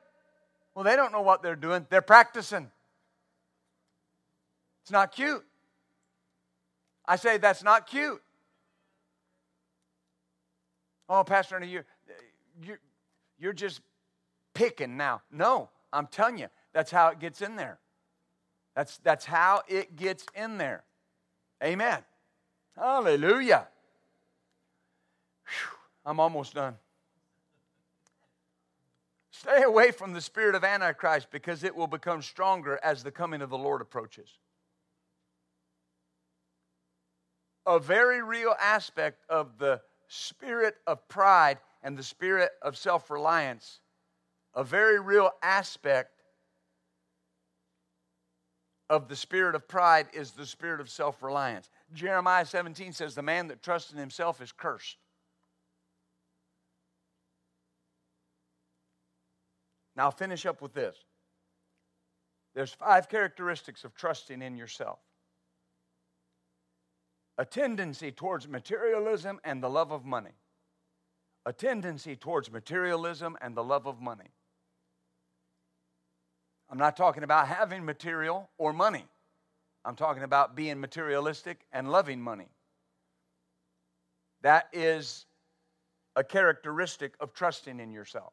Well, 0.74 0.84
they 0.84 0.94
don't 0.94 1.12
know 1.12 1.22
what 1.22 1.42
they're 1.42 1.56
doing, 1.56 1.86
they're 1.88 2.02
practicing. 2.02 2.70
It's 4.82 4.90
not 4.90 5.12
cute. 5.12 5.44
I 7.06 7.16
say, 7.16 7.38
That's 7.38 7.62
not 7.62 7.86
cute. 7.86 8.20
Oh, 11.08 11.24
Pastor, 11.24 11.62
you're, 11.64 11.86
you're, 12.60 12.80
you're 13.38 13.52
just 13.52 13.80
picking 14.54 14.96
now. 14.96 15.22
No, 15.30 15.70
I'm 15.92 16.06
telling 16.06 16.38
you, 16.38 16.48
that's 16.72 16.90
how 16.90 17.08
it 17.08 17.18
gets 17.18 17.42
in 17.42 17.56
there. 17.56 17.78
That's, 18.74 18.98
that's 18.98 19.24
how 19.24 19.62
it 19.68 19.96
gets 19.96 20.26
in 20.34 20.58
there. 20.58 20.84
Amen. 21.64 22.04
Hallelujah. 22.76 23.68
Whew, 25.46 25.78
I'm 26.04 26.20
almost 26.20 26.54
done. 26.54 26.76
Stay 29.30 29.62
away 29.62 29.90
from 29.90 30.12
the 30.12 30.20
spirit 30.20 30.54
of 30.54 30.64
Antichrist 30.64 31.28
because 31.30 31.62
it 31.62 31.74
will 31.74 31.86
become 31.86 32.22
stronger 32.22 32.80
as 32.82 33.02
the 33.02 33.10
coming 33.10 33.42
of 33.42 33.50
the 33.50 33.58
Lord 33.58 33.80
approaches. 33.80 34.30
A 37.66 37.78
very 37.78 38.22
real 38.22 38.54
aspect 38.60 39.24
of 39.28 39.58
the 39.58 39.80
spirit 40.08 40.76
of 40.86 41.06
pride 41.08 41.58
and 41.86 41.96
the 41.96 42.02
spirit 42.02 42.50
of 42.62 42.76
self 42.76 43.10
reliance, 43.12 43.78
a 44.56 44.64
very 44.64 44.98
real 44.98 45.30
aspect 45.40 46.10
of 48.90 49.06
the 49.06 49.14
spirit 49.14 49.54
of 49.54 49.68
pride 49.68 50.08
is 50.12 50.32
the 50.32 50.46
spirit 50.46 50.80
of 50.80 50.90
self 50.90 51.22
reliance. 51.22 51.70
Jeremiah 51.94 52.44
17 52.44 52.92
says, 52.92 53.14
The 53.14 53.22
man 53.22 53.46
that 53.46 53.62
trusts 53.62 53.92
in 53.92 53.98
himself 53.98 54.42
is 54.42 54.50
cursed. 54.50 54.96
Now, 59.94 60.06
I'll 60.06 60.10
finish 60.10 60.44
up 60.44 60.60
with 60.60 60.74
this. 60.74 60.96
There's 62.56 62.72
five 62.72 63.08
characteristics 63.08 63.84
of 63.84 63.94
trusting 63.94 64.42
in 64.42 64.56
yourself 64.56 64.98
a 67.38 67.44
tendency 67.44 68.10
towards 68.10 68.48
materialism 68.48 69.38
and 69.44 69.62
the 69.62 69.70
love 69.70 69.92
of 69.92 70.04
money. 70.04 70.32
A 71.46 71.52
tendency 71.52 72.16
towards 72.16 72.50
materialism 72.50 73.38
and 73.40 73.56
the 73.56 73.64
love 73.64 73.86
of 73.86 74.00
money. 74.00 74.32
I'm 76.68 76.76
not 76.76 76.96
talking 76.96 77.22
about 77.22 77.46
having 77.46 77.84
material 77.84 78.50
or 78.58 78.72
money. 78.72 79.06
I'm 79.84 79.94
talking 79.94 80.24
about 80.24 80.56
being 80.56 80.80
materialistic 80.80 81.64
and 81.72 81.88
loving 81.90 82.20
money. 82.20 82.48
That 84.42 84.68
is 84.72 85.26
a 86.16 86.24
characteristic 86.24 87.14
of 87.20 87.32
trusting 87.32 87.78
in 87.78 87.92
yourself. 87.92 88.32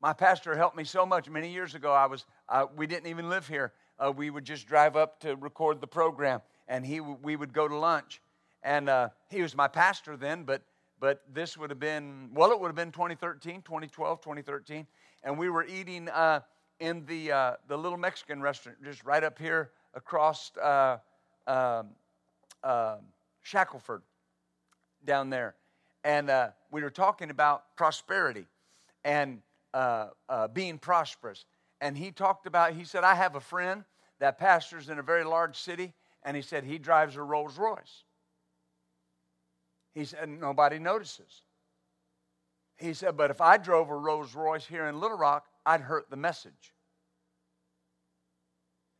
My 0.00 0.12
pastor 0.12 0.56
helped 0.56 0.76
me 0.76 0.84
so 0.84 1.04
much. 1.04 1.28
Many 1.28 1.52
years 1.52 1.74
ago, 1.74 1.92
I 1.92 2.06
was 2.06 2.24
uh, 2.48 2.66
we 2.76 2.86
didn't 2.86 3.08
even 3.08 3.28
live 3.28 3.48
here. 3.48 3.72
Uh, 3.98 4.12
we 4.12 4.30
would 4.30 4.44
just 4.44 4.68
drive 4.68 4.96
up 4.96 5.18
to 5.20 5.34
record 5.34 5.80
the 5.80 5.86
program, 5.88 6.40
and 6.68 6.86
he 6.86 7.00
we 7.00 7.34
would 7.34 7.52
go 7.52 7.66
to 7.66 7.76
lunch. 7.76 8.22
And 8.62 8.88
uh, 8.88 9.08
he 9.28 9.42
was 9.42 9.56
my 9.56 9.66
pastor 9.66 10.16
then, 10.16 10.44
but 10.44 10.62
but 11.02 11.20
this 11.34 11.58
would 11.58 11.68
have 11.68 11.80
been 11.80 12.30
well, 12.32 12.52
it 12.52 12.60
would 12.60 12.68
have 12.68 12.76
been 12.76 12.92
2013, 12.92 13.62
2012, 13.62 14.20
2013, 14.20 14.86
and 15.24 15.36
we 15.36 15.50
were 15.50 15.66
eating 15.66 16.08
uh, 16.08 16.38
in 16.78 17.04
the 17.06 17.32
uh, 17.32 17.52
the 17.66 17.76
little 17.76 17.98
Mexican 17.98 18.40
restaurant 18.40 18.78
just 18.84 19.04
right 19.04 19.24
up 19.24 19.36
here 19.36 19.72
across 19.94 20.56
uh, 20.56 20.98
um, 21.48 21.88
um, 22.62 23.00
down 25.04 25.28
there, 25.28 25.56
and 26.04 26.30
we 26.70 26.82
were 26.82 26.90
talking 26.90 27.30
about 27.30 27.76
prosperity 27.76 28.46
and 29.04 29.42
uh, 29.74 30.06
uh, 30.28 30.46
being 30.46 30.78
prosperous. 30.78 31.44
And 31.80 31.98
he 31.98 32.12
talked 32.12 32.46
about, 32.46 32.74
he 32.74 32.84
said, 32.84 33.02
I 33.02 33.16
have 33.16 33.34
a 33.34 33.40
friend 33.40 33.82
that 34.20 34.38
pastors 34.38 34.88
in 34.88 35.00
a 35.00 35.02
very 35.02 35.24
large 35.24 35.58
city, 35.58 35.94
and 36.22 36.36
he 36.36 36.42
said 36.42 36.62
he 36.62 36.78
drives 36.78 37.16
a 37.16 37.22
Rolls 37.22 37.58
Royce. 37.58 38.04
He 39.94 40.04
said, 40.04 40.28
nobody 40.28 40.78
notices. 40.78 41.42
He 42.78 42.94
said, 42.94 43.16
But 43.16 43.30
if 43.30 43.40
I 43.40 43.58
drove 43.58 43.90
a 43.90 43.96
Rolls 43.96 44.34
Royce 44.34 44.66
here 44.66 44.86
in 44.86 45.00
Little 45.00 45.16
Rock, 45.16 45.46
I'd 45.64 45.82
hurt 45.82 46.10
the 46.10 46.16
message. 46.16 46.74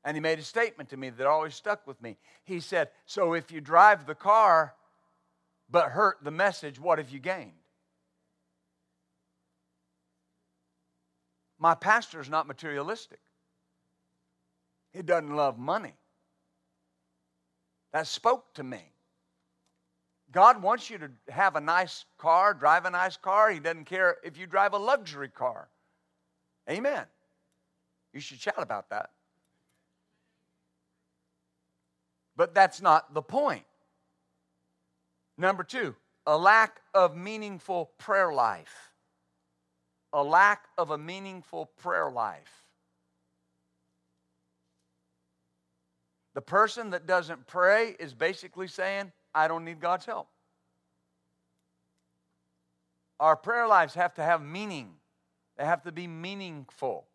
And 0.05 0.17
he 0.17 0.21
made 0.21 0.39
a 0.39 0.43
statement 0.43 0.91
to 0.91 0.97
me 0.97 1.11
that 1.11 1.27
always 1.27 1.55
stuck 1.55 1.87
with 1.87 2.01
me. 2.03 2.17
He 2.45 2.61
said, 2.61 2.91
So 3.07 3.35
if 3.35 3.51
you 3.51 3.61
drive 3.61 4.07
the 4.07 4.15
car 4.15 4.75
but 5.71 5.91
hurt 5.91 6.19
the 6.23 6.31
message, 6.31 6.79
what 6.79 6.99
have 6.99 7.11
you 7.11 7.19
gained? 7.19 7.53
My 11.59 11.75
pastor 11.75 12.21
is 12.21 12.29
not 12.29 12.47
materialistic, 12.47 13.21
he 14.93 15.03
doesn't 15.03 15.35
love 15.35 15.59
money. 15.59 15.95
That 17.93 18.07
spoke 18.07 18.55
to 18.55 18.63
me. 18.63 18.92
God 20.33 20.63
wants 20.63 20.89
you 20.89 20.99
to 20.99 21.11
have 21.29 21.57
a 21.57 21.61
nice 21.61 22.07
car, 22.17 22.55
drive 22.55 22.87
a 22.87 22.91
nice 22.91 23.19
car. 23.19 23.51
He 23.51 23.61
doesn't 23.61 23.85
care 23.85 24.17
if 24.25 24.39
you 24.39 24.47
drive 24.47 24.73
a 24.73 24.79
luxury 24.79 25.29
car. 25.29 25.69
Amen. 26.71 27.05
You 28.15 28.21
should 28.21 28.41
shout 28.41 28.55
about 28.57 28.89
that. 28.91 29.11
But 32.35 32.55
that's 32.55 32.81
not 32.81 33.13
the 33.13 33.23
point. 33.23 33.65
Number 35.37 35.65
two, 35.65 35.95
a 36.27 36.37
lack 36.37 36.81
of 36.95 37.15
meaningful 37.15 37.91
prayer 37.99 38.33
life. 38.33 38.91
A 40.15 40.23
lack 40.23 40.65
of 40.79 40.91
a 40.91 40.99
meaningful 40.99 41.67
prayer 41.79 42.11
life. 42.11 42.65
The 46.35 46.43
person 46.43 46.91
that 46.91 47.07
doesn't 47.07 47.47
pray 47.47 47.95
is 47.99 48.15
basically 48.15 48.69
saying, 48.69 49.13
I 49.35 49.49
don't 49.49 49.65
need 49.65 49.81
God's 49.81 50.07
help. 50.07 50.29
Our 53.21 53.37
prayer 53.37 53.69
lives 53.69 53.95
have 53.95 54.15
to 54.15 54.23
have 54.23 54.43
meaning, 54.43 54.95
they 55.57 55.65
have 55.65 55.83
to 55.83 55.93
be 55.93 56.07
meaningful. 56.07 57.07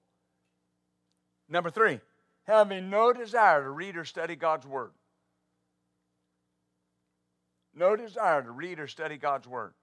Number 1.50 1.70
three, 1.70 2.00
having 2.44 2.90
no 2.90 3.14
desire 3.14 3.64
to 3.64 3.70
read 3.70 3.98
or 3.98 4.06
study 4.06 4.36
God's 4.36 4.66
Word. 4.66 4.92
No 7.74 7.96
desire 7.96 8.42
to 8.42 8.52
read 8.52 8.80
or 8.80 8.88
study 8.88 9.18
God's 9.18 9.48
Word. 9.48 9.74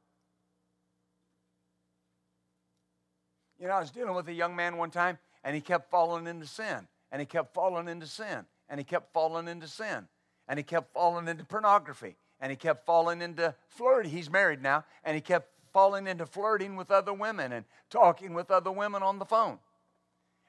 You 3.59 3.69
know, 3.69 3.75
I 3.75 3.81
was 3.81 3.91
dealing 3.91 4.15
with 4.15 4.29
a 4.29 4.33
young 4.33 4.57
man 4.57 4.77
one 4.77 4.91
time, 4.91 5.19
and 5.45 5.55
he 5.55 5.61
kept 5.61 5.91
falling 5.91 6.27
into 6.27 6.47
sin, 6.47 6.89
and 7.13 7.21
he 7.21 7.27
kept 7.27 7.55
falling 7.55 7.89
into 7.89 8.07
sin, 8.07 8.47
and 8.69 8.81
he 8.81 8.85
kept 8.85 9.13
falling 9.13 9.47
into 9.47 9.69
sin, 9.69 10.09
and 10.49 10.59
he 10.59 10.63
kept 10.65 10.93
falling 10.93 11.29
into 11.29 11.45
pornography, 11.45 12.17
and 12.41 12.51
he 12.51 12.57
kept 12.57 12.87
falling 12.87 13.23
into 13.23 13.55
flirting. 13.69 14.11
He's 14.11 14.31
married 14.31 14.63
now, 14.63 14.85
and 15.05 15.15
he 15.15 15.21
kept 15.21 15.49
falling 15.73 16.07
into 16.07 16.25
flirting 16.25 16.77
with 16.77 16.91
other 16.91 17.13
women 17.13 17.53
and 17.53 17.65
talking 17.91 18.33
with 18.33 18.51
other 18.51 18.71
women 18.71 19.03
on 19.03 19.19
the 19.19 19.25
phone. 19.25 19.59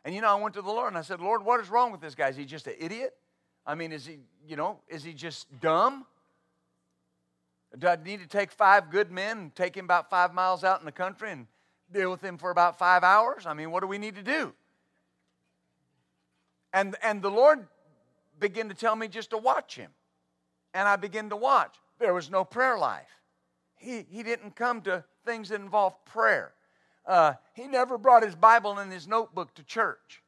And 0.05 0.13
you 0.13 0.21
know, 0.21 0.27
I 0.27 0.39
went 0.39 0.53
to 0.53 0.61
the 0.61 0.69
Lord 0.69 0.89
and 0.89 0.97
I 0.97 1.01
said, 1.01 1.19
Lord, 1.19 1.43
what 1.43 1.59
is 1.59 1.69
wrong 1.69 1.91
with 1.91 1.99
this 1.99 2.13
guy? 2.13 2.29
Is 2.29 2.35
he 2.35 2.45
just 2.45 2.67
an 2.67 2.75
idiot? 2.79 3.15
I 3.65 3.73
mean, 3.73 3.91
is 3.91 4.05
he, 4.05 4.19
you 4.47 4.55
know, 4.55 4.79
is 4.87 5.03
he 5.03 5.13
just 5.13 5.47
dumb? 5.59 6.05
Do 7.77 7.87
I 7.87 7.95
need 7.95 8.21
to 8.21 8.27
take 8.27 8.51
five 8.51 8.91
good 8.91 9.11
men 9.11 9.37
and 9.37 9.55
take 9.55 9.75
him 9.75 9.85
about 9.85 10.09
five 10.11 10.33
miles 10.33 10.63
out 10.63 10.79
in 10.79 10.85
the 10.85 10.91
country 10.91 11.31
and 11.31 11.47
deal 11.91 12.11
with 12.11 12.21
him 12.21 12.37
for 12.37 12.51
about 12.51 12.77
five 12.77 13.03
hours? 13.03 13.47
I 13.47 13.55
mean, 13.55 13.71
what 13.71 13.81
do 13.81 13.87
we 13.87 13.97
need 13.97 14.15
to 14.15 14.23
do? 14.23 14.53
And, 16.71 16.95
and 17.01 17.21
the 17.21 17.31
Lord 17.31 17.67
began 18.39 18.69
to 18.69 18.75
tell 18.75 18.95
me 18.95 19.07
just 19.07 19.31
to 19.31 19.37
watch 19.37 19.75
him. 19.75 19.89
And 20.75 20.87
I 20.87 20.97
began 20.97 21.29
to 21.29 21.35
watch. 21.35 21.73
There 21.97 22.13
was 22.13 22.29
no 22.29 22.45
prayer 22.45 22.77
life. 22.77 23.09
He, 23.77 24.05
he 24.11 24.21
didn't 24.21 24.55
come 24.55 24.81
to 24.81 25.03
things 25.25 25.49
that 25.49 25.61
involve 25.61 25.93
prayer. 26.05 26.53
Uh, 27.05 27.33
he 27.53 27.67
never 27.67 27.97
brought 27.97 28.23
his 28.23 28.35
Bible 28.35 28.77
and 28.77 28.91
his 28.91 29.07
notebook 29.07 29.55
to 29.55 29.63
church. 29.63 30.21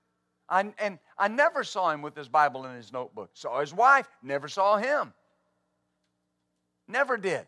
I, 0.49 0.73
and 0.79 0.99
I 1.17 1.27
never 1.27 1.63
saw 1.63 1.91
him 1.91 2.01
with 2.01 2.15
his 2.15 2.29
Bible 2.29 2.63
and 2.63 2.77
his 2.77 2.93
notebook. 2.93 3.31
Saw 3.33 3.59
his 3.59 3.73
wife, 3.73 4.07
never 4.23 4.47
saw 4.47 4.77
him. 4.77 5.13
Never 6.87 7.17
did. 7.17 7.45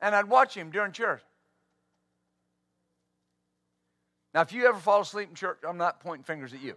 And 0.00 0.14
I'd 0.14 0.28
watch 0.28 0.54
him 0.54 0.70
during 0.70 0.92
church. 0.92 1.22
Now, 4.34 4.42
if 4.42 4.52
you 4.52 4.66
ever 4.66 4.78
fall 4.78 5.00
asleep 5.00 5.28
in 5.30 5.34
church, 5.34 5.58
I'm 5.66 5.78
not 5.78 6.00
pointing 6.00 6.24
fingers 6.24 6.52
at 6.52 6.62
you. 6.62 6.74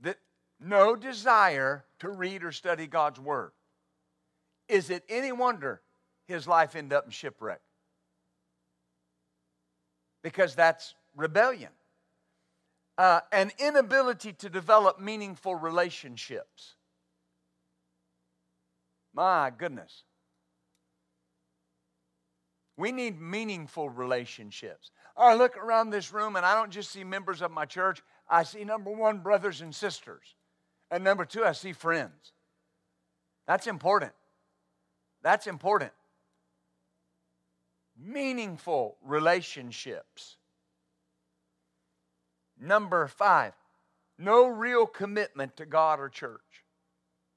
that 0.00 0.18
no 0.64 0.96
desire 0.96 1.84
to 2.00 2.08
read 2.08 2.42
or 2.42 2.52
study 2.52 2.86
God's 2.86 3.20
Word. 3.20 3.52
Is 4.68 4.90
it 4.90 5.04
any 5.08 5.32
wonder 5.32 5.82
his 6.26 6.48
life 6.48 6.74
ended 6.74 6.96
up 6.96 7.04
in 7.04 7.10
shipwreck? 7.10 7.60
Because 10.22 10.54
that's 10.54 10.94
rebellion. 11.14 11.70
Uh, 12.96 13.20
an 13.32 13.50
inability 13.58 14.32
to 14.32 14.48
develop 14.48 15.00
meaningful 15.00 15.54
relationships. 15.54 16.76
My 19.12 19.52
goodness. 19.56 20.04
We 22.76 22.90
need 22.90 23.20
meaningful 23.20 23.88
relationships. 23.88 24.90
I 25.16 25.34
look 25.34 25.56
around 25.56 25.90
this 25.90 26.12
room 26.12 26.36
and 26.36 26.44
I 26.44 26.54
don't 26.54 26.72
just 26.72 26.90
see 26.90 27.04
members 27.04 27.40
of 27.40 27.52
my 27.52 27.66
church, 27.66 28.02
I 28.28 28.42
see 28.42 28.64
number 28.64 28.90
one, 28.90 29.18
brothers 29.18 29.60
and 29.60 29.74
sisters. 29.74 30.34
And 30.94 31.02
number 31.02 31.24
two, 31.24 31.44
I 31.44 31.50
see 31.50 31.72
friends. 31.72 32.30
That's 33.48 33.66
important. 33.66 34.12
That's 35.24 35.48
important. 35.48 35.90
Meaningful 38.00 38.96
relationships. 39.02 40.36
Number 42.60 43.08
five, 43.08 43.54
no 44.20 44.46
real 44.46 44.86
commitment 44.86 45.56
to 45.56 45.66
God 45.66 45.98
or 45.98 46.08
church. 46.08 46.62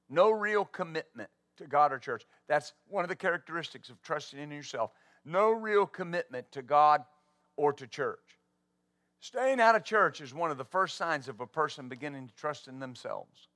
No 0.08 0.30
real 0.30 0.64
commitment 0.64 1.30
to 1.56 1.66
God 1.66 1.92
or 1.92 1.98
church. 1.98 2.24
That's 2.46 2.72
one 2.86 3.04
of 3.04 3.08
the 3.08 3.16
characteristics 3.16 3.88
of 3.88 4.00
trusting 4.02 4.38
in 4.38 4.52
yourself. 4.52 4.92
No 5.24 5.50
real 5.50 5.84
commitment 5.84 6.52
to 6.52 6.62
God 6.62 7.02
or 7.56 7.72
to 7.72 7.88
church. 7.88 8.37
Staying 9.20 9.60
out 9.60 9.74
of 9.74 9.84
church 9.84 10.20
is 10.20 10.32
one 10.32 10.50
of 10.50 10.58
the 10.58 10.64
first 10.64 10.96
signs 10.96 11.28
of 11.28 11.40
a 11.40 11.46
person 11.46 11.88
beginning 11.88 12.28
to 12.28 12.34
trust 12.34 12.68
in 12.68 12.78
themselves. 12.78 13.48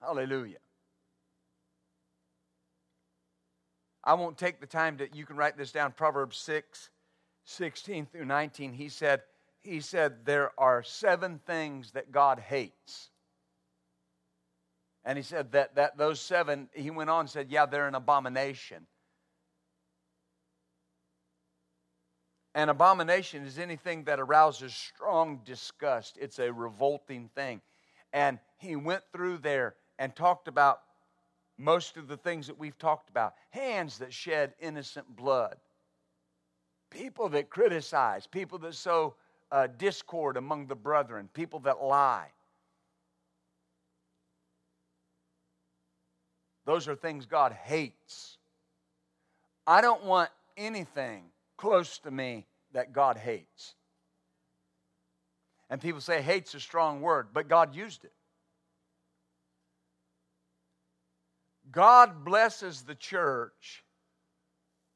Hallelujah. 0.00 0.58
I 4.04 4.14
won't 4.14 4.36
take 4.36 4.60
the 4.60 4.66
time 4.66 4.96
that 4.96 5.14
you 5.14 5.24
can 5.24 5.36
write 5.36 5.56
this 5.56 5.70
down. 5.70 5.92
Proverbs 5.92 6.36
6, 6.38 6.90
16 7.44 8.06
through 8.06 8.24
19. 8.24 8.72
He 8.72 8.88
said, 8.88 9.22
he 9.60 9.80
said, 9.80 10.24
there 10.24 10.50
are 10.58 10.82
seven 10.82 11.38
things 11.46 11.92
that 11.92 12.10
God 12.10 12.40
hates. 12.40 13.10
And 15.04 15.16
he 15.16 15.22
said 15.22 15.52
that, 15.52 15.76
that 15.76 15.96
those 15.96 16.20
seven, 16.20 16.68
he 16.74 16.90
went 16.90 17.10
on 17.10 17.20
and 17.20 17.30
said, 17.30 17.50
yeah, 17.50 17.66
they're 17.66 17.86
an 17.86 17.94
abomination. 17.94 18.86
An 22.54 22.68
abomination 22.68 23.46
is 23.46 23.58
anything 23.58 24.04
that 24.04 24.20
arouses 24.20 24.74
strong 24.74 25.40
disgust. 25.44 26.18
It's 26.20 26.38
a 26.38 26.52
revolting 26.52 27.30
thing. 27.34 27.62
And 28.12 28.38
he 28.58 28.76
went 28.76 29.02
through 29.10 29.38
there 29.38 29.74
and 29.98 30.14
talked 30.14 30.48
about 30.48 30.82
most 31.56 31.96
of 31.96 32.08
the 32.08 32.16
things 32.16 32.46
that 32.48 32.58
we've 32.58 32.78
talked 32.78 33.08
about 33.08 33.34
hands 33.50 33.98
that 33.98 34.12
shed 34.12 34.52
innocent 34.60 35.16
blood, 35.16 35.56
people 36.90 37.28
that 37.30 37.48
criticize, 37.48 38.26
people 38.26 38.58
that 38.58 38.74
sow 38.74 39.14
uh, 39.50 39.68
discord 39.78 40.36
among 40.36 40.66
the 40.66 40.74
brethren, 40.74 41.28
people 41.32 41.60
that 41.60 41.82
lie. 41.82 42.28
Those 46.64 46.86
are 46.86 46.94
things 46.94 47.26
God 47.26 47.52
hates. 47.52 48.36
I 49.66 49.80
don't 49.80 50.04
want 50.04 50.30
anything 50.56 51.24
close 51.62 51.98
to 51.98 52.10
me 52.10 52.44
that 52.72 52.92
God 52.92 53.16
hates. 53.16 53.76
And 55.70 55.80
people 55.80 56.00
say 56.00 56.20
hate's 56.20 56.54
a 56.54 56.60
strong 56.60 57.00
word, 57.00 57.28
but 57.32 57.46
God 57.46 57.72
used 57.72 58.04
it. 58.04 58.12
God 61.70 62.24
blesses 62.24 62.82
the 62.82 62.96
church 62.96 63.84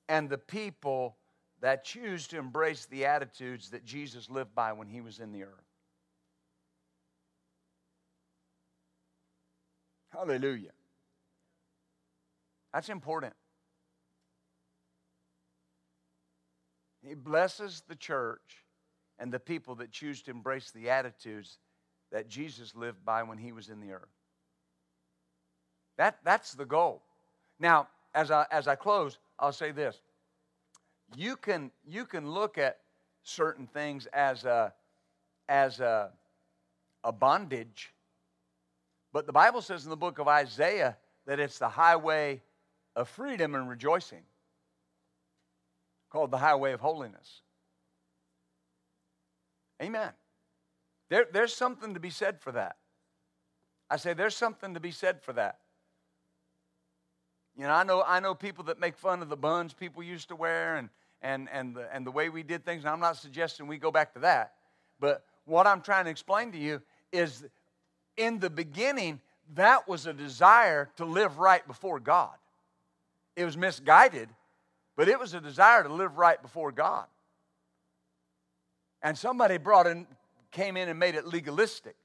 and 0.08 0.28
the 0.28 0.38
people 0.38 1.16
that 1.60 1.84
choose 1.84 2.26
to 2.28 2.38
embrace 2.38 2.86
the 2.86 3.06
attitudes 3.06 3.70
that 3.70 3.84
Jesus 3.84 4.28
lived 4.28 4.52
by 4.56 4.72
when 4.72 4.88
he 4.88 5.00
was 5.00 5.20
in 5.20 5.30
the 5.30 5.44
earth. 5.44 5.70
Hallelujah. 10.08 10.72
That's 12.74 12.88
important. 12.88 13.34
He 17.06 17.14
blesses 17.14 17.82
the 17.88 17.94
church 17.94 18.64
and 19.18 19.32
the 19.32 19.38
people 19.38 19.76
that 19.76 19.90
choose 19.90 20.22
to 20.22 20.30
embrace 20.30 20.70
the 20.70 20.90
attitudes 20.90 21.58
that 22.12 22.28
Jesus 22.28 22.74
lived 22.74 23.04
by 23.04 23.22
when 23.22 23.38
he 23.38 23.52
was 23.52 23.68
in 23.68 23.80
the 23.80 23.92
earth. 23.92 24.08
That, 25.98 26.18
that's 26.24 26.52
the 26.52 26.64
goal. 26.64 27.02
Now, 27.58 27.88
as 28.14 28.30
I, 28.30 28.46
as 28.50 28.68
I 28.68 28.74
close, 28.74 29.18
I'll 29.38 29.52
say 29.52 29.70
this. 29.70 30.00
You 31.14 31.36
can, 31.36 31.70
you 31.86 32.04
can 32.04 32.30
look 32.30 32.58
at 32.58 32.78
certain 33.22 33.66
things 33.66 34.06
as 34.12 34.44
a, 34.44 34.72
as 35.48 35.80
a, 35.80 36.10
a 37.04 37.12
bondage, 37.12 37.92
but 39.12 39.26
the 39.26 39.32
Bible 39.32 39.62
says 39.62 39.84
in 39.84 39.90
the 39.90 39.96
book 39.96 40.18
of 40.18 40.28
Isaiah 40.28 40.96
that 41.26 41.40
it's 41.40 41.58
the 41.58 41.68
highway 41.68 42.42
of 42.94 43.08
freedom 43.08 43.54
and 43.54 43.68
rejoicing, 43.68 44.22
called 46.16 46.30
the 46.30 46.38
highway 46.38 46.72
of 46.72 46.80
holiness. 46.80 47.42
Amen. 49.82 50.12
There, 51.10 51.26
there's 51.30 51.54
something 51.54 51.92
to 51.92 52.00
be 52.00 52.08
said 52.08 52.40
for 52.40 52.52
that. 52.52 52.76
I 53.90 53.98
say 53.98 54.14
there's 54.14 54.34
something 54.34 54.72
to 54.72 54.80
be 54.80 54.92
said 54.92 55.20
for 55.20 55.34
that. 55.34 55.58
You 57.54 57.64
know, 57.64 57.70
I 57.70 57.84
know 57.84 58.02
I 58.02 58.20
know 58.20 58.34
people 58.34 58.64
that 58.64 58.80
make 58.80 58.96
fun 58.96 59.20
of 59.20 59.28
the 59.28 59.36
buns 59.36 59.74
people 59.74 60.02
used 60.02 60.28
to 60.28 60.36
wear 60.36 60.76
and 60.76 60.88
and 61.20 61.50
and 61.52 61.76
the, 61.76 61.94
and 61.94 62.06
the 62.06 62.10
way 62.10 62.30
we 62.30 62.42
did 62.42 62.64
things. 62.64 62.84
And 62.84 62.88
I'm 62.88 63.00
not 63.00 63.18
suggesting 63.18 63.66
we 63.66 63.76
go 63.76 63.90
back 63.90 64.14
to 64.14 64.20
that, 64.20 64.54
but 64.98 65.22
what 65.44 65.66
I'm 65.66 65.82
trying 65.82 66.06
to 66.06 66.10
explain 66.10 66.50
to 66.52 66.58
you 66.58 66.80
is, 67.12 67.44
in 68.16 68.38
the 68.38 68.48
beginning, 68.48 69.20
that 69.54 69.86
was 69.86 70.06
a 70.06 70.14
desire 70.14 70.88
to 70.96 71.04
live 71.04 71.36
right 71.36 71.66
before 71.66 72.00
God. 72.00 72.36
It 73.36 73.44
was 73.44 73.58
misguided, 73.58 74.30
but 74.96 75.08
it 75.08 75.18
was 75.18 75.34
a 75.34 75.40
desire 75.40 75.82
to 75.82 75.92
live 75.92 76.18
right 76.18 76.40
before 76.40 76.72
God. 76.72 77.06
And 79.02 79.16
somebody 79.16 79.58
brought 79.58 79.86
in, 79.86 80.06
came 80.50 80.76
in 80.76 80.88
and 80.88 80.98
made 80.98 81.14
it 81.14 81.26
legalistic. 81.26 81.96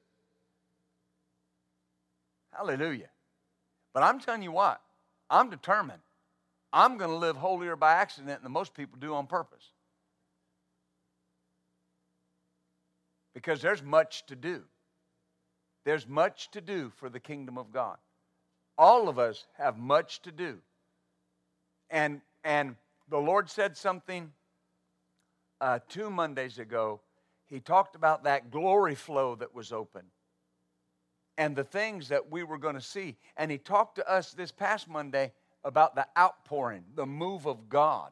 Hallelujah. 2.51 3.09
But 3.93 4.03
I'm 4.03 4.19
telling 4.19 4.43
you 4.43 4.51
what, 4.51 4.81
I'm 5.29 5.49
determined. 5.49 6.01
I'm 6.73 6.97
going 6.97 7.09
to 7.09 7.17
live 7.17 7.35
holier 7.35 7.75
by 7.75 7.93
accident 7.93 8.43
than 8.43 8.51
most 8.51 8.73
people 8.73 8.97
do 8.99 9.13
on 9.13 9.27
purpose. 9.27 9.71
Because 13.33 13.61
there's 13.61 13.81
much 13.81 14.25
to 14.27 14.35
do. 14.35 14.63
There's 15.85 16.07
much 16.07 16.51
to 16.51 16.61
do 16.61 16.91
for 16.97 17.09
the 17.09 17.19
kingdom 17.19 17.57
of 17.57 17.71
God. 17.71 17.97
All 18.77 19.09
of 19.09 19.17
us 19.17 19.45
have 19.57 19.77
much 19.77 20.21
to 20.23 20.31
do. 20.31 20.59
And, 21.89 22.21
and 22.43 22.75
the 23.09 23.19
Lord 23.19 23.49
said 23.49 23.77
something 23.77 24.31
uh, 25.59 25.79
two 25.87 26.09
Mondays 26.09 26.59
ago. 26.59 27.01
He 27.45 27.59
talked 27.59 27.95
about 27.95 28.23
that 28.23 28.49
glory 28.49 28.95
flow 28.95 29.35
that 29.35 29.53
was 29.53 29.71
open 29.71 30.03
and 31.37 31.55
the 31.55 31.63
things 31.63 32.09
that 32.09 32.31
we 32.31 32.43
were 32.43 32.57
going 32.57 32.75
to 32.75 32.81
see. 32.81 33.17
And 33.37 33.51
he 33.51 33.57
talked 33.57 33.95
to 33.95 34.09
us 34.09 34.31
this 34.31 34.51
past 34.51 34.87
Monday 34.87 35.31
about 35.63 35.95
the 35.95 36.07
outpouring, 36.17 36.83
the 36.95 37.05
move 37.05 37.45
of 37.45 37.69
God. 37.69 38.11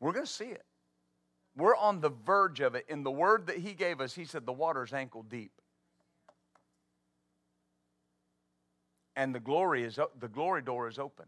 We're 0.00 0.12
going 0.12 0.26
to 0.26 0.30
see 0.30 0.46
it. 0.46 0.64
We're 1.56 1.76
on 1.76 2.00
the 2.00 2.10
verge 2.10 2.60
of 2.60 2.74
it. 2.74 2.86
In 2.88 3.02
the 3.02 3.10
word 3.10 3.48
that 3.48 3.58
he 3.58 3.74
gave 3.74 4.00
us, 4.00 4.14
he 4.14 4.24
said 4.24 4.46
the 4.46 4.52
water's 4.52 4.92
ankle 4.92 5.22
deep. 5.22 5.52
And 9.16 9.34
the 9.34 9.40
glory 9.40 9.82
is 9.82 9.98
the 10.20 10.28
glory 10.28 10.62
door 10.62 10.88
is 10.88 10.98
open. 10.98 11.26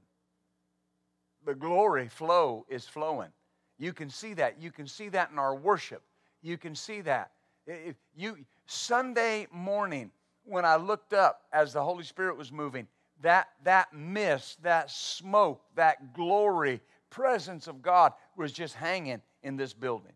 The 1.44 1.54
glory 1.54 2.08
flow 2.08 2.66
is 2.68 2.86
flowing. 2.86 3.30
You 3.78 3.92
can 3.92 4.10
see 4.10 4.34
that. 4.34 4.60
You 4.60 4.70
can 4.70 4.86
see 4.86 5.08
that 5.10 5.30
in 5.30 5.38
our 5.38 5.54
worship. 5.54 6.02
You 6.42 6.58
can 6.58 6.74
see 6.74 7.00
that. 7.02 7.32
If 7.66 7.96
you 8.16 8.38
Sunday 8.66 9.46
morning, 9.50 10.10
when 10.44 10.64
I 10.64 10.76
looked 10.76 11.12
up 11.12 11.42
as 11.52 11.72
the 11.72 11.82
Holy 11.82 12.04
Spirit 12.04 12.36
was 12.36 12.52
moving, 12.52 12.86
that, 13.22 13.48
that 13.64 13.92
mist, 13.92 14.62
that 14.62 14.90
smoke, 14.90 15.62
that 15.76 16.14
glory, 16.14 16.80
presence 17.10 17.66
of 17.66 17.82
God 17.82 18.12
was 18.36 18.52
just 18.52 18.74
hanging 18.74 19.20
in 19.42 19.56
this 19.56 19.72
building. 19.72 20.12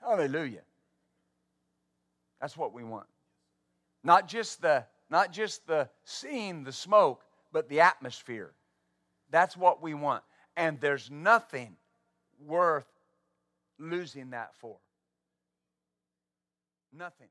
Hallelujah. 0.00 0.62
That's 2.40 2.56
what 2.56 2.72
we 2.72 2.82
want. 2.82 3.06
Not 4.02 4.26
just 4.26 4.60
the 4.60 4.84
not 5.10 5.30
just 5.30 5.66
the 5.66 5.90
seeing 6.04 6.64
the 6.64 6.72
smoke, 6.72 7.22
but 7.52 7.68
the 7.68 7.80
atmosphere. 7.80 8.52
That's 9.30 9.56
what 9.56 9.82
we 9.82 9.94
want. 9.94 10.22
And 10.56 10.80
there's 10.80 11.10
nothing 11.10 11.76
worth 12.44 12.86
losing 13.78 14.30
that 14.30 14.54
for. 14.56 14.76
Nothing. 16.92 17.28